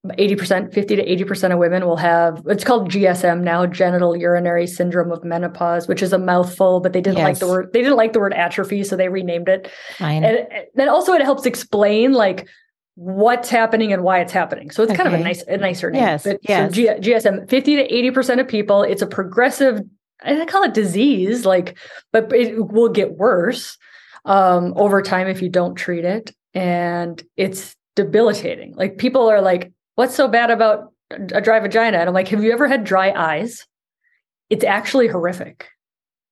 80%, 0.05 0.73
50 0.73 0.95
to 0.97 1.25
80% 1.25 1.53
of 1.53 1.59
women 1.59 1.85
will 1.85 1.95
have 1.97 2.43
it's 2.45 2.63
called 2.63 2.91
GSM 2.91 3.41
now, 3.41 3.65
genitourinary 3.65 4.67
syndrome 4.67 5.11
of 5.11 5.23
menopause, 5.23 5.87
which 5.87 6.01
is 6.01 6.11
a 6.11 6.17
mouthful, 6.17 6.81
but 6.81 6.91
they 6.91 6.99
didn't 6.99 7.19
like 7.23 7.39
the 7.39 7.47
word 7.47 7.71
they 7.71 7.81
didn't 7.81 7.95
like 7.95 8.11
the 8.11 8.19
word 8.19 8.33
atrophy, 8.33 8.83
so 8.83 8.97
they 8.97 9.07
renamed 9.07 9.47
it. 9.47 9.71
Fine. 9.97 10.25
And 10.25 10.37
and 10.51 10.65
then 10.75 10.89
also 10.89 11.13
it 11.13 11.21
helps 11.21 11.45
explain 11.45 12.11
like 12.11 12.47
what's 12.95 13.49
happening 13.49 13.93
and 13.93 14.03
why 14.03 14.19
it's 14.19 14.33
happening. 14.33 14.71
So 14.71 14.83
it's 14.83 14.93
kind 14.93 15.07
of 15.07 15.13
a 15.13 15.23
nice 15.23 15.41
a 15.43 15.55
nicer 15.55 15.89
name. 15.89 16.01
Yes, 16.01 16.23
But 16.23 16.39
yes. 16.43 16.69
So 16.69 16.73
G- 16.75 16.87
GSM 17.11 17.49
50 17.49 17.75
to 17.77 17.87
80% 17.87 18.41
of 18.41 18.47
people, 18.47 18.83
it's 18.83 19.01
a 19.01 19.07
progressive 19.07 19.81
I 20.23 20.45
call 20.45 20.63
it 20.63 20.73
disease, 20.73 21.45
like, 21.45 21.77
but 22.11 22.31
it 22.33 22.67
will 22.71 22.89
get 22.89 23.17
worse 23.17 23.77
um, 24.25 24.73
over 24.75 25.01
time 25.01 25.27
if 25.27 25.41
you 25.41 25.49
don't 25.49 25.75
treat 25.75 26.05
it. 26.05 26.31
And 26.53 27.21
it's 27.35 27.75
debilitating. 27.95 28.73
Like 28.75 28.97
people 28.97 29.29
are 29.29 29.41
like, 29.41 29.71
what's 29.95 30.15
so 30.15 30.27
bad 30.27 30.51
about 30.51 30.91
a 31.11 31.41
dry 31.41 31.59
vagina? 31.59 31.97
And 31.97 32.07
I'm 32.07 32.13
like, 32.13 32.27
have 32.29 32.43
you 32.43 32.51
ever 32.51 32.67
had 32.67 32.83
dry 32.83 33.11
eyes? 33.11 33.65
It's 34.49 34.63
actually 34.63 35.07
horrific. 35.07 35.69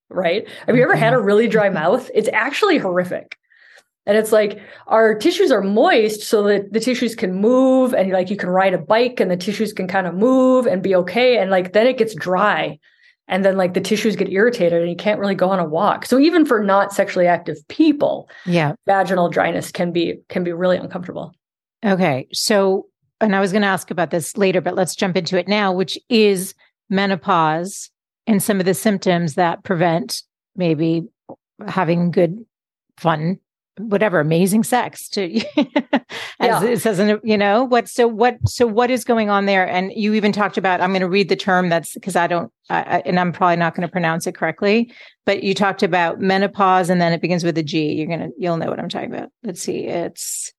Right? 0.08 0.46
Have 0.66 0.76
you 0.76 0.82
ever 0.82 0.94
had 0.94 1.14
a 1.14 1.16
mm-hmm. 1.16 1.26
really 1.26 1.48
dry 1.48 1.70
mouth? 1.70 2.10
It's 2.14 2.28
actually 2.32 2.78
horrific. 2.78 3.36
And 4.04 4.18
it's 4.18 4.32
like 4.32 4.60
our 4.88 5.14
tissues 5.14 5.52
are 5.52 5.62
moist 5.62 6.22
so 6.22 6.42
that 6.44 6.72
the 6.72 6.80
tissues 6.80 7.14
can 7.14 7.34
move 7.34 7.94
and 7.94 8.10
like 8.10 8.30
you 8.30 8.36
can 8.36 8.50
ride 8.50 8.74
a 8.74 8.78
bike 8.78 9.20
and 9.20 9.30
the 9.30 9.36
tissues 9.36 9.72
can 9.72 9.86
kind 9.86 10.06
of 10.06 10.14
move 10.14 10.66
and 10.66 10.82
be 10.82 10.94
okay. 10.96 11.38
And 11.38 11.50
like 11.50 11.72
then 11.72 11.86
it 11.86 11.98
gets 11.98 12.14
dry 12.14 12.78
and 13.28 13.44
then 13.44 13.56
like 13.56 13.74
the 13.74 13.80
tissues 13.80 14.16
get 14.16 14.28
irritated 14.28 14.80
and 14.80 14.90
you 14.90 14.96
can't 14.96 15.20
really 15.20 15.36
go 15.36 15.50
on 15.50 15.60
a 15.60 15.64
walk. 15.64 16.04
So 16.04 16.18
even 16.18 16.44
for 16.44 16.62
not 16.62 16.92
sexually 16.92 17.28
active 17.28 17.56
people, 17.68 18.28
yeah. 18.44 18.74
vaginal 18.86 19.28
dryness 19.28 19.70
can 19.70 19.92
be 19.92 20.18
can 20.28 20.42
be 20.42 20.52
really 20.52 20.76
uncomfortable. 20.76 21.32
Okay. 21.84 22.28
So, 22.32 22.86
and 23.22 23.34
I 23.34 23.40
was 23.40 23.52
going 23.52 23.62
to 23.62 23.68
ask 23.68 23.90
about 23.90 24.10
this 24.10 24.36
later, 24.36 24.60
but 24.60 24.74
let's 24.74 24.94
jump 24.94 25.16
into 25.16 25.38
it 25.38 25.48
now, 25.48 25.72
which 25.72 25.98
is 26.08 26.54
menopause 26.90 27.90
and 28.26 28.42
some 28.42 28.60
of 28.60 28.66
the 28.66 28.74
symptoms 28.74 29.34
that 29.34 29.64
prevent 29.64 30.22
maybe 30.56 31.04
having 31.66 32.10
good, 32.10 32.44
fun, 32.98 33.38
whatever, 33.78 34.20
amazing 34.20 34.62
sex 34.64 35.08
to, 35.08 35.34
as 35.56 36.02
Yeah. 36.40 36.64
it 36.64 36.80
says, 36.80 36.98
in, 36.98 37.18
you 37.24 37.38
know, 37.38 37.64
what, 37.64 37.88
so 37.88 38.06
what, 38.06 38.36
so 38.46 38.66
what 38.66 38.90
is 38.90 39.04
going 39.04 39.30
on 39.30 39.46
there? 39.46 39.66
And 39.66 39.90
you 39.94 40.12
even 40.14 40.30
talked 40.32 40.58
about, 40.58 40.80
I'm 40.80 40.90
going 40.90 41.00
to 41.00 41.08
read 41.08 41.28
the 41.30 41.36
term 41.36 41.68
that's 41.70 41.94
because 41.94 42.14
I 42.16 42.26
don't, 42.26 42.52
I, 42.68 43.02
and 43.06 43.18
I'm 43.18 43.32
probably 43.32 43.56
not 43.56 43.74
going 43.74 43.86
to 43.88 43.90
pronounce 43.92 44.26
it 44.26 44.34
correctly, 44.34 44.92
but 45.24 45.42
you 45.42 45.54
talked 45.54 45.82
about 45.82 46.20
menopause 46.20 46.90
and 46.90 47.00
then 47.00 47.12
it 47.12 47.22
begins 47.22 47.44
with 47.44 47.56
a 47.56 47.62
G. 47.62 47.92
You're 47.92 48.06
going 48.08 48.20
to, 48.20 48.30
you'll 48.36 48.58
know 48.58 48.68
what 48.68 48.78
I'm 48.78 48.88
talking 48.90 49.12
about. 49.14 49.30
Let's 49.42 49.62
see. 49.62 49.86
It's, 49.86 50.52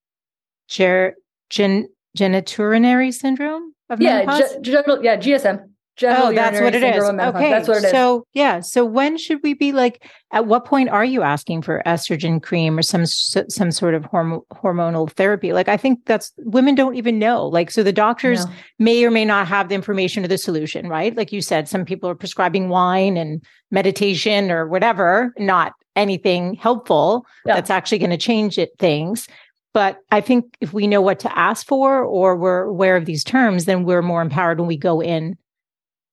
ger, 0.68 1.14
gen, 1.50 1.88
genitourinary 2.18 3.14
syndrome 3.14 3.74
of 3.90 4.02
Yeah, 4.02 4.26
menopause? 4.26 4.58
ge- 4.58 4.62
genital- 4.62 5.04
yeah, 5.04 5.18
GSM. 5.18 5.70
General 5.96 6.28
oh, 6.28 6.34
that's 6.34 6.60
what 6.60 6.74
it 6.74 6.82
is. 6.82 7.04
Okay, 7.04 7.52
that's 7.52 7.68
what 7.68 7.78
it 7.78 7.84
is. 7.84 7.92
So 7.92 8.26
yeah, 8.34 8.62
so 8.62 8.84
when 8.84 9.16
should 9.16 9.42
we 9.44 9.54
be 9.54 9.72
like? 9.72 10.04
At 10.32 10.48
what 10.48 10.66
point 10.66 10.90
are 10.90 11.06
you 11.06 11.22
asking 11.22 11.62
for 11.62 11.84
estrogen 11.86 12.42
cream 12.42 12.80
or 12.80 12.82
some 12.82 13.06
some 13.06 13.70
sort 13.70 13.94
of 13.94 14.02
horm- 14.06 14.42
hormonal 14.52 15.12
therapy? 15.12 15.54
Like, 15.54 15.68
I 15.68 15.78
think 15.78 16.00
that's 16.06 16.34
women 16.40 16.74
don't 16.74 16.96
even 16.96 17.20
know. 17.20 17.46
Like, 17.46 17.70
so 17.70 17.84
the 17.84 17.94
doctors 17.94 18.48
no. 18.48 18.52
may 18.80 19.06
or 19.06 19.12
may 19.12 19.24
not 19.24 19.48
have 19.48 19.70
the 19.70 19.76
information 19.76 20.26
or 20.26 20.28
the 20.28 20.40
solution, 20.40 20.90
right? 20.90 21.16
Like 21.16 21.32
you 21.32 21.42
said, 21.44 21.70
some 21.70 21.86
people 21.86 22.10
are 22.10 22.16
prescribing 22.16 22.70
wine 22.70 23.16
and 23.16 23.46
meditation 23.70 24.50
or 24.50 24.68
whatever, 24.68 25.32
not 25.38 25.74
anything 25.96 26.56
helpful 26.56 27.26
yeah. 27.46 27.54
that's 27.54 27.70
actually 27.70 28.00
going 28.00 28.10
to 28.10 28.18
change 28.18 28.58
it 28.58 28.72
things. 28.80 29.28
But 29.74 30.00
I 30.12 30.22
think 30.22 30.56
if 30.62 30.72
we 30.72 30.86
know 30.86 31.02
what 31.02 31.20
to 31.22 31.38
ask 31.38 31.66
for 31.66 32.04
or 32.04 32.36
we're 32.36 32.64
aware 32.64 32.96
of 32.96 33.06
these 33.06 33.24
terms, 33.24 33.66
then 33.66 33.86
we're 33.86 34.04
more 34.04 34.22
empowered 34.22 34.60
when 34.60 34.68
we 34.68 34.78
go 34.78 35.02
in 35.02 35.36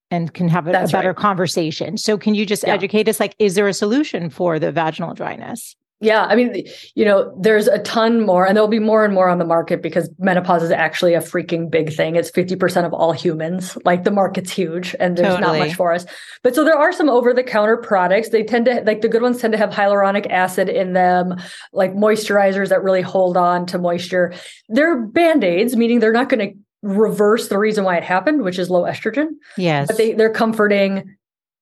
and 0.09 0.33
can 0.33 0.49
have 0.49 0.67
a, 0.67 0.71
a 0.71 0.87
better 0.87 1.09
right. 1.09 1.15
conversation. 1.15 1.97
So 1.97 2.17
can 2.17 2.35
you 2.35 2.45
just 2.45 2.63
yeah. 2.65 2.73
educate 2.73 3.07
us 3.07 3.19
like 3.19 3.35
is 3.39 3.55
there 3.55 3.67
a 3.67 3.73
solution 3.73 4.29
for 4.29 4.59
the 4.59 4.71
vaginal 4.71 5.13
dryness? 5.13 5.75
Yeah, 6.01 6.25
I 6.25 6.35
mean, 6.35 6.65
you 6.95 7.05
know, 7.05 7.31
there's 7.39 7.67
a 7.67 7.77
ton 7.77 8.25
more, 8.25 8.47
and 8.47 8.57
there'll 8.57 8.67
be 8.67 8.79
more 8.79 9.05
and 9.05 9.13
more 9.13 9.29
on 9.29 9.37
the 9.37 9.45
market 9.45 9.83
because 9.83 10.09
menopause 10.17 10.63
is 10.63 10.71
actually 10.71 11.13
a 11.13 11.19
freaking 11.19 11.69
big 11.69 11.93
thing. 11.93 12.15
It's 12.15 12.31
50% 12.31 12.85
of 12.85 12.93
all 12.93 13.11
humans. 13.11 13.77
Like 13.85 14.03
the 14.03 14.09
market's 14.09 14.51
huge 14.51 14.95
and 14.99 15.15
there's 15.15 15.35
totally. 15.35 15.59
not 15.59 15.67
much 15.67 15.75
for 15.75 15.93
us. 15.93 16.07
But 16.41 16.55
so 16.55 16.63
there 16.63 16.77
are 16.77 16.91
some 16.91 17.07
over 17.07 17.35
the 17.35 17.43
counter 17.43 17.77
products. 17.77 18.29
They 18.29 18.43
tend 18.43 18.65
to, 18.65 18.81
like 18.81 19.01
the 19.01 19.09
good 19.09 19.21
ones 19.21 19.39
tend 19.39 19.53
to 19.53 19.59
have 19.59 19.69
hyaluronic 19.69 20.27
acid 20.31 20.69
in 20.69 20.93
them, 20.93 21.35
like 21.71 21.93
moisturizers 21.93 22.69
that 22.69 22.81
really 22.81 23.03
hold 23.03 23.37
on 23.37 23.67
to 23.67 23.77
moisture. 23.77 24.33
They're 24.69 25.05
band 25.05 25.43
aids, 25.43 25.75
meaning 25.75 25.99
they're 25.99 26.11
not 26.11 26.29
going 26.29 26.49
to 26.49 26.57
reverse 26.81 27.47
the 27.49 27.59
reason 27.59 27.83
why 27.83 27.97
it 27.97 28.03
happened, 28.03 28.41
which 28.41 28.57
is 28.57 28.71
low 28.71 28.83
estrogen. 28.83 29.27
Yes. 29.55 29.85
But 29.85 29.97
they, 29.97 30.13
they're 30.13 30.33
comforting, 30.33 31.15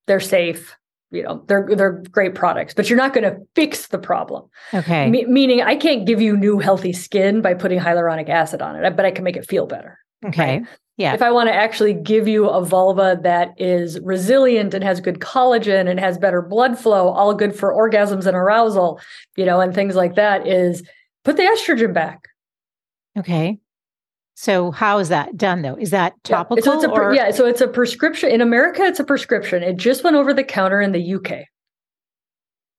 they're 0.08 0.22
safe, 0.22 0.78
you 1.12 1.24
know, 1.24 1.44
they're 1.48 1.68
they're 1.76 2.04
great 2.12 2.36
products, 2.36 2.74
but 2.74 2.90
you're 2.90 2.98
not 2.98 3.14
going 3.14 3.24
to 3.24 3.40
fix 3.56 3.88
the 3.88 3.98
problem. 3.98 4.48
Okay. 4.74 5.10
Me- 5.10 5.26
meaning 5.26 5.62
I 5.62 5.76
can't 5.76 6.06
give 6.06 6.22
you 6.22 6.38
new 6.38 6.60
healthy 6.60 6.94
skin 6.94 7.42
by 7.42 7.54
putting 7.54 7.80
hyaluronic 7.80 8.30
acid 8.30 8.62
on 8.62 8.76
it, 8.76 8.96
but 8.96 9.06
I 9.06 9.12
can 9.12 9.24
make 9.24 9.36
it 9.36 9.48
feel 9.48 9.66
better. 9.66 9.98
Okay. 10.26 10.60
Right? 10.60 10.68
Yeah. 10.98 11.14
If 11.14 11.22
I 11.22 11.32
want 11.32 11.48
to 11.48 11.54
actually 11.54 11.94
give 11.94 12.28
you 12.28 12.50
a 12.50 12.64
vulva 12.64 13.18
that 13.24 13.54
is 13.58 14.00
resilient 14.02 14.74
and 14.74 14.84
has 14.84 15.00
good 15.00 15.20
collagen 15.20 15.90
and 15.90 15.98
has 15.98 16.18
better 16.18 16.42
blood 16.42 16.78
flow, 16.78 17.08
all 17.08 17.34
good 17.34 17.56
for 17.56 17.74
orgasms 17.74 18.26
and 18.26 18.36
arousal, 18.36 19.00
you 19.38 19.46
know, 19.46 19.62
and 19.62 19.74
things 19.74 19.96
like 19.96 20.16
that 20.16 20.46
is 20.46 20.84
put 21.24 21.38
the 21.38 21.44
estrogen 21.44 21.94
back. 21.94 22.28
Okay. 23.18 23.60
So 24.40 24.72
how 24.72 25.00
is 25.00 25.10
that 25.10 25.36
done 25.36 25.64
though? 25.64 25.76
Is 25.76 25.90
that 25.90 26.14
topical? 26.24 26.56
Yeah. 26.56 26.64
So 26.64 26.74
it's 26.76 26.84
a 26.86 26.90
or? 26.90 27.14
yeah. 27.14 27.32
So 27.32 27.46
it's 27.46 27.60
a 27.60 27.68
prescription 27.68 28.32
in 28.32 28.40
America. 28.40 28.84
It's 28.84 29.02
a 29.02 29.04
prescription. 29.04 29.64
It 29.64 29.76
just 29.76 30.02
went 30.02 30.16
over 30.16 30.34
the 30.34 30.46
counter 30.46 30.80
in 30.80 30.94
the 30.94 31.16
UK, 31.16 31.30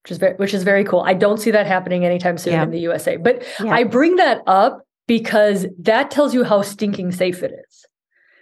which 0.02 0.10
is 0.10 0.16
very, 0.16 0.34
which 0.36 0.54
is 0.54 0.62
very 0.62 0.84
cool. 0.84 1.00
I 1.00 1.12
don't 1.12 1.36
see 1.36 1.50
that 1.50 1.66
happening 1.66 2.06
anytime 2.06 2.38
soon 2.38 2.54
yeah. 2.54 2.62
in 2.62 2.70
the 2.70 2.80
USA. 2.80 3.18
But 3.18 3.44
yeah. 3.62 3.74
I 3.74 3.84
bring 3.84 4.16
that 4.16 4.40
up 4.46 4.86
because 5.06 5.66
that 5.80 6.10
tells 6.10 6.32
you 6.32 6.44
how 6.44 6.62
stinking 6.62 7.12
safe 7.12 7.42
it 7.42 7.52
is. 7.68 7.84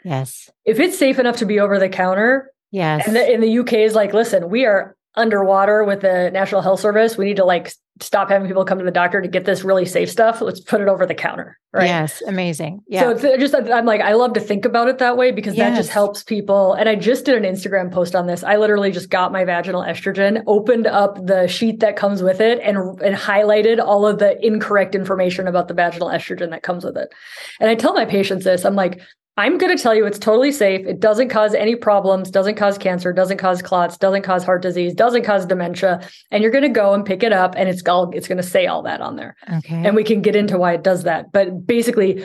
Yes. 0.05 0.49
If 0.65 0.79
it's 0.79 0.97
safe 0.97 1.19
enough 1.19 1.39
to 1.39 1.45
be 1.45 1.59
over 1.59 1.81
the 1.81 1.89
counter, 1.89 2.53
yes. 2.71 3.05
And 3.05 3.17
the, 3.17 3.33
in 3.33 3.41
the 3.41 3.59
UK 3.59 3.73
is 3.73 3.97
like, 3.97 4.15
listen, 4.15 4.49
we 4.49 4.65
are 4.65 4.97
underwater 5.17 5.83
with 5.83 6.03
the 6.03 6.31
National 6.31 6.61
Health 6.61 6.79
Service. 6.79 7.19
We 7.19 7.25
need 7.25 7.39
to 7.39 7.45
like 7.45 7.73
stop 8.01 8.29
having 8.29 8.47
people 8.47 8.65
come 8.65 8.79
to 8.79 8.85
the 8.85 8.91
doctor 8.91 9.21
to 9.21 9.29
get 9.29 9.45
this 9.45 9.65
really 9.65 9.85
safe 9.85 10.11
stuff. 10.11 10.41
Let's 10.41 10.61
put 10.61 10.81
it 10.81 10.89
over 10.89 11.07
the 11.07 11.15
counter. 11.15 11.59
Right. 11.73 11.87
Yes. 11.87 12.23
Amazing. 12.27 12.81
Yeah. 12.89 13.15
So 13.15 13.37
just, 13.37 13.55
I'm 13.55 13.85
like, 13.85 14.01
I 14.01 14.15
love 14.15 14.33
to 14.35 14.41
think 14.41 14.65
about 14.65 14.89
it 14.89 14.99
that 14.99 15.17
way 15.17 15.33
because 15.33 15.55
yes. 15.55 15.71
that 15.71 15.77
just 15.77 15.91
helps 15.91 16.23
people. 16.23 16.73
And 16.73 16.89
I 16.89 16.95
just 16.95 17.25
did 17.25 17.43
an 17.43 17.43
Instagram 17.43 17.93
post 17.93 18.15
on 18.15 18.27
this. 18.27 18.43
I 18.43 18.57
literally 18.57 18.91
just 18.91 19.11
got 19.11 19.33
my 19.33 19.45
vaginal 19.45 19.83
estrogen, 19.83 20.43
opened 20.47 20.87
up 20.87 21.27
the 21.27 21.47
sheet 21.47 21.81
that 21.81 21.97
comes 21.97 22.23
with 22.23 22.41
it 22.41 22.59
and, 22.61 22.79
and 23.03 23.15
highlighted 23.15 23.85
all 23.85 24.07
of 24.07 24.19
the 24.19 24.45
incorrect 24.45 24.95
information 24.95 25.47
about 25.47 25.69
the 25.69 25.75
vaginal 25.75 26.09
estrogen 26.09 26.51
that 26.51 26.63
comes 26.63 26.85
with 26.85 26.97
it. 26.97 27.13
And 27.61 27.69
I 27.69 27.75
tell 27.75 27.93
my 27.93 28.07
patients 28.07 28.45
this, 28.45 28.65
I'm 28.65 28.75
like, 28.75 29.01
I'm 29.39 29.57
going 29.57 29.75
to 29.75 29.81
tell 29.81 29.95
you 29.95 30.05
it's 30.05 30.19
totally 30.19 30.51
safe. 30.51 30.85
It 30.85 30.99
doesn't 30.99 31.29
cause 31.29 31.55
any 31.55 31.77
problems, 31.77 32.29
doesn't 32.29 32.57
cause 32.57 32.77
cancer, 32.77 33.13
doesn't 33.13 33.39
cause 33.39 33.63
clots, 33.63 33.97
doesn't 33.97 34.23
cause 34.23 34.43
heart 34.43 34.63
disease, 34.63 34.95
doesn't 34.95 35.23
cause 35.23 35.47
dementia. 35.47 36.01
And 36.33 36.43
you're 36.43 36.51
going 36.51 36.65
to 36.65 36.69
go 36.69 36.93
and 36.93 37.07
pick 37.07 37.23
it 37.23 37.33
up 37.33 37.55
and 37.57 37.69
it's 37.69 37.87
all, 37.87 38.11
it's 38.11 38.27
going 38.27 38.39
to 38.39 38.43
say 38.43 38.67
all 38.67 38.83
that 38.83 39.01
on 39.01 39.15
there. 39.15 39.37
Okay. 39.59 39.87
And 39.87 39.95
we 39.95 40.03
can 40.03 40.23
get 40.23 40.35
into 40.35 40.59
why 40.59 40.73
it 40.75 40.83
does 40.83 41.05
that. 41.05 41.31
But 41.31 41.65
basically, 41.65 42.25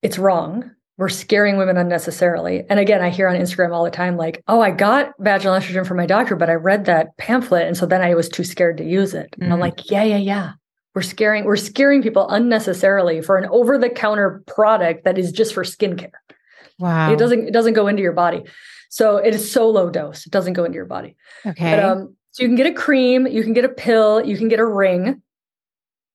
it's 0.00 0.18
wrong. 0.18 0.70
We're 0.96 1.10
scaring 1.10 1.58
women 1.58 1.76
unnecessarily. 1.76 2.64
And 2.70 2.80
again, 2.80 3.02
I 3.02 3.10
hear 3.10 3.28
on 3.28 3.36
Instagram 3.36 3.74
all 3.74 3.84
the 3.84 3.90
time, 3.90 4.16
like, 4.16 4.42
oh, 4.48 4.62
I 4.62 4.70
got 4.70 5.12
vaginal 5.18 5.54
estrogen 5.54 5.86
from 5.86 5.98
my 5.98 6.06
doctor, 6.06 6.34
but 6.34 6.48
I 6.48 6.54
read 6.54 6.86
that 6.86 7.14
pamphlet. 7.18 7.66
And 7.66 7.76
so 7.76 7.84
then 7.84 8.00
I 8.00 8.14
was 8.14 8.30
too 8.30 8.44
scared 8.44 8.78
to 8.78 8.84
use 8.84 9.12
it. 9.12 9.28
And 9.34 9.42
mm-hmm. 9.42 9.52
I'm 9.52 9.60
like, 9.60 9.90
yeah, 9.90 10.04
yeah, 10.04 10.16
yeah. 10.16 10.52
We're 10.94 11.02
scaring, 11.02 11.44
we're 11.44 11.56
scaring 11.56 12.02
people 12.02 12.28
unnecessarily 12.28 13.22
for 13.22 13.38
an 13.38 13.48
over-the-counter 13.50 14.42
product 14.46 15.04
that 15.04 15.16
is 15.18 15.32
just 15.32 15.54
for 15.54 15.64
skincare. 15.64 16.10
Wow. 16.78 17.12
It 17.12 17.18
doesn't 17.18 17.48
it 17.48 17.52
doesn't 17.52 17.74
go 17.74 17.86
into 17.86 18.02
your 18.02 18.12
body. 18.12 18.44
So 18.90 19.16
it 19.16 19.34
is 19.34 19.50
so 19.50 19.70
low 19.70 19.88
dose. 19.88 20.26
It 20.26 20.32
doesn't 20.32 20.52
go 20.52 20.64
into 20.64 20.76
your 20.76 20.84
body. 20.84 21.16
Okay. 21.46 21.76
But, 21.76 21.84
um, 21.84 22.16
so 22.32 22.42
you 22.42 22.48
can 22.48 22.56
get 22.56 22.66
a 22.66 22.72
cream, 22.72 23.26
you 23.26 23.42
can 23.42 23.52
get 23.52 23.64
a 23.64 23.68
pill, 23.68 24.24
you 24.24 24.36
can 24.36 24.48
get 24.48 24.58
a 24.58 24.66
ring. 24.66 25.22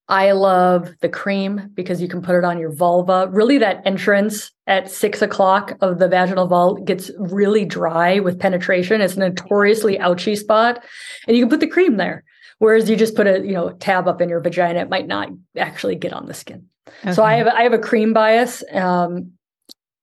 I 0.09 0.31
love 0.31 0.89
the 1.01 1.09
cream 1.09 1.69
because 1.73 2.01
you 2.01 2.07
can 2.07 2.21
put 2.21 2.37
it 2.37 2.45
on 2.45 2.59
your 2.59 2.71
vulva. 2.71 3.27
Really, 3.29 3.57
that 3.57 3.81
entrance 3.85 4.51
at 4.65 4.89
six 4.89 5.21
o'clock 5.21 5.77
of 5.81 5.99
the 5.99 6.07
vaginal 6.07 6.47
vault 6.47 6.85
gets 6.85 7.11
really 7.17 7.65
dry 7.65 8.19
with 8.19 8.39
penetration. 8.39 9.01
It's 9.01 9.15
a 9.15 9.19
notoriously 9.19 9.99
ouchy 9.99 10.35
spot, 10.35 10.83
and 11.27 11.35
you 11.35 11.43
can 11.43 11.49
put 11.49 11.59
the 11.59 11.67
cream 11.67 11.97
there. 11.97 12.23
Whereas 12.59 12.89
you 12.89 12.95
just 12.95 13.15
put 13.15 13.27
a 13.27 13.39
you 13.45 13.53
know 13.53 13.71
tab 13.71 14.07
up 14.07 14.21
in 14.21 14.29
your 14.29 14.39
vagina, 14.39 14.79
it 14.79 14.89
might 14.89 15.07
not 15.07 15.29
actually 15.57 15.95
get 15.95 16.13
on 16.13 16.25
the 16.25 16.33
skin. 16.33 16.65
Okay. 17.03 17.13
So 17.13 17.23
I 17.23 17.35
have 17.35 17.47
I 17.47 17.63
have 17.63 17.73
a 17.73 17.79
cream 17.79 18.13
bias. 18.13 18.63
Um, 18.73 19.33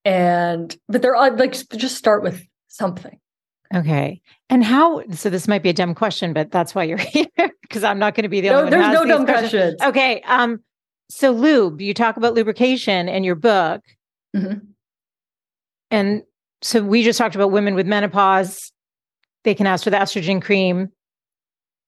and 0.04 0.76
but 0.88 1.02
they're 1.02 1.16
like 1.16 1.52
just 1.70 1.96
start 1.96 2.22
with 2.22 2.46
something 2.68 3.18
okay 3.74 4.20
and 4.50 4.62
how 4.62 5.02
so 5.10 5.30
this 5.30 5.48
might 5.48 5.62
be 5.62 5.70
a 5.70 5.74
dumb 5.74 5.94
question 5.94 6.32
but 6.32 6.50
that's 6.50 6.74
why 6.74 6.84
you're 6.84 6.98
here 6.98 7.26
because 7.62 7.84
i'm 7.84 7.98
not 7.98 8.14
going 8.14 8.22
to 8.22 8.28
be 8.28 8.40
the 8.40 8.48
no, 8.48 8.58
only 8.60 8.70
there's 8.70 8.82
one 8.82 8.92
no 8.92 9.04
dumb 9.04 9.24
questions. 9.24 9.76
questions. 9.78 9.82
okay 9.82 10.20
um 10.22 10.60
so 11.08 11.30
lube 11.30 11.80
you 11.80 11.94
talk 11.94 12.16
about 12.16 12.34
lubrication 12.34 13.08
in 13.08 13.24
your 13.24 13.34
book 13.34 13.82
mm-hmm. 14.36 14.58
and 15.90 16.22
so 16.62 16.82
we 16.82 17.02
just 17.02 17.18
talked 17.18 17.34
about 17.34 17.50
women 17.50 17.74
with 17.74 17.86
menopause 17.86 18.72
they 19.44 19.54
can 19.54 19.66
ask 19.66 19.84
for 19.84 19.90
the 19.90 19.96
estrogen 19.96 20.42
cream 20.42 20.90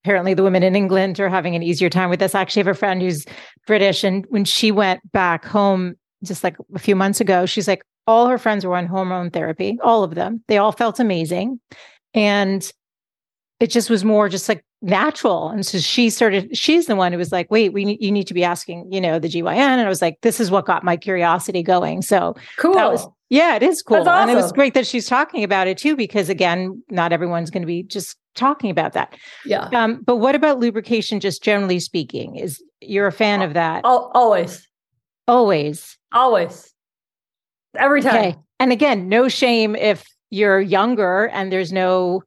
apparently 0.06 0.34
the 0.34 0.42
women 0.42 0.62
in 0.62 0.76
england 0.76 1.18
are 1.18 1.28
having 1.28 1.54
an 1.54 1.62
easier 1.62 1.90
time 1.90 2.10
with 2.10 2.20
this 2.20 2.34
i 2.34 2.40
actually 2.40 2.60
have 2.60 2.68
a 2.68 2.74
friend 2.74 3.02
who's 3.02 3.24
british 3.66 4.04
and 4.04 4.24
when 4.28 4.44
she 4.44 4.70
went 4.70 5.00
back 5.12 5.44
home 5.44 5.94
just 6.24 6.44
like 6.44 6.56
a 6.74 6.78
few 6.78 6.96
months 6.96 7.20
ago 7.20 7.44
she's 7.44 7.68
like 7.68 7.82
all 8.06 8.28
her 8.28 8.38
friends 8.38 8.64
were 8.64 8.76
on 8.76 8.86
hormone 8.86 9.30
therapy, 9.30 9.78
all 9.82 10.04
of 10.04 10.14
them. 10.14 10.42
They 10.48 10.58
all 10.58 10.72
felt 10.72 11.00
amazing. 11.00 11.60
And 12.14 12.70
it 13.58 13.70
just 13.70 13.90
was 13.90 14.04
more 14.04 14.28
just 14.28 14.48
like 14.48 14.64
natural. 14.82 15.48
And 15.48 15.66
so 15.66 15.78
she 15.78 16.10
started, 16.10 16.56
she's 16.56 16.86
the 16.86 16.96
one 16.96 17.12
who 17.12 17.18
was 17.18 17.32
like, 17.32 17.50
wait, 17.50 17.72
we 17.72 17.84
need, 17.84 18.02
you 18.02 18.12
need 18.12 18.26
to 18.28 18.34
be 18.34 18.44
asking, 18.44 18.92
you 18.92 19.00
know, 19.00 19.18
the 19.18 19.28
GYN. 19.28 19.56
And 19.56 19.80
I 19.80 19.88
was 19.88 20.02
like, 20.02 20.18
this 20.22 20.38
is 20.38 20.50
what 20.50 20.66
got 20.66 20.84
my 20.84 20.96
curiosity 20.96 21.62
going. 21.62 22.02
So 22.02 22.36
cool. 22.58 22.74
Was, 22.74 23.08
yeah, 23.28 23.56
it 23.56 23.62
is 23.62 23.82
cool. 23.82 23.98
Awesome. 23.98 24.28
And 24.28 24.30
it 24.30 24.36
was 24.36 24.52
great 24.52 24.74
that 24.74 24.86
she's 24.86 25.06
talking 25.06 25.42
about 25.42 25.66
it 25.66 25.78
too, 25.78 25.96
because 25.96 26.28
again, 26.28 26.82
not 26.90 27.12
everyone's 27.12 27.50
going 27.50 27.62
to 27.62 27.66
be 27.66 27.82
just 27.82 28.16
talking 28.36 28.70
about 28.70 28.92
that. 28.92 29.14
Yeah. 29.44 29.68
Um, 29.74 30.02
but 30.04 30.16
what 30.16 30.34
about 30.34 30.58
lubrication, 30.58 31.20
just 31.20 31.42
generally 31.42 31.80
speaking? 31.80 32.36
Is 32.36 32.62
you're 32.80 33.06
a 33.06 33.12
fan 33.12 33.42
of 33.42 33.54
that? 33.54 33.84
Always. 33.84 34.66
Always. 35.26 35.98
Always. 36.12 36.72
Every 37.76 38.00
time. 38.02 38.14
Okay. 38.14 38.36
And 38.60 38.72
again, 38.72 39.08
no 39.08 39.28
shame 39.28 39.74
if 39.76 40.04
you're 40.30 40.60
younger 40.60 41.28
and 41.28 41.52
there's 41.52 41.72
no, 41.72 42.22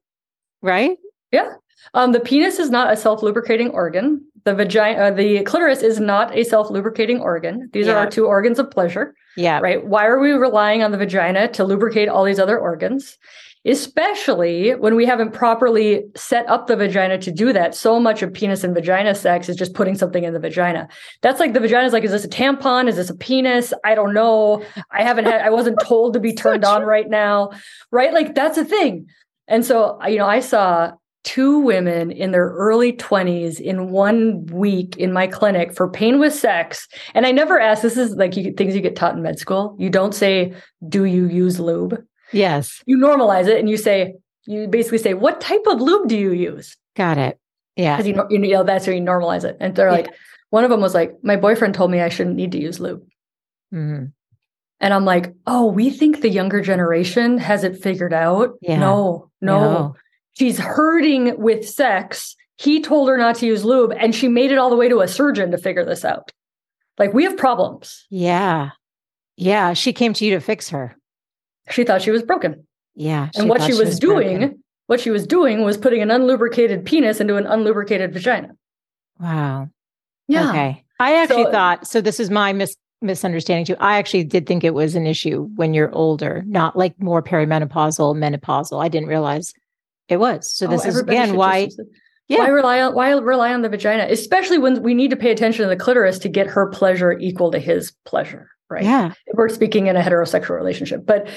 right? 0.62 0.98
Yeah. 1.32 1.54
Um, 1.94 2.12
the 2.12 2.20
penis 2.20 2.60
is 2.60 2.70
not 2.70 2.92
a 2.92 2.98
self 2.98 3.24
lubricating 3.24 3.70
organ. 3.70 4.26
The 4.46 4.54
vagina, 4.54 5.00
uh, 5.00 5.12
the 5.12 5.44
clitoris 5.44 5.82
is 5.82 6.00
not 6.00 6.38
a 6.38 6.44
self 6.44 6.70
lubricating 6.70 7.20
organ. 7.20 7.70
These 7.74 7.88
yeah. 7.88 7.94
are 7.94 7.98
our 7.98 8.10
two 8.10 8.26
organs 8.26 8.60
of 8.60 8.70
pleasure. 8.70 9.16
Yeah. 9.38 9.60
Right. 9.60 9.86
Why 9.86 10.06
are 10.06 10.20
we 10.20 10.32
relying 10.32 10.84
on 10.84 10.92
the 10.92 10.98
vagina 10.98 11.48
to 11.50 11.64
lubricate 11.64 12.10
all 12.10 12.26
these 12.26 12.40
other 12.40 12.60
organs? 12.60 13.18
Especially 13.70 14.72
when 14.72 14.96
we 14.96 15.06
haven't 15.06 15.32
properly 15.32 16.04
set 16.16 16.50
up 16.50 16.66
the 16.66 16.76
vagina 16.76 17.20
to 17.20 17.32
do 17.32 17.54
that. 17.54 17.76
So 17.76 18.00
much 18.00 18.24
of 18.24 18.34
penis 18.34 18.64
and 18.64 18.74
vagina 18.74 19.14
sex 19.14 19.48
is 19.48 19.56
just 19.56 19.76
putting 19.76 19.96
something 19.96 20.24
in 20.24 20.34
the 20.34 20.40
vagina. 20.40 20.90
That's 21.22 21.40
like 21.40 21.54
the 21.54 21.60
vagina 21.60 21.86
is 21.86 21.94
like, 21.94 22.04
is 22.04 22.12
this 22.12 22.26
a 22.26 22.30
tampon? 22.30 22.88
Is 22.88 22.96
this 22.96 23.12
a 23.12 23.16
penis? 23.16 23.72
I 23.86 23.94
don't 23.94 24.14
know. 24.14 24.64
I 24.92 25.04
haven't 25.04 25.26
had, 25.26 25.42
I 25.42 25.52
wasn't 25.52 25.80
told 25.84 26.14
to 26.14 26.20
be 26.20 26.34
turned 26.46 26.66
on 26.66 26.82
right 26.82 27.08
now. 27.08 27.52
Right. 27.92 28.12
Like 28.12 28.34
that's 28.34 28.58
a 28.58 28.66
thing. 28.66 29.08
And 29.48 29.64
so, 29.64 30.00
you 30.06 30.18
know, 30.18 30.28
I 30.28 30.40
saw 30.40 30.94
two 31.24 31.60
women 31.60 32.12
in 32.12 32.32
their 32.32 32.50
early 32.50 32.94
20s 32.94 33.60
in 33.60 33.92
one 33.92 34.46
week 34.48 34.98
in 34.98 35.14
my 35.14 35.28
clinic 35.28 35.76
for 35.76 35.88
pain 35.88 36.20
with 36.20 36.34
sex. 36.34 36.88
And 37.14 37.26
I 37.26 37.32
never 37.32 37.60
asked, 37.60 37.84
this 37.84 37.98
is 37.98 38.16
like 38.16 38.36
you, 38.36 38.54
things 38.54 38.74
you 38.74 38.82
get 38.82 38.96
taught 38.96 39.16
in 39.16 39.22
med 39.22 39.38
school. 39.38 39.76
You 39.78 39.90
don't 39.90 40.16
say, 40.16 40.54
do 40.88 41.06
you 41.06 41.28
use 41.28 41.60
lube? 41.60 42.04
Yes. 42.32 42.82
You 42.86 42.98
normalize 42.98 43.48
it 43.48 43.60
and 43.60 43.70
you 43.70 43.78
say, 43.78 44.16
you 44.46 44.68
basically 44.68 44.98
say, 44.98 45.14
what 45.14 45.42
type 45.42 45.62
of 45.68 45.82
lube 45.82 46.08
do 46.08 46.18
you 46.18 46.32
use? 46.32 46.76
Got 46.96 47.18
it. 47.18 47.40
Yeah. 47.76 47.98
Because 47.98 48.08
you, 48.08 48.26
you 48.30 48.54
know, 48.54 48.64
that's 48.64 48.88
where 48.88 48.96
you 48.96 49.02
normalize 49.02 49.44
it. 49.44 49.58
And 49.60 49.76
they're 49.76 49.88
Yeah. 49.88 49.94
like, 49.96 50.14
one 50.50 50.64
of 50.64 50.70
them 50.70 50.82
was 50.82 50.94
like, 50.94 51.14
my 51.24 51.36
boyfriend 51.36 51.76
told 51.76 51.92
me 51.92 52.02
I 52.02 52.10
shouldn't 52.10 52.36
need 52.36 52.52
to 52.54 52.60
use 52.60 52.80
lube. 52.80 53.04
Mhm. 53.74 54.12
And 54.82 54.94
I'm 54.94 55.06
like, 55.06 55.34
oh, 55.46 55.66
we 55.66 55.90
think 55.90 56.22
the 56.22 56.30
younger 56.30 56.62
generation 56.62 57.38
has 57.38 57.64
it 57.64 57.82
figured 57.84 58.14
out. 58.14 58.54
Yeah. 58.62 58.80
No, 58.80 59.30
no, 59.42 59.96
She's 60.34 60.58
hurting 60.58 61.38
with 61.38 61.68
sex. 61.68 62.36
He 62.58 62.82
told 62.82 63.10
her 63.10 63.18
not 63.18 63.36
to 63.36 63.46
use 63.46 63.66
lube, 63.66 63.92
and 63.98 64.16
she 64.16 64.28
made 64.30 64.52
it 64.52 64.58
all 64.58 64.70
the 64.70 64.78
way 64.78 64.88
to 64.88 65.02
a 65.02 65.08
surgeon 65.08 65.52
to 65.52 65.58
figure 65.58 65.84
this 65.84 66.06
out. 66.06 66.32
Like, 66.98 67.14
we 67.14 67.24
have 67.26 67.36
problems. 67.38 68.06
Yeah. 68.10 68.70
Yeah. 69.36 69.74
She 69.74 69.92
came 69.94 70.14
to 70.14 70.26
you 70.26 70.32
to 70.36 70.40
fix 70.42 70.70
her. 70.70 70.96
She 71.72 71.84
thought 71.84 72.02
she 72.02 72.12
was 72.12 72.24
broken. 72.24 72.66
Yeah. 72.96 73.30
and 73.38 73.48
what 73.48 73.60
thought 73.62 73.70
she 73.72 73.78
was, 73.78 73.98
doing, 74.00 74.40
broken. 74.40 74.64
what 74.88 75.00
she 75.00 75.10
was 75.10 75.26
doing 75.26 75.64
was 75.64 75.78
putting 75.78 76.02
an 76.02 76.10
unlubricated 76.10 76.84
penis 76.86 77.20
into 77.22 77.36
an 77.38 77.46
unlubricated 77.46 78.12
vagina. 78.12 78.50
Wow. 79.20 79.70
Yeah. 80.28 80.50
Okay. 80.50 80.84
I 81.00 81.16
actually 81.16 81.46
So- 81.46 81.52
thought 81.52 81.88
so. 81.88 82.02
This 82.02 82.20
is 82.20 82.30
my 82.30 82.52
mis- 82.54 82.76
misunderstanding 83.02 83.66
too. 83.66 83.78
I 83.80 83.98
actually 83.98 84.26
did 84.26 84.46
think 84.48 84.64
it 84.64 84.74
was 84.74 84.96
an 84.96 85.08
issue 85.08 85.48
when 85.56 85.74
you're 85.74 85.94
older, 85.94 86.44
not 86.46 86.76
like 86.76 87.00
more 87.02 87.24
perimenopausal, 87.24 88.16
menopausal. 88.18 88.84
I 88.84 88.90
didn't 88.90 89.08
realize 89.08 89.54
it 90.10 90.18
was. 90.18 90.52
So 90.52 90.68
Oh, 90.68 90.70
this 90.70 90.86
is 90.86 90.98
again 90.98 91.36
why. 91.36 91.70
Yeah. 92.28 92.40
Why 92.40 92.48
rely 92.50 92.82
on 92.82 92.94
why 92.94 93.12
rely 93.12 93.54
on 93.54 93.62
the 93.64 93.70
vagina, 93.70 94.08
especially 94.10 94.58
when 94.60 94.84
we 94.84 94.94
need 94.94 95.10
to 95.12 95.16
pay 95.16 95.32
attention 95.32 95.64
to 95.64 95.70
the 95.70 95.76
clitoris 95.82 96.20
to 96.20 96.30
get 96.30 96.48
her 96.48 96.68
pleasure 96.70 97.18
equal 97.18 97.50
to 97.52 97.60
his 97.60 97.92
pleasure, 98.06 98.50
right? 98.70 98.84
Yeah. 98.84 99.14
If 99.26 99.36
we're 99.36 99.50
speaking 99.50 99.88
in 99.88 99.96
a 99.96 100.02
heterosexual 100.02 100.56
relationship. 100.56 101.06
But 101.06 101.28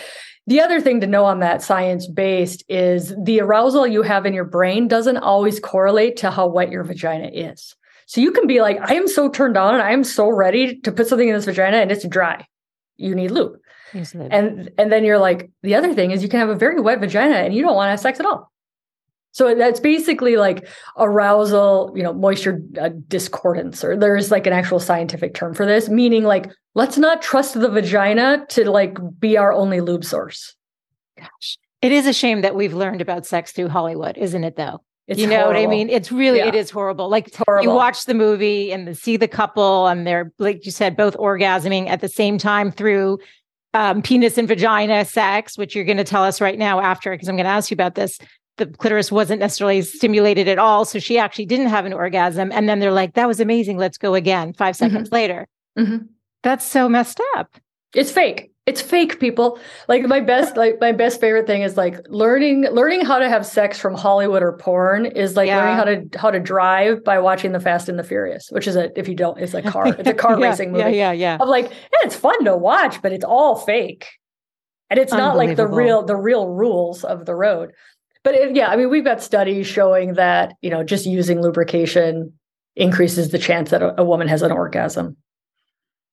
the 0.47 0.61
other 0.61 0.81
thing 0.81 1.01
to 1.01 1.07
know 1.07 1.25
on 1.25 1.41
that 1.41 1.63
science 1.63 2.07
based 2.09 2.65
is 2.69 3.15
the 3.23 3.41
arousal 3.41 3.87
you 3.87 4.03
have 4.03 4.27
in 4.27 4.35
your 4.35 4.45
brain 4.45 4.89
doesn't 4.89 5.19
always 5.19 5.61
correlate 5.61 6.17
to 6.19 6.31
how 6.31 6.49
wet 6.49 6.71
your 6.71 6.83
vagina 6.83 7.29
is. 7.29 7.75
So 8.07 8.21
you 8.21 8.33
can 8.33 8.47
be 8.47 8.61
like, 8.61 8.79
I 8.81 8.95
am 8.95 9.07
so 9.07 9.31
turned 9.31 9.57
on 9.57 9.75
and 9.75 9.83
I 9.83 9.93
am 9.93 10.05
so 10.05 10.29
ready 10.29 10.81
to 10.81 10.93
put 10.93 11.07
something 11.07 11.29
in 11.29 11.35
this 11.35 11.45
vagina 11.45 11.79
and 11.79 11.93
it's 11.93 12.07
dry. 12.07 12.47
You 12.97 13.15
need 13.15 13.31
lube. 13.31 13.57
Yes, 13.95 14.15
And 14.15 14.71
and 14.79 14.91
then 14.91 15.05
you're 15.05 15.19
like, 15.19 15.51
the 15.63 15.75
other 15.75 15.95
thing 15.95 16.11
is 16.11 16.23
you 16.23 16.29
can 16.29 16.41
have 16.41 16.49
a 16.49 16.55
very 16.55 16.81
wet 16.81 17.01
vagina 17.01 17.37
and 17.37 17.55
you 17.55 17.63
don't 17.63 17.75
want 17.75 17.87
to 17.87 17.91
have 17.91 18.01
sex 18.01 18.19
at 18.19 18.27
all. 18.27 18.51
So 19.33 19.55
that's 19.55 19.81
basically 19.81 20.37
like 20.37 20.69
arousal, 20.97 21.93
you 21.95 22.03
know, 22.03 22.13
moisture 22.13 22.63
uh, 22.81 22.91
discordance, 23.09 23.83
or 23.83 23.97
there's 23.97 24.31
like 24.31 24.47
an 24.47 24.53
actual 24.53 24.79
scientific 24.79 25.35
term 25.35 25.55
for 25.55 25.65
this, 25.65 25.89
meaning 25.89 26.23
like 26.25 26.51
let's 26.75 26.99
not 26.99 27.23
trust 27.23 27.55
the 27.55 27.69
vagina 27.69 28.47
to 28.51 28.71
like 28.71 28.97
be 29.21 29.37
our 29.37 29.53
only 29.53 29.81
lube 29.81 30.05
source. 30.05 30.55
gosh, 31.19 31.59
it 31.81 31.93
is 31.93 32.07
a 32.07 32.13
shame 32.13 32.41
that 32.43 32.55
we've 32.55 32.75
learned 32.75 33.01
about 33.01 33.27
sex 33.27 33.53
through 33.53 33.69
Hollywood, 33.69 34.17
isn't 34.17 34.45
it? 34.45 34.57
Though 34.57 34.81
It's 35.09 35.21
you 35.21 35.27
know 35.27 35.47
what 35.47 35.57
I 35.57 35.67
mean. 35.67 35.89
It's 35.91 36.11
really 36.13 36.39
Yeah. 36.39 36.49
it 36.49 36.55
is 36.55 36.71
horrible. 36.71 37.09
Like 37.09 37.35
horrible. 37.35 37.65
you 37.73 37.77
watch 37.77 38.05
the 38.05 38.15
movie 38.15 38.73
and 38.73 38.87
the, 38.89 38.95
see 38.95 39.17
the 39.17 39.29
couple 39.29 39.87
and 39.89 40.07
they're 40.07 40.33
like 40.39 40.65
you 40.65 40.73
said 40.73 40.97
both 40.97 41.17
orgasming 41.17 41.89
at 41.89 42.01
the 42.01 42.09
same 42.09 42.39
time 42.39 42.71
through 42.71 43.19
um, 43.75 44.03
penis 44.03 44.37
and 44.37 44.47
vagina 44.47 45.03
sex 45.05 45.57
which 45.57 45.75
you're 45.75 45.87
going 45.87 45.97
to 45.97 46.05
tell 46.05 46.23
us 46.25 46.43
right 46.43 46.59
now 46.59 46.79
after 46.79 47.11
because 47.13 47.27
i'm 47.27 47.37
going 47.37 47.47
to 47.47 47.51
ask 47.51 47.71
you 47.71 47.75
about 47.75 47.95
this 47.95 48.19
the 48.59 48.67
clitoris 48.67 49.11
wasn't 49.11 49.41
necessarily 49.41 49.81
stimulated 49.81 50.47
at 50.47 50.59
all 50.59 50.85
so 50.85 50.99
she 50.99 51.17
actually 51.17 51.47
didn't 51.47 51.69
have 51.69 51.87
an 51.87 51.95
orgasm 51.95 52.53
and 52.53 52.69
then 52.69 52.81
they're 52.81 52.93
like 52.93 53.15
that 53.15 53.27
was 53.27 53.41
amazing 53.41 53.79
let's 53.79 53.97
go 53.97 54.13
again 54.15 54.53
5 54.53 54.77
seconds 54.77 55.11
later 55.11 55.49
Mhm. 55.79 56.09
That's 56.43 56.65
so 56.65 56.89
messed 56.89 57.21
up 57.37 57.57
It's 57.95 58.11
fake. 58.11 58.49
It's 58.65 58.81
fake, 58.81 59.19
people. 59.19 59.59
Like 59.89 60.03
my 60.05 60.21
best, 60.21 60.57
like 60.63 60.81
my 60.81 60.93
best 60.93 61.21
favorite 61.21 61.47
thing 61.49 61.63
is 61.63 61.77
like 61.77 61.97
learning 62.09 62.63
learning 62.71 63.05
how 63.05 63.19
to 63.19 63.29
have 63.29 63.45
sex 63.45 63.79
from 63.79 63.95
Hollywood 63.95 64.43
or 64.43 64.57
porn 64.57 65.05
is 65.05 65.37
like 65.37 65.49
Yeah. 65.49 65.59
learning 65.59 65.77
how 65.77 65.85
to 65.85 66.19
how 66.19 66.31
to 66.31 66.39
drive 66.41 67.03
by 67.05 67.19
watching 67.19 67.51
the 67.53 67.59
Fast 67.61 67.89
and 67.89 67.99
the 67.99 68.05
Furious, 68.05 68.49
which 68.51 68.69
is 68.69 68.77
a 68.77 68.97
if 68.99 69.09
you 69.09 69.15
don't, 69.17 69.39
it's 69.41 69.53
a 69.55 69.63
car, 69.63 69.87
it's 69.89 70.09
a 70.09 70.15
car 70.25 70.39
Yeah, 70.39 70.49
racing 70.49 70.71
movie. 70.73 70.85
yeah 70.97 71.11
yeah 71.11 71.13
yeah 71.13 71.37
Of 71.41 71.49
like, 71.49 71.67
yeah, 71.71 71.99
it's 72.05 72.15
fun 72.17 72.45
to 72.45 72.57
watch, 72.57 73.03
but 73.03 73.13
it's 73.13 73.25
all 73.25 73.57
fake, 73.57 74.07
and 74.91 74.99
it's 75.01 75.13
not 75.13 75.37
like 75.37 75.57
the 75.57 75.67
real 75.67 76.05
the 76.05 76.17
real 76.17 76.47
rules 76.49 77.03
of 77.05 77.27
the 77.27 77.35
road. 77.35 77.73
But 78.25 78.37
it, 78.37 78.55
yeah, 78.55 78.69
I 78.69 78.77
mean, 78.77 78.89
we've 78.91 79.05
got 79.05 79.21
studies 79.21 79.67
showing 79.67 80.15
that 80.15 80.55
you 80.63 80.71
know 80.71 80.85
just 80.85 81.05
using 81.05 81.43
lubrication 81.43 82.33
increases 82.77 83.31
the 83.31 83.39
chance 83.39 83.71
that 83.71 83.83
a, 83.83 84.01
a 84.01 84.05
woman 84.05 84.29
has 84.29 84.43
an 84.43 84.53
orgasm. 84.53 85.17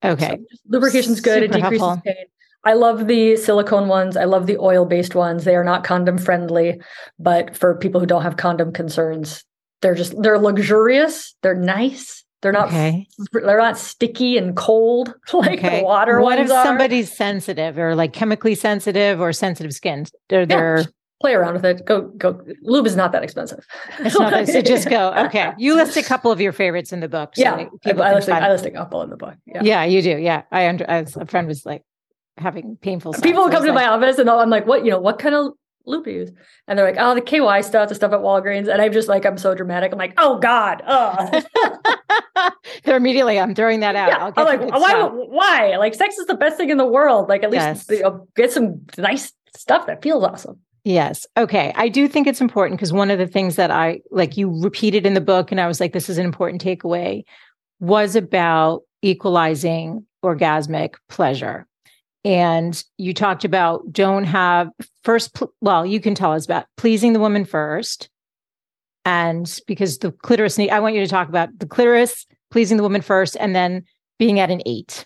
Okay 0.03 0.37
So 0.37 0.57
lubrication's 0.69 1.21
good. 1.21 1.43
it 1.43 1.51
Super 1.53 1.61
decreases 1.61 1.79
helpful. 1.87 2.01
pain. 2.05 2.25
I 2.65 2.73
love 2.73 3.07
the 3.07 3.37
silicone 3.37 3.87
ones. 3.87 4.17
I 4.17 4.25
love 4.25 4.45
the 4.45 4.57
oil 4.57 4.85
based 4.85 5.15
ones. 5.15 5.45
They 5.45 5.55
are 5.55 5.63
not 5.63 5.83
condom 5.85 6.17
friendly, 6.17 6.79
but 7.17 7.55
for 7.55 7.75
people 7.77 8.01
who 8.01 8.05
don't 8.05 8.21
have 8.23 8.35
condom 8.37 8.73
concerns, 8.73 9.45
they're 9.81 9.95
just 9.95 10.13
they're 10.21 10.37
luxurious. 10.39 11.35
They're 11.41 11.55
nice. 11.55 12.25
They're 12.41 12.53
not 12.53 12.67
okay 12.69 13.05
they're 13.33 13.57
not 13.57 13.77
sticky 13.77 14.37
and 14.37 14.55
cold 14.55 15.13
like 15.33 15.59
okay 15.59 15.79
the 15.79 15.83
water 15.85 16.21
what 16.21 16.39
if 16.39 16.49
are. 16.49 16.63
somebody's 16.63 17.11
sensitive 17.11 17.77
or 17.77 17.95
like 17.95 18.13
chemically 18.13 18.55
sensitive 18.55 19.19
or 19.19 19.33
sensitive 19.33 19.73
skin 19.73 20.05
they're 20.29 20.45
they're 20.45 20.85
play 21.19 21.33
around 21.33 21.53
with 21.53 21.65
it. 21.65 21.85
Go 21.85 22.01
go. 22.17 22.41
Lube 22.61 22.87
is 22.87 22.95
not 22.95 23.11
that 23.11 23.23
expensive. 23.23 23.65
It's 23.99 24.17
not 24.17 24.31
that, 24.31 24.47
so 24.47 24.61
just 24.61 24.89
go. 24.89 25.13
Okay. 25.29 25.51
You 25.57 25.75
list 25.75 25.97
a 25.97 26.03
couple 26.03 26.31
of 26.31 26.39
your 26.39 26.51
favorites 26.53 26.93
in 26.93 26.99
the 27.01 27.09
book. 27.09 27.35
so 27.35 27.41
yeah, 27.41 27.53
I, 27.55 27.67
people 27.83 28.03
I 28.03 28.07
can 28.07 28.15
list 28.15 28.27
a, 28.27 28.31
find- 28.31 28.45
I 28.45 28.51
list 28.51 28.65
a 28.65 28.71
couple 28.71 29.01
in 29.01 29.09
the 29.09 29.17
book. 29.17 29.35
Yeah. 29.45 29.61
yeah. 29.63 29.83
you 29.83 30.01
do. 30.01 30.17
Yeah. 30.17 30.43
I 30.51 30.67
under 30.67 30.85
as 30.85 31.15
a 31.15 31.25
friend 31.25 31.47
was 31.47 31.65
like 31.65 31.83
having 32.37 32.77
painful. 32.81 33.13
People 33.13 33.49
come 33.49 33.65
to 33.65 33.73
my 33.73 33.85
office 33.87 34.17
and 34.17 34.29
I'm 34.29 34.49
like, 34.49 34.65
what, 34.65 34.85
you 34.85 34.91
know, 34.91 34.99
what 34.99 35.19
kind 35.19 35.35
of 35.35 35.53
lube 35.85 36.07
you 36.07 36.13
use? 36.13 36.31
And 36.67 36.79
they're 36.79 36.85
like, 36.85 36.95
oh, 36.97 37.15
the 37.15 37.21
KY 37.21 37.63
stuff, 37.63 37.89
the 37.89 37.95
stuff 37.95 38.13
at 38.13 38.19
Walgreens. 38.19 38.71
And 38.71 38.81
I'm 38.81 38.93
just 38.93 39.09
like, 39.09 39.25
I'm 39.25 39.37
so 39.37 39.53
dramatic. 39.55 39.91
I'm 39.91 39.97
like, 39.99 40.13
oh 40.17 40.39
God. 40.39 40.81
Oh. 40.87 41.41
They're 42.83 42.95
immediately, 42.97 43.39
I'm 43.39 43.53
throwing 43.55 43.81
that 43.81 43.95
out. 43.95 44.09
yeah. 44.09 44.17
I'll 44.17 44.33
I'm 44.37 44.57
get 44.57 44.71
like, 44.71 44.81
why, 44.81 44.89
stuff. 44.89 45.11
Uh, 45.11 45.15
why? 45.15 45.75
Like 45.77 45.95
sex 45.95 46.17
is 46.17 46.27
the 46.27 46.35
best 46.35 46.57
thing 46.57 46.69
in 46.69 46.77
the 46.77 46.85
world. 46.85 47.27
Like 47.27 47.43
at 47.43 47.51
least 47.51 47.65
Yes. 47.65 47.89
you 47.89 48.05
uh, 48.05 48.09
know, 48.09 48.27
get 48.35 48.51
some 48.51 48.81
nice 48.97 49.33
stuff 49.55 49.87
that 49.87 50.01
feels 50.01 50.23
awesome. 50.23 50.59
Yes. 50.89 51.27
Okay. 51.37 51.71
I 51.75 51.87
do 51.87 52.07
think 52.07 52.25
it's 52.25 52.41
important 52.41 52.79
because 52.79 52.91
one 52.91 53.11
of 53.11 53.19
the 53.19 53.27
things 53.27 53.57
that 53.57 53.69
I 53.69 54.01
like 54.09 54.37
you 54.37 54.59
repeated 54.59 55.05
in 55.05 55.13
the 55.13 55.21
book, 55.21 55.51
and 55.51 55.61
I 55.61 55.67
was 55.67 55.79
like, 55.79 55.93
this 55.93 56.09
is 56.09 56.17
an 56.17 56.25
important 56.25 56.63
takeaway, 56.63 57.25
was 57.79 58.15
about 58.15 58.81
equalizing 59.03 60.07
orgasmic 60.25 60.95
pleasure. 61.07 61.67
And 62.25 62.83
you 62.97 63.13
talked 63.13 63.45
about 63.45 63.93
don't 63.93 64.23
have 64.23 64.69
first, 65.03 65.43
well, 65.61 65.85
you 65.85 65.99
can 65.99 66.15
tell 66.15 66.33
us 66.33 66.45
about 66.45 66.65
pleasing 66.75 67.13
the 67.13 67.19
woman 67.19 67.45
first. 67.45 68.09
And 69.05 69.59
because 69.67 69.99
the 69.99 70.11
clitoris, 70.11 70.57
need, 70.57 70.71
I 70.71 70.79
want 70.79 70.95
you 70.95 71.01
to 71.01 71.07
talk 71.07 71.29
about 71.29 71.49
the 71.59 71.67
clitoris, 71.67 72.25
pleasing 72.49 72.77
the 72.77 72.83
woman 72.83 73.03
first, 73.03 73.37
and 73.39 73.55
then 73.55 73.83
being 74.17 74.39
at 74.39 74.49
an 74.49 74.63
eight. 74.65 75.05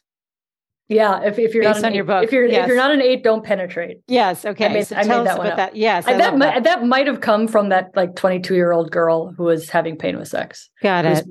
Yeah. 0.89 1.21
If, 1.23 1.39
if 1.39 1.53
you're 1.53 1.63
Based 1.63 1.81
not 1.81 1.87
on 1.89 1.93
your 1.95 2.03
eight- 2.03 2.07
book, 2.07 2.23
if 2.25 2.31
you're, 2.31 2.45
yes. 2.45 2.63
if 2.63 2.67
you're 2.67 2.77
not 2.77 2.91
an 2.91 3.01
eight, 3.01 3.23
don't 3.23 3.43
penetrate. 3.43 3.97
Yes. 4.07 4.45
Okay. 4.45 4.69
made- 4.71 4.87
so 4.87 4.95
I 4.95 5.03
made 5.03 5.25
that 5.25 5.37
one 5.37 5.47
up. 5.47 5.57
that. 5.57 5.75
Yes. 5.75 6.05
I 6.05 6.17
that, 6.17 6.37
might, 6.37 6.53
that. 6.55 6.63
that 6.65 6.85
might 6.85 7.07
have 7.07 7.21
come 7.21 7.47
from 7.47 7.69
that 7.69 7.91
like 7.95 8.15
22 8.15 8.53
year 8.55 8.71
old 8.71 8.91
girl 8.91 9.33
who 9.37 9.43
was 9.43 9.69
having 9.69 9.97
pain 9.97 10.17
with 10.17 10.27
sex. 10.27 10.69
Got 10.81 11.05
it. 11.05 11.25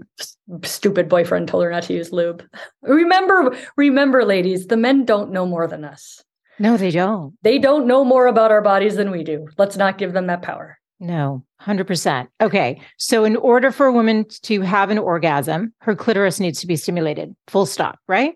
stupid 0.64 1.08
boyfriend 1.08 1.48
told 1.48 1.64
her 1.64 1.70
not 1.70 1.84
to 1.84 1.94
use 1.94 2.12
lube. 2.12 2.42
Remember, 2.82 3.56
remember, 3.76 4.24
ladies, 4.24 4.66
the 4.66 4.76
men 4.76 5.04
don't 5.04 5.30
know 5.32 5.46
more 5.46 5.66
than 5.66 5.84
us. 5.84 6.22
No, 6.58 6.76
they 6.76 6.90
don't. 6.90 7.34
They 7.42 7.58
don't 7.58 7.86
know 7.86 8.04
more 8.04 8.26
about 8.26 8.50
our 8.50 8.60
bodies 8.62 8.96
than 8.96 9.10
we 9.10 9.24
do. 9.24 9.48
Let's 9.58 9.76
not 9.76 9.98
give 9.98 10.12
them 10.12 10.26
that 10.26 10.42
power. 10.42 10.78
No, 11.00 11.44
100%. 11.62 12.28
Okay. 12.40 12.80
So, 12.96 13.24
in 13.24 13.34
order 13.36 13.72
for 13.72 13.86
a 13.86 13.92
woman 13.92 14.26
to 14.42 14.60
have 14.60 14.90
an 14.90 14.98
orgasm, 14.98 15.72
her 15.80 15.96
clitoris 15.96 16.38
needs 16.38 16.60
to 16.60 16.68
be 16.68 16.76
stimulated, 16.76 17.34
full 17.48 17.66
stop, 17.66 17.98
right? 18.06 18.34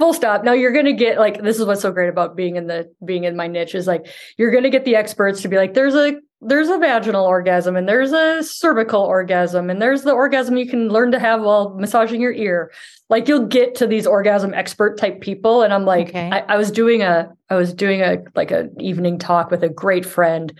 Full 0.00 0.14
stop. 0.14 0.44
Now 0.44 0.54
you're 0.54 0.72
gonna 0.72 0.94
get 0.94 1.18
like 1.18 1.42
this 1.42 1.60
is 1.60 1.66
what's 1.66 1.82
so 1.82 1.92
great 1.92 2.08
about 2.08 2.34
being 2.34 2.56
in 2.56 2.66
the 2.66 2.90
being 3.04 3.24
in 3.24 3.36
my 3.36 3.46
niche 3.46 3.74
is 3.74 3.86
like 3.86 4.06
you're 4.38 4.50
gonna 4.50 4.70
get 4.70 4.86
the 4.86 4.96
experts 4.96 5.42
to 5.42 5.48
be 5.48 5.56
like, 5.56 5.74
there's 5.74 5.94
a 5.94 6.14
there's 6.42 6.68
a 6.68 6.78
vaginal 6.78 7.24
orgasm 7.26 7.76
and 7.76 7.88
there's 7.88 8.12
a 8.12 8.42
cervical 8.42 9.02
orgasm 9.02 9.68
and 9.70 9.80
there's 9.80 10.02
the 10.02 10.12
orgasm 10.12 10.56
you 10.56 10.66
can 10.66 10.88
learn 10.88 11.12
to 11.12 11.18
have 11.18 11.42
while 11.42 11.74
massaging 11.74 12.20
your 12.20 12.32
ear. 12.32 12.72
Like 13.10 13.28
you'll 13.28 13.46
get 13.46 13.74
to 13.76 13.86
these 13.86 14.06
orgasm 14.06 14.54
expert 14.54 14.96
type 14.98 15.20
people. 15.20 15.62
And 15.62 15.72
I'm 15.74 15.84
like, 15.84 16.08
Okay. 16.08 16.30
I, 16.32 16.40
I 16.54 16.56
was 16.56 16.70
doing 16.70 17.02
a 17.02 17.28
I 17.50 17.56
was 17.56 17.74
doing 17.74 18.00
a 18.02 18.18
like 18.34 18.50
an 18.52 18.74
evening 18.80 19.18
talk 19.18 19.50
with 19.50 19.62
a 19.62 19.68
great 19.68 20.06
friend. 20.06 20.52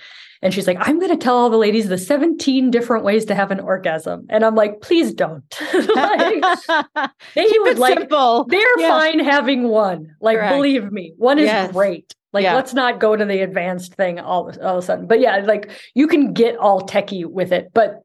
And 0.42 0.54
she's 0.54 0.66
like, 0.66 0.78
I'm 0.80 0.98
going 0.98 1.10
to 1.10 1.18
tell 1.22 1.36
all 1.36 1.50
the 1.50 1.58
ladies 1.58 1.88
the 1.90 1.98
17 1.98 2.70
different 2.70 3.04
ways 3.04 3.26
to 3.26 3.34
have 3.34 3.50
an 3.50 3.60
orgasm. 3.60 4.26
And 4.30 4.42
I'm 4.42 4.54
like, 4.54 4.80
please 4.80 5.12
don't. 5.12 5.44
like, 5.74 6.42
they 7.34 7.46
Keep 7.46 7.62
would 7.62 7.78
like, 7.78 7.98
simple. 7.98 8.44
they're 8.48 8.78
Yeah. 8.80 8.88
fine 8.88 9.18
having 9.18 9.64
one. 9.68 10.16
Like, 10.18 10.38
Correct. 10.38 10.54
believe 10.56 10.90
me, 10.90 11.12
one 11.18 11.38
is 11.38 11.44
Yes. 11.44 11.72
great. 11.72 12.14
Like, 12.32 12.44
Yeah. 12.44 12.54
let's 12.54 12.74
not 12.74 13.00
go 13.00 13.16
to 13.16 13.24
the 13.24 13.40
advanced 13.40 13.94
thing 13.94 14.20
all, 14.20 14.52
all 14.62 14.78
of 14.78 14.78
a 14.78 14.82
sudden. 14.82 15.06
But 15.06 15.20
yeah, 15.20 15.38
like 15.38 15.70
you 15.94 16.06
can 16.06 16.32
get 16.32 16.56
all 16.56 16.82
techie 16.82 17.26
with 17.26 17.52
it. 17.52 17.70
But 17.74 18.02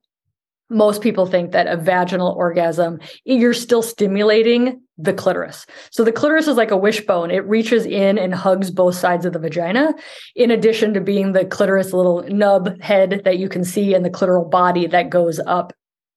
most 0.70 1.04
people 1.04 1.28
think 1.28 1.52
that 1.52 1.68
a 1.68 1.78
vaginal 1.78 2.34
orgasm, 2.36 3.00
you're 3.24 3.54
still 3.54 3.84
stimulating 3.84 4.82
the 4.98 5.14
clitoris. 5.14 5.68
So 5.92 6.04
the 6.04 6.12
clitoris 6.12 6.48
is 6.48 6.58
like 6.58 6.72
a 6.72 6.78
wishbone. 6.78 7.30
It 7.30 7.46
reaches 7.46 7.86
in 7.86 8.18
and 8.18 8.34
hugs 8.34 8.72
both 8.72 8.96
sides 8.96 9.26
of 9.26 9.34
the 9.34 9.40
vagina, 9.40 9.94
in 10.36 10.50
addition 10.50 10.96
to 10.96 11.02
being 11.02 11.34
the 11.34 11.46
clitoris 11.46 11.94
little 11.94 12.24
nub 12.30 12.82
head 12.82 13.22
that 13.26 13.38
you 13.38 13.48
can 13.48 13.64
see 13.64 13.94
and 13.94 14.04
the 14.04 14.10
clitoral 14.10 14.50
body 14.50 14.88
that 14.88 15.12
goes 15.12 15.40
up 15.46 15.72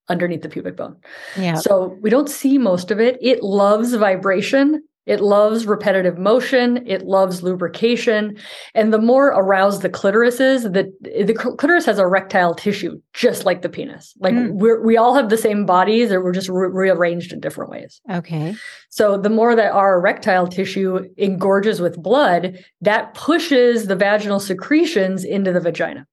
underneath 0.09 0.40
the 0.40 0.48
pubic 0.48 0.76
bone. 0.76 0.96
Yeah. 1.36 1.56
So 1.56 1.98
we 2.00 2.09
don't 2.09 2.30
see 2.30 2.56
most 2.56 2.90
of 2.90 3.00
it. 3.00 3.18
It 3.20 3.42
loves 3.42 3.92
vibration. 3.94 4.82
It 5.09 5.22
loves 5.22 5.66
repetitive 5.66 6.18
motion. 6.18 6.86
It 6.86 7.06
loves 7.06 7.42
lubrication. 7.42 8.36
And 8.74 8.92
the 8.92 9.00
more 9.00 9.28
aroused 9.28 9.80
the 9.80 9.88
clitoris 9.88 10.38
is, 10.38 10.64
the, 10.64 10.92
the 11.00 11.32
clitoris 11.32 11.86
has 11.86 11.98
erectile 11.98 12.54
tissue, 12.54 13.00
just 13.14 13.46
like 13.46 13.62
the 13.62 13.70
penis. 13.70 14.12
Like 14.20 14.34
mm. 14.34 14.52
we 14.52 14.78
we 14.78 14.96
all 14.98 15.14
have 15.14 15.30
the 15.30 15.38
same 15.38 15.64
bodies, 15.64 16.12
or 16.12 16.22
we're 16.22 16.32
just 16.32 16.50
re- 16.50 16.68
rearranged 16.70 17.32
in 17.32 17.40
different 17.40 17.70
ways. 17.70 18.02
Okay. 18.11 18.54
So 18.90 19.16
the 19.16 19.30
more 19.30 19.56
that 19.56 19.72
our 19.72 19.98
erectile 19.98 20.46
tissue 20.46 21.09
engorges 21.16 21.80
with 21.80 22.02
blood, 22.02 22.62
that 22.82 23.14
pushes 23.14 23.86
the 23.86 23.96
vaginal 23.96 24.40
secretions 24.40 25.24
into 25.24 25.54
the 25.54 25.61
vagina. 25.61 26.06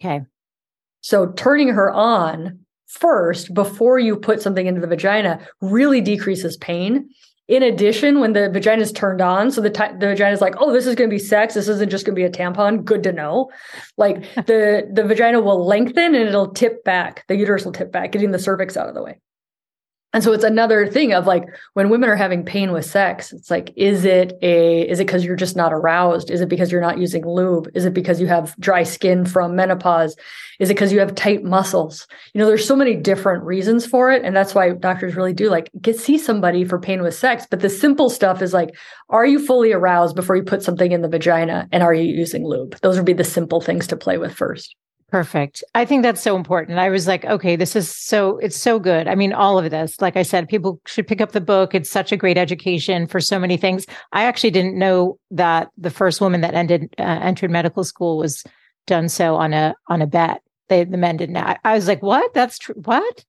Okay. 0.00 0.20
So 1.00 1.32
turning 1.32 1.70
her 1.70 1.90
on 1.90 2.60
first 2.86 3.52
before 3.52 3.98
you 3.98 4.16
put 4.16 4.40
something 4.40 4.68
into 4.68 4.80
the 4.80 4.86
vagina 4.86 5.40
really 5.60 6.00
decreases 6.00 6.56
pain 6.58 7.10
in 7.48 7.62
addition, 7.62 8.18
when 8.18 8.32
the 8.32 8.50
vagina 8.50 8.82
is 8.82 8.90
turned 8.90 9.20
on, 9.20 9.52
so 9.52 9.60
the 9.60 9.70
t- 9.70 9.92
the 9.98 10.08
vagina 10.08 10.32
is 10.32 10.40
like, 10.40 10.56
oh, 10.58 10.72
this 10.72 10.86
is 10.86 10.96
going 10.96 11.08
to 11.08 11.14
be 11.14 11.18
sex. 11.18 11.54
This 11.54 11.68
isn't 11.68 11.90
just 11.90 12.04
going 12.04 12.16
to 12.16 12.20
be 12.20 12.24
a 12.24 12.30
tampon. 12.30 12.84
Good 12.84 13.04
to 13.04 13.12
know. 13.12 13.50
Like 13.96 14.22
the 14.46 14.88
the 14.92 15.04
vagina 15.04 15.40
will 15.40 15.64
lengthen 15.64 16.14
and 16.14 16.28
it'll 16.28 16.52
tip 16.52 16.82
back. 16.82 17.24
The 17.28 17.36
uterus 17.36 17.64
will 17.64 17.72
tip 17.72 17.92
back, 17.92 18.12
getting 18.12 18.32
the 18.32 18.38
cervix 18.38 18.76
out 18.76 18.88
of 18.88 18.94
the 18.94 19.02
way. 19.02 19.18
And 20.16 20.24
so 20.24 20.32
it's 20.32 20.44
another 20.44 20.86
thing 20.86 21.12
of 21.12 21.26
like 21.26 21.44
when 21.74 21.90
women 21.90 22.08
are 22.08 22.16
having 22.16 22.42
pain 22.42 22.72
with 22.72 22.86
sex, 22.86 23.34
it's 23.34 23.50
like, 23.50 23.70
is 23.76 24.06
it 24.06 24.32
a, 24.40 24.80
is 24.88 24.98
it 24.98 25.06
because 25.06 25.26
you're 25.26 25.36
just 25.36 25.56
not 25.56 25.74
aroused? 25.74 26.30
Is 26.30 26.40
it 26.40 26.48
because 26.48 26.72
you're 26.72 26.80
not 26.80 26.96
using 26.96 27.26
lube? 27.26 27.68
Is 27.74 27.84
it 27.84 27.92
because 27.92 28.18
you 28.18 28.26
have 28.26 28.56
dry 28.58 28.82
skin 28.82 29.26
from 29.26 29.54
menopause? 29.54 30.16
Is 30.58 30.70
it 30.70 30.72
because 30.72 30.90
you 30.90 31.00
have 31.00 31.14
tight 31.16 31.44
muscles? 31.44 32.06
You 32.32 32.38
know, 32.38 32.46
there's 32.46 32.66
so 32.66 32.74
many 32.74 32.94
different 32.94 33.44
reasons 33.44 33.84
for 33.84 34.10
it. 34.10 34.24
And 34.24 34.34
that's 34.34 34.54
why 34.54 34.70
doctors 34.70 35.16
really 35.16 35.34
do 35.34 35.50
like 35.50 35.68
get 35.82 35.98
see 36.00 36.16
somebody 36.16 36.64
for 36.64 36.80
pain 36.80 37.02
with 37.02 37.14
sex. 37.14 37.46
But 37.50 37.60
the 37.60 37.68
simple 37.68 38.08
stuff 38.08 38.40
is 38.40 38.54
like, 38.54 38.74
are 39.10 39.26
you 39.26 39.38
fully 39.38 39.72
aroused 39.72 40.16
before 40.16 40.34
you 40.34 40.44
put 40.44 40.62
something 40.62 40.92
in 40.92 41.02
the 41.02 41.08
vagina? 41.08 41.68
And 41.72 41.82
are 41.82 41.92
you 41.92 42.10
using 42.10 42.42
lube? 42.42 42.78
Those 42.80 42.96
would 42.96 43.04
be 43.04 43.12
the 43.12 43.22
simple 43.22 43.60
things 43.60 43.86
to 43.88 43.98
play 43.98 44.16
with 44.16 44.32
first. 44.32 44.76
Perfect. 45.16 45.64
I 45.74 45.86
think 45.86 46.02
that's 46.02 46.20
so 46.20 46.36
important. 46.36 46.78
I 46.78 46.90
was 46.90 47.06
like, 47.06 47.24
okay, 47.24 47.56
this 47.56 47.74
is 47.74 47.90
so, 47.90 48.36
it's 48.36 48.58
so 48.58 48.78
good. 48.78 49.08
I 49.08 49.14
mean, 49.14 49.32
all 49.32 49.58
of 49.58 49.70
this, 49.70 49.98
like 49.98 50.14
I 50.14 50.22
said, 50.22 50.46
people 50.46 50.78
should 50.84 51.06
pick 51.06 51.22
up 51.22 51.32
the 51.32 51.40
book. 51.40 51.74
It's 51.74 51.88
such 51.88 52.12
a 52.12 52.18
great 52.18 52.36
education 52.36 53.06
for 53.06 53.18
so 53.18 53.38
many 53.38 53.56
things. 53.56 53.86
I 54.12 54.24
actually 54.24 54.50
didn't 54.50 54.78
know 54.78 55.18
that 55.30 55.70
the 55.78 55.88
first 55.88 56.20
woman 56.20 56.42
that 56.42 56.52
ended, 56.52 56.94
uh, 56.98 57.02
entered 57.02 57.50
medical 57.50 57.82
school 57.82 58.18
was 58.18 58.44
done 58.86 59.08
so 59.08 59.36
on 59.36 59.54
a, 59.54 59.74
on 59.88 60.02
a 60.02 60.06
bet. 60.06 60.42
They, 60.68 60.84
the 60.84 60.98
men 60.98 61.16
didn't. 61.16 61.38
I, 61.38 61.56
I 61.64 61.72
was 61.72 61.88
like, 61.88 62.02
what? 62.02 62.34
That's 62.34 62.58
true. 62.58 62.74
What? 62.84 63.24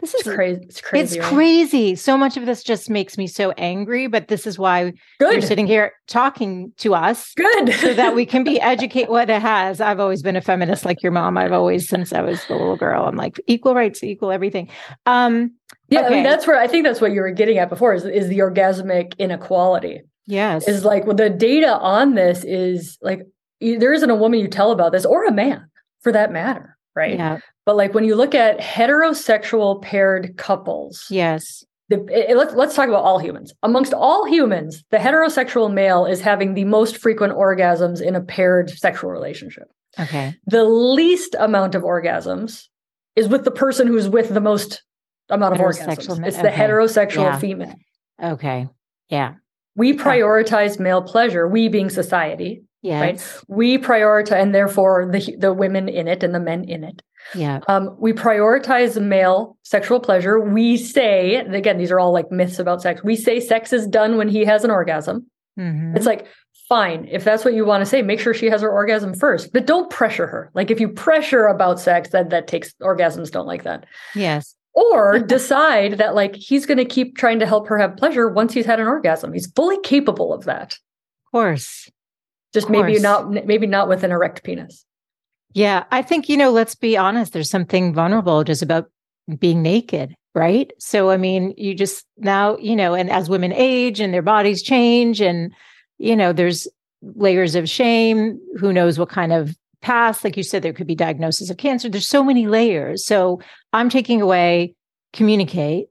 This 0.00 0.14
is 0.14 0.22
crazy. 0.24 0.60
It's 0.62 0.80
crazy. 0.80 1.18
It's 1.18 1.26
right? 1.26 1.34
crazy. 1.34 1.94
So 1.94 2.18
much 2.18 2.36
of 2.36 2.44
this 2.44 2.62
just 2.62 2.90
makes 2.90 3.16
me 3.16 3.26
so 3.26 3.52
angry, 3.52 4.06
but 4.08 4.28
this 4.28 4.46
is 4.46 4.58
why 4.58 4.92
Good. 5.18 5.32
you're 5.32 5.42
sitting 5.42 5.66
here 5.66 5.92
talking 6.06 6.72
to 6.78 6.94
us. 6.94 7.32
Good. 7.34 7.72
so 7.74 7.94
that 7.94 8.14
we 8.14 8.26
can 8.26 8.44
be 8.44 8.60
educated. 8.60 9.08
What 9.08 9.30
it 9.30 9.40
has. 9.40 9.80
I've 9.80 9.98
always 9.98 10.22
been 10.22 10.36
a 10.36 10.42
feminist 10.42 10.84
like 10.84 11.02
your 11.02 11.12
mom. 11.12 11.38
I've 11.38 11.52
always, 11.52 11.88
since 11.88 12.12
I 12.12 12.20
was 12.20 12.44
a 12.50 12.52
little 12.52 12.76
girl, 12.76 13.04
I'm 13.04 13.16
like 13.16 13.40
equal 13.46 13.74
rights, 13.74 14.04
equal 14.04 14.30
everything. 14.30 14.68
Um, 15.06 15.54
yeah, 15.88 16.00
okay. 16.00 16.08
I 16.08 16.10
mean, 16.10 16.24
that's 16.24 16.46
where 16.46 16.60
I 16.60 16.66
think 16.66 16.84
that's 16.84 17.00
what 17.00 17.12
you 17.12 17.22
were 17.22 17.30
getting 17.30 17.56
at 17.56 17.70
before 17.70 17.94
is, 17.94 18.04
is 18.04 18.28
the 18.28 18.38
orgasmic 18.38 19.16
inequality. 19.18 20.02
Yes. 20.26 20.68
Is 20.68 20.84
like 20.84 21.06
well, 21.06 21.16
the 21.16 21.30
data 21.30 21.78
on 21.78 22.14
this 22.14 22.44
is 22.44 22.98
like 23.00 23.22
there 23.60 23.92
isn't 23.92 24.10
a 24.10 24.14
woman 24.14 24.40
you 24.40 24.48
tell 24.48 24.72
about 24.72 24.92
this 24.92 25.06
or 25.06 25.24
a 25.24 25.32
man 25.32 25.70
for 26.02 26.12
that 26.12 26.32
matter 26.32 26.76
right? 26.96 27.16
Yeah. 27.16 27.38
But 27.66 27.76
like 27.76 27.92
when 27.92 28.04
you 28.04 28.14
look 28.14 28.34
at 28.34 28.58
heterosexual 28.60 29.82
paired 29.82 30.36
couples, 30.38 31.04
yes. 31.10 31.64
The, 31.88 32.04
it, 32.10 32.36
let's 32.36 32.54
let's 32.54 32.74
talk 32.74 32.88
about 32.88 33.04
all 33.04 33.18
humans. 33.18 33.52
Amongst 33.62 33.92
all 33.92 34.24
humans, 34.24 34.82
the 34.90 34.96
heterosexual 34.96 35.72
male 35.72 36.04
is 36.04 36.20
having 36.20 36.54
the 36.54 36.64
most 36.64 36.96
frequent 36.96 37.34
orgasms 37.34 38.00
in 38.00 38.16
a 38.16 38.20
paired 38.20 38.70
sexual 38.70 39.10
relationship. 39.10 39.68
Okay. 39.98 40.34
The 40.46 40.64
least 40.64 41.36
amount 41.38 41.74
of 41.74 41.82
orgasms 41.82 42.64
is 43.14 43.28
with 43.28 43.44
the 43.44 43.50
person 43.50 43.86
who's 43.86 44.08
with 44.08 44.32
the 44.34 44.40
most 44.40 44.82
amount 45.28 45.54
of 45.54 45.60
orgasms. 45.60 46.26
It's 46.26 46.38
the 46.38 46.48
heterosexual 46.48 47.24
yeah. 47.24 47.38
female. 47.38 47.74
Okay. 48.22 48.68
Yeah. 49.08 49.34
We 49.76 49.92
prioritize 49.92 50.80
male 50.80 51.02
pleasure, 51.02 51.46
we 51.46 51.68
being 51.68 51.90
society. 51.90 52.62
Yes. 52.82 53.00
Right. 53.00 53.42
We 53.48 53.78
prioritize, 53.78 54.40
and 54.40 54.54
therefore 54.54 55.08
the 55.10 55.36
the 55.38 55.52
women 55.52 55.88
in 55.88 56.08
it 56.08 56.22
and 56.22 56.34
the 56.34 56.40
men 56.40 56.64
in 56.64 56.84
it. 56.84 57.02
Yeah. 57.34 57.60
Um, 57.68 57.96
we 57.98 58.12
prioritize 58.12 59.00
male 59.00 59.56
sexual 59.62 60.00
pleasure. 60.00 60.40
We 60.40 60.76
say, 60.76 61.36
again, 61.36 61.78
these 61.78 61.90
are 61.90 61.98
all 61.98 62.12
like 62.12 62.30
myths 62.30 62.58
about 62.58 62.82
sex. 62.82 63.02
We 63.02 63.16
say 63.16 63.40
sex 63.40 63.72
is 63.72 63.86
done 63.86 64.16
when 64.16 64.28
he 64.28 64.44
has 64.44 64.64
an 64.64 64.70
orgasm. 64.70 65.26
Mm-hmm. 65.58 65.96
It's 65.96 66.06
like, 66.06 66.26
fine, 66.68 67.06
if 67.10 67.24
that's 67.24 67.44
what 67.44 67.54
you 67.54 67.64
want 67.64 67.82
to 67.82 67.86
say, 67.86 68.02
make 68.02 68.20
sure 68.20 68.34
she 68.34 68.46
has 68.46 68.60
her 68.60 68.70
orgasm 68.70 69.14
first, 69.14 69.52
but 69.52 69.66
don't 69.66 69.90
pressure 69.90 70.26
her. 70.26 70.50
Like 70.54 70.70
if 70.70 70.80
you 70.80 70.88
pressure 70.88 71.46
about 71.46 71.80
sex, 71.80 72.10
that 72.10 72.30
that 72.30 72.48
takes 72.48 72.74
orgasms 72.82 73.30
don't 73.30 73.46
like 73.46 73.62
that. 73.64 73.86
Yes. 74.14 74.54
Or 74.74 75.18
decide 75.26 75.98
that 75.98 76.14
like 76.14 76.34
he's 76.34 76.66
going 76.66 76.78
to 76.78 76.84
keep 76.84 77.16
trying 77.16 77.38
to 77.38 77.46
help 77.46 77.68
her 77.68 77.78
have 77.78 77.96
pleasure 77.96 78.28
once 78.28 78.52
he's 78.52 78.66
had 78.66 78.80
an 78.80 78.86
orgasm. 78.86 79.32
He's 79.32 79.50
fully 79.52 79.78
capable 79.82 80.32
of 80.32 80.44
that. 80.44 80.72
Of 80.72 81.32
course. 81.32 81.88
Just 82.52 82.70
maybe 82.70 82.98
not 82.98 83.30
maybe 83.30 83.66
not 83.66 83.88
with 83.88 84.02
an 84.02 84.12
erect 84.12 84.42
penis. 84.42 84.84
Yeah, 85.56 85.84
I 85.90 86.02
think 86.02 86.28
you 86.28 86.36
know, 86.36 86.50
let's 86.50 86.74
be 86.74 86.98
honest, 86.98 87.32
there's 87.32 87.48
something 87.48 87.94
vulnerable 87.94 88.44
just 88.44 88.60
about 88.60 88.90
being 89.38 89.62
naked, 89.62 90.14
right? 90.34 90.70
So 90.78 91.08
I 91.08 91.16
mean, 91.16 91.54
you 91.56 91.74
just 91.74 92.04
now, 92.18 92.58
you 92.58 92.76
know, 92.76 92.92
and 92.92 93.08
as 93.08 93.30
women 93.30 93.54
age 93.54 93.98
and 93.98 94.12
their 94.12 94.20
bodies 94.20 94.62
change 94.62 95.22
and 95.22 95.50
you 95.96 96.14
know, 96.14 96.34
there's 96.34 96.68
layers 97.00 97.54
of 97.54 97.70
shame, 97.70 98.38
who 98.58 98.70
knows 98.70 98.98
what 98.98 99.08
kind 99.08 99.32
of 99.32 99.56
past, 99.80 100.24
like 100.24 100.36
you 100.36 100.42
said 100.42 100.60
there 100.60 100.74
could 100.74 100.86
be 100.86 100.94
diagnosis 100.94 101.48
of 101.48 101.56
cancer. 101.56 101.88
There's 101.88 102.06
so 102.06 102.22
many 102.22 102.46
layers. 102.46 103.06
So 103.06 103.40
I'm 103.72 103.88
taking 103.88 104.20
away 104.20 104.74
communicate 105.14 105.86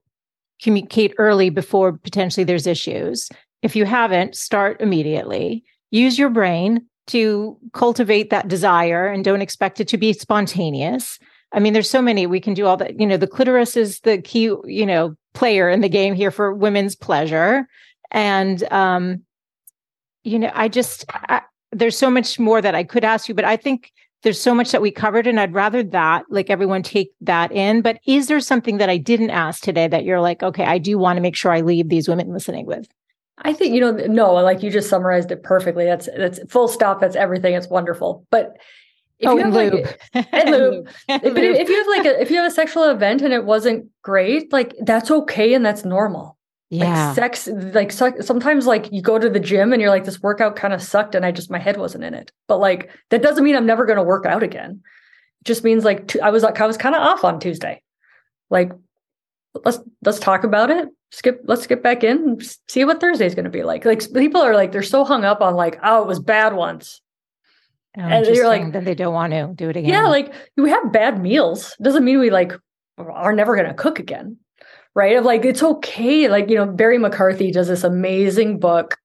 communicate 0.61 1.15
early 1.17 1.49
before 1.49 1.93
potentially 1.93 2.43
there's 2.43 2.67
issues. 2.67 3.29
If 3.63 3.75
you 3.75 3.85
haven't, 3.85 4.35
start 4.35 4.79
immediately 4.79 5.63
use 5.89 6.19
your 6.19 6.29
brain 6.29 6.85
to 7.07 7.57
cultivate 7.73 8.29
that 8.29 8.47
desire 8.47 9.07
and 9.07 9.23
don't 9.23 9.41
expect 9.41 9.79
it 9.79 9.87
to 9.89 9.97
be 9.97 10.13
spontaneous. 10.13 11.19
I 11.51 11.59
mean, 11.59 11.73
there's 11.73 11.89
so 11.89 12.01
many 12.01 12.25
we 12.25 12.39
can 12.39 12.53
do 12.53 12.65
all 12.65 12.77
that. 12.77 12.99
You 12.99 13.05
know, 13.05 13.17
the 13.17 13.27
clitoris 13.27 13.77
is 13.77 13.99
the 14.01 14.21
key, 14.21 14.51
you 14.65 14.85
know, 14.85 15.15
player 15.33 15.69
in 15.69 15.81
the 15.81 15.89
game 15.89 16.15
here 16.15 16.31
for 16.31 16.53
women's 16.53 16.95
pleasure. 16.95 17.67
And, 18.11 18.63
um, 18.71 19.23
you 20.23 20.39
know, 20.39 20.51
I 20.53 20.67
just, 20.67 21.05
I, 21.09 21.41
there's 21.71 21.97
so 21.97 22.09
much 22.09 22.39
more 22.39 22.61
that 22.61 22.75
I 22.75 22.83
could 22.83 23.03
ask 23.03 23.27
you, 23.29 23.35
but 23.35 23.45
I 23.45 23.57
think 23.57 23.91
there's 24.23 24.41
so 24.41 24.55
much 24.55 24.71
that 24.71 24.81
we 24.81 24.89
covered 24.89 25.27
and 25.27 25.39
I'd 25.39 25.53
rather 25.53 25.83
that 25.83 26.25
like 26.29 26.49
everyone 26.49 26.81
take 26.81 27.11
that 27.21 27.51
in. 27.51 27.81
But 27.81 27.99
is 28.07 28.27
there 28.27 28.39
something 28.39 28.77
that 28.77 28.89
I 28.89 28.97
didn't 28.97 29.29
ask 29.29 29.61
today 29.61 29.87
that 29.87 30.03
you're 30.03 30.21
like, 30.21 30.41
okay, 30.41 30.63
I 30.65 30.79
do 30.79 30.97
want 30.97 31.17
to 31.17 31.21
make 31.21 31.35
sure 31.35 31.51
I 31.51 31.61
leave 31.61 31.89
these 31.89 32.07
women 32.07 32.33
listening 32.33 32.65
with? 32.65 32.87
I 33.37 33.53
think 33.53 33.73
you 33.73 33.81
know 33.81 33.91
no, 33.91 34.33
like 34.33 34.63
you 34.63 34.71
just 34.71 34.89
summarized 34.89 35.31
it 35.31 35.43
perfectly. 35.43 35.85
That's 35.85 36.07
that's 36.17 36.39
full 36.49 36.67
stop. 36.67 37.01
That's 37.01 37.15
everything. 37.15 37.53
It's 37.53 37.67
wonderful. 37.67 38.25
But 38.29 38.57
if 39.19 39.29
oh, 39.29 39.37
you 39.37 39.43
have 39.43 39.53
like 39.53 39.73
and 40.13 40.51
lube. 40.51 40.89
if, 41.07 41.37
if 41.37 41.69
you 41.69 41.77
have 41.77 41.87
like 41.87 42.05
a, 42.05 42.21
if 42.21 42.29
you 42.29 42.37
have 42.37 42.51
a 42.51 42.53
sexual 42.53 42.83
event 42.89 43.21
and 43.21 43.33
it 43.33 43.45
wasn't 43.45 43.89
great, 44.01 44.51
like 44.51 44.73
that's 44.81 45.09
okay 45.09 45.53
and 45.53 45.65
that's 45.65 45.85
normal. 45.85 46.37
Yeah. 46.69 47.07
Like 47.07 47.15
sex, 47.15 47.47
like 47.47 47.91
sometimes 47.91 48.65
like 48.65 48.91
you 48.91 49.01
go 49.01 49.17
to 49.17 49.29
the 49.29 49.39
gym 49.39 49.71
and 49.71 49.81
you're 49.81 49.91
like, 49.91 50.03
this 50.03 50.21
workout 50.21 50.55
kind 50.55 50.73
of 50.73 50.81
sucked 50.81 51.15
and 51.15 51.25
I 51.25 51.31
just, 51.31 51.49
my 51.49 51.59
head 51.59 51.77
wasn't 51.77 52.03
in 52.03 52.13
it. 52.13 52.31
But 52.47 52.57
like, 52.57 52.89
that 53.09 53.21
doesn't 53.21 53.43
mean 53.43 53.55
I'm 53.55 53.65
never 53.65 53.85
going 53.85 53.97
to 53.97 54.03
work 54.03 54.25
out 54.25 54.43
again. 54.43 54.81
It 55.41 55.45
just 55.45 55.63
means 55.63 55.85
like, 55.85 56.17
I 56.21 56.31
was 56.31 56.43
like, 56.43 56.59
I 56.59 56.67
was 56.67 56.75
kind 56.75 56.95
of 56.95 57.01
off 57.01 57.23
on 57.23 57.39
Tuesday. 57.39 57.81
Like, 58.49 58.71
let's, 59.63 59.79
let's 60.03 60.19
talk 60.19 60.43
about 60.43 60.71
it 60.71 60.89
skip 61.11 61.41
let's 61.45 61.67
get 61.67 61.81
back 61.81 62.03
in 62.03 62.39
see 62.67 62.83
what 62.83 62.99
thursday's 62.99 63.35
going 63.35 63.45
to 63.45 63.51
be 63.51 63.63
like. 63.63 63.85
Like 63.85 64.01
people 64.13 64.41
are 64.41 64.55
like 64.55 64.71
they're 64.71 64.83
so 64.83 65.03
hung 65.03 65.23
up 65.23 65.41
on 65.41 65.55
like 65.55 65.79
oh 65.83 66.01
it 66.01 66.07
was 66.07 66.19
bad 66.19 66.53
once. 66.53 67.01
Oh, 67.97 68.01
and 68.01 68.25
you're 68.27 68.47
like 68.47 68.73
that 68.73 68.83
they 68.83 68.95
don't 68.95 69.13
want 69.13 69.31
to 69.31 69.51
do 69.55 69.69
it 69.69 69.77
again. 69.77 69.89
Yeah 69.89 70.07
like 70.07 70.33
we 70.57 70.69
have 70.69 70.91
bad 70.91 71.21
meals. 71.21 71.75
Doesn't 71.81 72.03
mean 72.03 72.19
we 72.19 72.29
like 72.29 72.53
are 72.97 73.33
never 73.33 73.55
going 73.55 73.67
to 73.67 73.73
cook 73.73 73.99
again 73.99 74.37
right? 74.95 75.17
Of 75.17 75.25
like 75.25 75.45
it's 75.45 75.61
okay. 75.61 76.27
Like 76.27 76.49
you 76.49 76.55
know 76.55 76.65
barry 76.65 76.97
mccarthy 76.97 77.51
does 77.51 77.67
this 77.67 77.83
amazing 77.83 78.59
book 78.59 78.97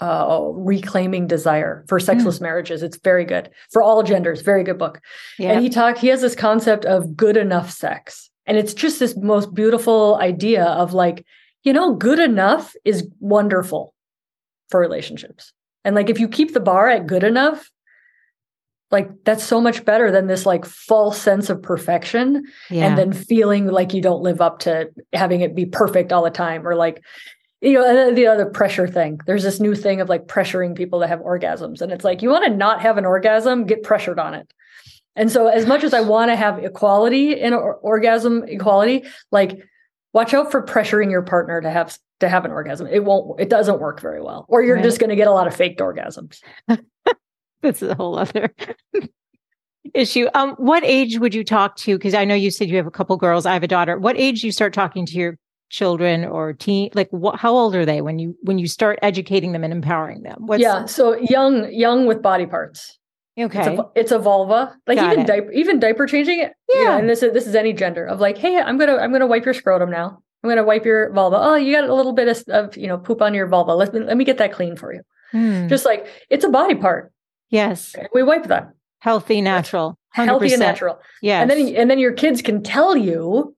uh, 0.00 0.50
reclaiming 0.52 1.26
desire 1.26 1.84
for 1.88 2.00
sexless 2.00 2.38
mm. 2.38 2.42
marriages. 2.42 2.82
It's 2.82 2.98
very 2.98 3.24
good. 3.24 3.50
For 3.70 3.82
all 3.82 4.02
genders 4.02 4.42
very 4.42 4.64
good 4.64 4.78
book. 4.78 5.00
Yeah. 5.38 5.52
and 5.52 5.62
he 5.62 5.68
talked 5.68 5.98
he 5.98 6.08
has 6.08 6.20
this 6.20 6.34
concept 6.34 6.84
of 6.84 7.16
good 7.16 7.36
enough 7.36 7.70
sex. 7.70 8.30
And 8.46 8.56
it's 8.56 8.74
just 8.74 8.98
this 8.98 9.16
most 9.16 9.54
beautiful 9.54 10.16
idea 10.20 10.64
of 10.64 10.92
like, 10.94 11.24
you 11.62 11.72
know, 11.72 11.94
good 11.94 12.18
enough 12.18 12.74
is 12.84 13.08
wonderful 13.18 13.94
for 14.70 14.80
relationships. 14.80 15.52
And 15.84 15.94
like, 15.94 16.10
if 16.10 16.20
you 16.20 16.28
keep 16.28 16.52
the 16.52 16.60
bar 16.60 16.88
at 16.88 17.06
good 17.06 17.24
enough, 17.24 17.70
like 18.90 19.24
that's 19.24 19.44
so 19.44 19.60
much 19.60 19.84
better 19.84 20.10
than 20.10 20.26
this 20.26 20.46
like 20.46 20.64
false 20.64 21.20
sense 21.20 21.48
of 21.48 21.62
perfection 21.62 22.44
yeah. 22.70 22.86
and 22.86 22.98
then 22.98 23.12
feeling 23.12 23.66
like 23.66 23.94
you 23.94 24.02
don't 24.02 24.22
live 24.22 24.40
up 24.40 24.60
to 24.60 24.90
having 25.12 25.40
it 25.40 25.54
be 25.54 25.66
perfect 25.66 26.12
all 26.12 26.24
the 26.24 26.30
time 26.30 26.66
or 26.66 26.74
like 26.74 27.02
you 27.60 27.74
know 27.74 28.12
the 28.12 28.26
other 28.26 28.46
pressure 28.46 28.88
thing 28.88 29.20
there's 29.26 29.42
this 29.42 29.60
new 29.60 29.74
thing 29.74 30.00
of 30.00 30.08
like 30.08 30.26
pressuring 30.26 30.74
people 30.74 31.00
to 31.00 31.06
have 31.06 31.20
orgasms 31.20 31.80
and 31.80 31.92
it's 31.92 32.04
like 32.04 32.22
you 32.22 32.30
want 32.30 32.44
to 32.44 32.50
not 32.50 32.80
have 32.80 32.98
an 32.98 33.06
orgasm 33.06 33.64
get 33.64 33.82
pressured 33.82 34.18
on 34.18 34.34
it 34.34 34.52
and 35.14 35.30
so 35.30 35.46
as 35.46 35.66
much 35.66 35.84
as 35.84 35.94
i 35.94 36.00
want 36.00 36.30
to 36.30 36.36
have 36.36 36.58
equality 36.58 37.38
in 37.38 37.52
or- 37.52 37.76
orgasm 37.76 38.42
equality 38.48 39.04
like 39.30 39.62
watch 40.12 40.34
out 40.34 40.50
for 40.50 40.62
pressuring 40.62 41.10
your 41.10 41.22
partner 41.22 41.60
to 41.60 41.70
have 41.70 41.98
to 42.20 42.28
have 42.28 42.44
an 42.44 42.50
orgasm. 42.50 42.86
It 42.86 43.04
won't 43.04 43.40
it 43.40 43.48
doesn't 43.48 43.80
work 43.80 44.00
very 44.00 44.22
well 44.22 44.46
or 44.48 44.62
you're 44.62 44.76
right. 44.76 44.84
just 44.84 44.98
going 44.98 45.10
to 45.10 45.16
get 45.16 45.28
a 45.28 45.32
lot 45.32 45.46
of 45.46 45.54
faked 45.54 45.80
orgasms. 45.80 46.40
That's 47.62 47.82
a 47.82 47.94
whole 47.94 48.18
other 48.18 48.54
issue. 49.94 50.28
Um 50.34 50.52
what 50.52 50.84
age 50.84 51.18
would 51.18 51.34
you 51.34 51.44
talk 51.44 51.76
to 51.76 51.96
because 51.96 52.14
i 52.14 52.24
know 52.24 52.34
you 52.34 52.50
said 52.50 52.68
you 52.68 52.76
have 52.76 52.86
a 52.86 52.90
couple 52.90 53.16
girls 53.16 53.46
i 53.46 53.52
have 53.52 53.62
a 53.62 53.68
daughter. 53.68 53.98
What 53.98 54.16
age 54.18 54.40
do 54.40 54.46
you 54.46 54.52
start 54.52 54.72
talking 54.72 55.06
to 55.06 55.14
your 55.14 55.38
children 55.70 56.24
or 56.24 56.52
teen 56.52 56.90
like 56.94 57.08
what 57.10 57.38
how 57.38 57.52
old 57.52 57.76
are 57.76 57.86
they 57.86 58.00
when 58.00 58.18
you 58.18 58.36
when 58.42 58.58
you 58.58 58.66
start 58.66 58.98
educating 59.02 59.52
them 59.52 59.64
and 59.64 59.72
empowering 59.72 60.22
them? 60.22 60.46
What's, 60.46 60.62
yeah 60.62 60.84
so 60.86 61.16
young 61.16 61.72
young 61.72 62.06
with 62.06 62.22
body 62.22 62.46
parts 62.46 62.98
okay 63.38 63.58
it's 63.60 63.80
a, 63.80 63.90
it's 63.94 64.12
a 64.12 64.18
vulva. 64.18 64.76
Like 64.86 64.98
Got 64.98 65.12
even 65.12 65.26
diaper 65.26 65.52
even 65.52 65.80
diaper 65.80 66.06
changing 66.06 66.40
it 66.40 66.52
yeah 66.68 66.78
you 66.78 66.84
know, 66.84 66.98
and 66.98 67.08
this 67.08 67.22
is 67.22 67.32
this 67.32 67.46
is 67.46 67.54
any 67.54 67.72
gender 67.72 68.04
of 68.04 68.20
like 68.20 68.38
hey 68.38 68.58
i'm 68.58 68.78
gonna 68.78 68.96
i'm 68.96 69.12
gonna 69.12 69.26
wipe 69.26 69.44
your 69.44 69.54
scrotum 69.54 69.90
now. 69.90 70.22
I'm 70.42 70.48
gonna 70.48 70.64
wipe 70.64 70.86
your 70.86 71.12
vulva. 71.12 71.36
Oh 71.38 71.54
you 71.54 71.74
got 71.74 71.88
a 71.88 71.94
little 71.94 72.12
bit 72.12 72.28
of, 72.28 72.42
of 72.48 72.76
you 72.76 72.86
know 72.86 72.98
poop 72.98 73.20
on 73.20 73.34
your 73.34 73.46
vulva. 73.46 73.74
Let 73.74 73.92
me 73.92 74.00
let 74.00 74.16
me 74.16 74.24
get 74.24 74.38
that 74.38 74.52
clean 74.52 74.76
for 74.76 74.92
you. 74.92 75.02
Hmm. 75.32 75.68
just 75.68 75.84
like 75.84 76.06
it's 76.28 76.44
a 76.44 76.48
body 76.48 76.74
part. 76.74 77.12
Yes. 77.50 77.94
We 78.12 78.22
wipe 78.22 78.44
that. 78.44 78.72
healthy 79.00 79.40
natural. 79.40 79.98
100%. 80.16 80.24
healthy 80.24 80.52
and 80.52 80.60
natural. 80.60 80.98
Yeah 81.22 81.40
and 81.40 81.50
then 81.50 81.74
and 81.76 81.90
then 81.90 81.98
your 81.98 82.12
kids 82.12 82.42
can 82.42 82.62
tell 82.62 82.96
you 82.96 83.54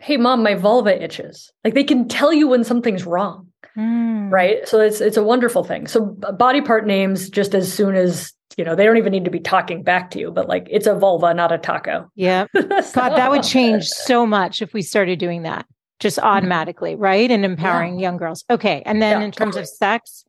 hey 0.00 0.16
mom 0.16 0.42
my 0.42 0.54
vulva 0.54 1.02
itches. 1.02 1.52
Like 1.62 1.74
they 1.74 1.84
can 1.84 2.08
tell 2.08 2.32
you 2.32 2.48
when 2.48 2.64
something's 2.64 3.04
wrong. 3.04 3.48
Mm. 3.76 4.32
right? 4.32 4.66
So 4.66 4.80
it's 4.80 5.00
it's 5.00 5.16
a 5.16 5.22
wonderful 5.22 5.62
thing. 5.62 5.86
So 5.86 6.06
body 6.06 6.60
part 6.62 6.86
names 6.86 7.30
just 7.30 7.54
as 7.54 7.72
soon 7.72 7.94
as 7.94 8.32
you 8.58 8.64
know 8.64 8.74
they 8.74 8.84
don't 8.84 8.98
even 8.98 9.12
need 9.12 9.24
to 9.24 9.30
be 9.30 9.40
talking 9.40 9.82
back 9.82 10.10
to 10.10 10.18
you 10.18 10.30
but 10.30 10.48
like 10.48 10.66
it's 10.70 10.86
a 10.86 10.94
vulva 10.94 11.32
not 11.32 11.50
a 11.50 11.56
taco 11.56 12.10
yeah 12.16 12.46
so. 12.52 12.62
god 12.94 13.10
that 13.10 13.30
would 13.30 13.44
change 13.44 13.86
so 13.86 14.26
much 14.26 14.60
if 14.60 14.74
we 14.74 14.82
started 14.82 15.18
doing 15.18 15.42
that 15.42 15.64
just 16.00 16.18
automatically 16.18 16.94
right 16.94 17.30
and 17.30 17.44
empowering 17.44 17.98
yeah. 17.98 18.08
young 18.08 18.16
girls 18.18 18.44
okay 18.50 18.82
and 18.84 19.00
then 19.00 19.20
yeah, 19.20 19.24
in 19.24 19.32
terms 19.32 19.54
totally. 19.54 19.62
of 19.62 19.68
sex 19.68 20.24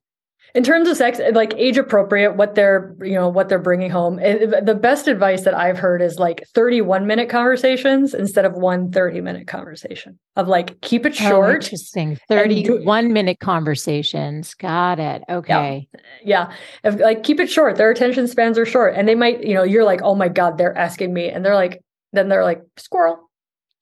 in 0.55 0.63
terms 0.63 0.87
of 0.87 0.97
sex 0.97 1.19
like 1.33 1.53
age 1.55 1.77
appropriate 1.77 2.35
what 2.35 2.55
they're 2.55 2.95
you 3.01 3.13
know 3.13 3.27
what 3.27 3.49
they're 3.49 3.59
bringing 3.59 3.89
home 3.89 4.19
eh, 4.19 4.37
it, 4.41 4.65
the 4.65 4.75
best 4.75 5.07
advice 5.07 5.43
that 5.43 5.53
i've 5.53 5.77
heard 5.77 6.01
is 6.01 6.17
like 6.17 6.43
31 6.53 7.05
minute 7.07 7.29
conversations 7.29 8.13
instead 8.13 8.45
of 8.45 8.53
one 8.53 8.91
30 8.91 9.21
minute 9.21 9.47
conversation 9.47 10.17
of 10.35 10.47
like 10.47 10.79
keep 10.81 11.05
it 11.05 11.13
oh, 11.21 11.29
short 11.29 11.49
oh, 11.49 11.55
interesting 11.55 12.17
31 12.27 13.11
minute 13.13 13.39
conversations. 13.39 14.53
Got 14.53 14.99
it. 14.99 15.23
Okay. 15.29 15.87
Yeah, 15.93 16.01
yeah. 16.23 16.53
If, 16.83 16.99
like 16.99 17.23
keep 17.23 17.39
it 17.39 17.49
short. 17.49 17.77
Their 17.77 17.91
attention 17.91 18.27
spans 18.27 18.57
are 18.57 18.65
short 18.65 18.95
and 18.95 19.07
they 19.07 19.15
might 19.15 19.43
you 19.43 19.53
know 19.53 19.63
you're 19.63 19.83
like 19.83 20.01
oh 20.03 20.15
my 20.15 20.27
god 20.27 20.57
they're 20.57 20.77
asking 20.77 21.13
me. 21.13 21.29
And 21.29 21.43
they're 21.43 21.55
like 21.55 21.83
then 22.13 22.29
they're 22.29 22.43
like 22.43 22.61
squirrel. 22.77 23.29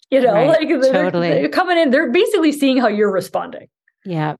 You 0.10 0.22
know 0.22 0.34
right. 0.34 0.48
like 0.48 0.68
they're, 0.68 0.94
totally. 0.94 1.30
they're 1.30 1.50
coming 1.50 1.78
in. 1.78 1.92
They're 1.92 2.12
basically 2.12 2.52
seeing 2.52 2.78
how 2.78 2.88
you're 2.88 3.12
responding. 3.12 3.68
Yeah 4.06 4.36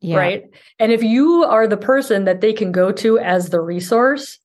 yeah. 0.00 0.16
Right. 0.16 0.44
And 0.78 0.92
if 0.92 1.02
you 1.02 1.44
are 1.44 1.66
the 1.66 1.76
person 1.76 2.24
that 2.24 2.40
they 2.40 2.52
can 2.52 2.72
go 2.72 2.90
to 2.92 3.18
as 3.18 3.50
the 3.50 3.60
resource, 3.60 4.38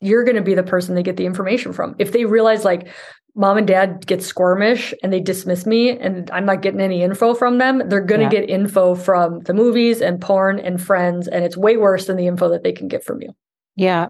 you're 0.00 0.24
going 0.24 0.36
to 0.36 0.42
be 0.42 0.54
the 0.54 0.62
person 0.62 0.94
they 0.94 1.02
get 1.02 1.16
the 1.16 1.26
information 1.26 1.72
from. 1.72 1.94
If 1.98 2.12
they 2.12 2.26
realize 2.26 2.64
like 2.64 2.88
mom 3.34 3.56
and 3.56 3.66
dad 3.66 4.06
get 4.06 4.20
squirmish 4.20 4.92
and 5.02 5.12
they 5.12 5.20
dismiss 5.20 5.66
me 5.66 5.98
and 5.98 6.30
I'm 6.30 6.44
not 6.44 6.60
getting 6.60 6.80
any 6.80 7.02
info 7.02 7.34
from 7.34 7.58
them, 7.58 7.88
they're 7.88 8.00
going 8.00 8.28
to 8.28 8.34
yeah. 8.34 8.40
get 8.42 8.50
info 8.50 8.94
from 8.94 9.40
the 9.40 9.54
movies 9.54 10.02
and 10.02 10.20
porn 10.20 10.58
and 10.58 10.82
friends. 10.82 11.26
And 11.26 11.44
it's 11.44 11.56
way 11.56 11.78
worse 11.78 12.06
than 12.06 12.16
the 12.16 12.26
info 12.26 12.50
that 12.50 12.62
they 12.62 12.72
can 12.72 12.88
get 12.88 13.04
from 13.04 13.22
you. 13.22 13.30
Yeah. 13.76 14.08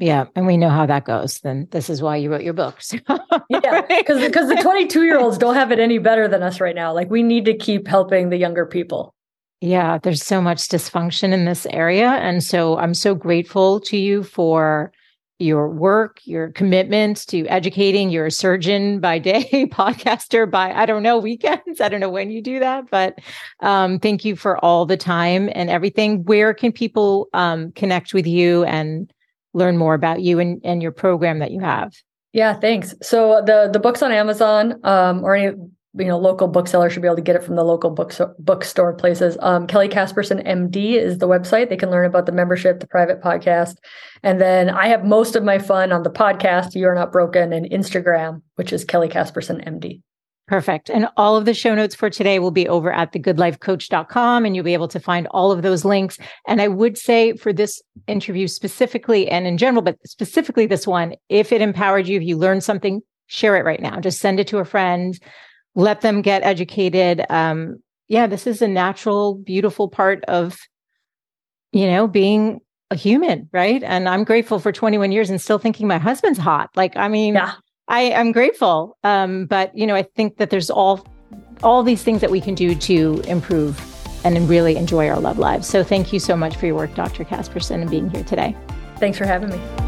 Yeah, 0.00 0.26
and 0.36 0.46
we 0.46 0.56
know 0.56 0.68
how 0.68 0.86
that 0.86 1.04
goes. 1.04 1.40
Then 1.40 1.66
this 1.72 1.90
is 1.90 2.00
why 2.00 2.18
you 2.18 2.30
wrote 2.30 2.44
your 2.44 2.52
books. 2.52 2.94
yeah, 3.50 3.80
because 3.88 4.20
because 4.20 4.48
the 4.48 4.54
22 4.62 5.02
year 5.02 5.18
olds 5.18 5.38
don't 5.38 5.56
have 5.56 5.72
it 5.72 5.80
any 5.80 5.98
better 5.98 6.28
than 6.28 6.40
us 6.40 6.60
right 6.60 6.76
now. 6.76 6.92
Like 6.92 7.10
we 7.10 7.24
need 7.24 7.46
to 7.46 7.56
keep 7.56 7.88
helping 7.88 8.28
the 8.28 8.36
younger 8.36 8.64
people. 8.64 9.12
Yeah, 9.60 9.98
there's 9.98 10.22
so 10.22 10.40
much 10.40 10.68
dysfunction 10.68 11.32
in 11.32 11.44
this 11.44 11.66
area. 11.70 12.10
And 12.10 12.44
so 12.44 12.78
I'm 12.78 12.94
so 12.94 13.14
grateful 13.14 13.80
to 13.80 13.96
you 13.96 14.22
for 14.22 14.92
your 15.40 15.68
work, 15.68 16.20
your 16.24 16.50
commitment 16.52 17.26
to 17.28 17.46
educating. 17.46 18.10
You're 18.10 18.26
a 18.26 18.30
surgeon 18.30 19.00
by 19.00 19.18
day, 19.18 19.66
podcaster 19.72 20.50
by, 20.50 20.72
I 20.72 20.86
don't 20.86 21.02
know, 21.02 21.18
weekends. 21.18 21.80
I 21.80 21.88
don't 21.88 22.00
know 22.00 22.08
when 22.08 22.30
you 22.30 22.42
do 22.42 22.58
that, 22.60 22.90
but 22.90 23.18
um, 23.60 23.98
thank 23.98 24.24
you 24.24 24.36
for 24.36 24.62
all 24.64 24.86
the 24.86 24.96
time 24.96 25.48
and 25.54 25.70
everything. 25.70 26.24
Where 26.24 26.54
can 26.54 26.72
people 26.72 27.28
um, 27.32 27.72
connect 27.72 28.14
with 28.14 28.26
you 28.26 28.64
and 28.64 29.12
learn 29.54 29.76
more 29.76 29.94
about 29.94 30.22
you 30.22 30.38
and, 30.38 30.60
and 30.64 30.82
your 30.82 30.92
program 30.92 31.38
that 31.40 31.50
you 31.50 31.60
have? 31.60 31.94
Yeah, 32.32 32.54
thanks. 32.54 32.94
So 33.02 33.42
the 33.44 33.70
the 33.72 33.80
books 33.80 34.02
on 34.02 34.12
Amazon 34.12 34.78
um, 34.84 35.24
or 35.24 35.34
any 35.34 35.56
you 35.94 36.04
know 36.04 36.18
local 36.18 36.48
bookseller 36.48 36.90
should 36.90 37.02
be 37.02 37.08
able 37.08 37.16
to 37.16 37.22
get 37.22 37.36
it 37.36 37.42
from 37.42 37.56
the 37.56 37.64
local 37.64 37.90
book 37.90 38.12
bookstore 38.38 38.92
places 38.92 39.36
um, 39.40 39.66
kelly 39.66 39.88
casperson 39.88 40.44
md 40.46 40.76
is 40.76 41.18
the 41.18 41.28
website 41.28 41.68
they 41.68 41.76
can 41.76 41.90
learn 41.90 42.04
about 42.04 42.26
the 42.26 42.32
membership 42.32 42.80
the 42.80 42.86
private 42.86 43.22
podcast 43.22 43.76
and 44.22 44.40
then 44.40 44.68
i 44.68 44.86
have 44.86 45.04
most 45.04 45.34
of 45.34 45.44
my 45.44 45.58
fun 45.58 45.92
on 45.92 46.02
the 46.02 46.10
podcast 46.10 46.74
you're 46.74 46.94
not 46.94 47.12
broken 47.12 47.52
and 47.52 47.70
instagram 47.70 48.42
which 48.56 48.72
is 48.72 48.84
kelly 48.84 49.08
casperson 49.08 49.64
md 49.66 50.00
Perfect. 50.48 50.88
And 50.88 51.08
all 51.18 51.36
of 51.36 51.44
the 51.44 51.52
show 51.52 51.74
notes 51.74 51.94
for 51.94 52.08
today 52.08 52.38
will 52.38 52.50
be 52.50 52.66
over 52.66 52.90
at 52.90 53.12
thegoodlifecoach.com 53.12 54.46
and 54.46 54.56
you'll 54.56 54.64
be 54.64 54.72
able 54.72 54.88
to 54.88 54.98
find 54.98 55.26
all 55.30 55.52
of 55.52 55.60
those 55.60 55.84
links. 55.84 56.16
And 56.46 56.62
I 56.62 56.68
would 56.68 56.96
say 56.96 57.34
for 57.34 57.52
this 57.52 57.82
interview 58.06 58.48
specifically 58.48 59.28
and 59.28 59.46
in 59.46 59.58
general, 59.58 59.82
but 59.82 59.98
specifically 60.06 60.64
this 60.64 60.86
one, 60.86 61.14
if 61.28 61.52
it 61.52 61.60
empowered 61.60 62.08
you, 62.08 62.16
if 62.16 62.22
you 62.22 62.38
learned 62.38 62.64
something, 62.64 63.02
share 63.26 63.56
it 63.56 63.66
right 63.66 63.82
now. 63.82 64.00
Just 64.00 64.20
send 64.20 64.40
it 64.40 64.48
to 64.48 64.56
a 64.56 64.64
friend, 64.64 65.20
let 65.78 66.00
them 66.00 66.22
get 66.22 66.42
educated. 66.42 67.24
Um, 67.30 67.80
yeah, 68.08 68.26
this 68.26 68.46
is 68.46 68.60
a 68.60 68.68
natural, 68.68 69.36
beautiful 69.36 69.88
part 69.88 70.24
of, 70.24 70.58
you 71.72 71.86
know, 71.86 72.08
being 72.08 72.60
a 72.90 72.96
human, 72.96 73.48
right? 73.52 73.82
And 73.84 74.08
I'm 74.08 74.24
grateful 74.24 74.58
for 74.58 74.72
21 74.72 75.12
years 75.12 75.30
and 75.30 75.40
still 75.40 75.58
thinking 75.58 75.86
my 75.86 75.98
husband's 75.98 76.38
hot. 76.38 76.70
Like, 76.74 76.96
I 76.96 77.06
mean, 77.06 77.34
yeah. 77.34 77.52
I 77.86 78.00
am 78.00 78.32
grateful. 78.32 78.98
Um, 79.04 79.46
but 79.46 79.76
you 79.76 79.86
know, 79.86 79.94
I 79.94 80.02
think 80.02 80.38
that 80.38 80.50
there's 80.50 80.68
all 80.68 81.06
all 81.62 81.82
these 81.82 82.02
things 82.02 82.20
that 82.20 82.30
we 82.30 82.40
can 82.40 82.54
do 82.54 82.74
to 82.74 83.20
improve 83.26 83.80
and 84.24 84.48
really 84.48 84.76
enjoy 84.76 85.08
our 85.08 85.20
love 85.20 85.38
lives. 85.38 85.66
So 85.66 85.84
thank 85.84 86.12
you 86.12 86.18
so 86.18 86.36
much 86.36 86.56
for 86.56 86.66
your 86.66 86.74
work, 86.74 86.94
Dr. 86.94 87.24
Casperson, 87.24 87.80
and 87.82 87.90
being 87.90 88.10
here 88.10 88.24
today. 88.24 88.56
Thanks 88.98 89.18
for 89.18 89.26
having 89.26 89.50
me. 89.50 89.87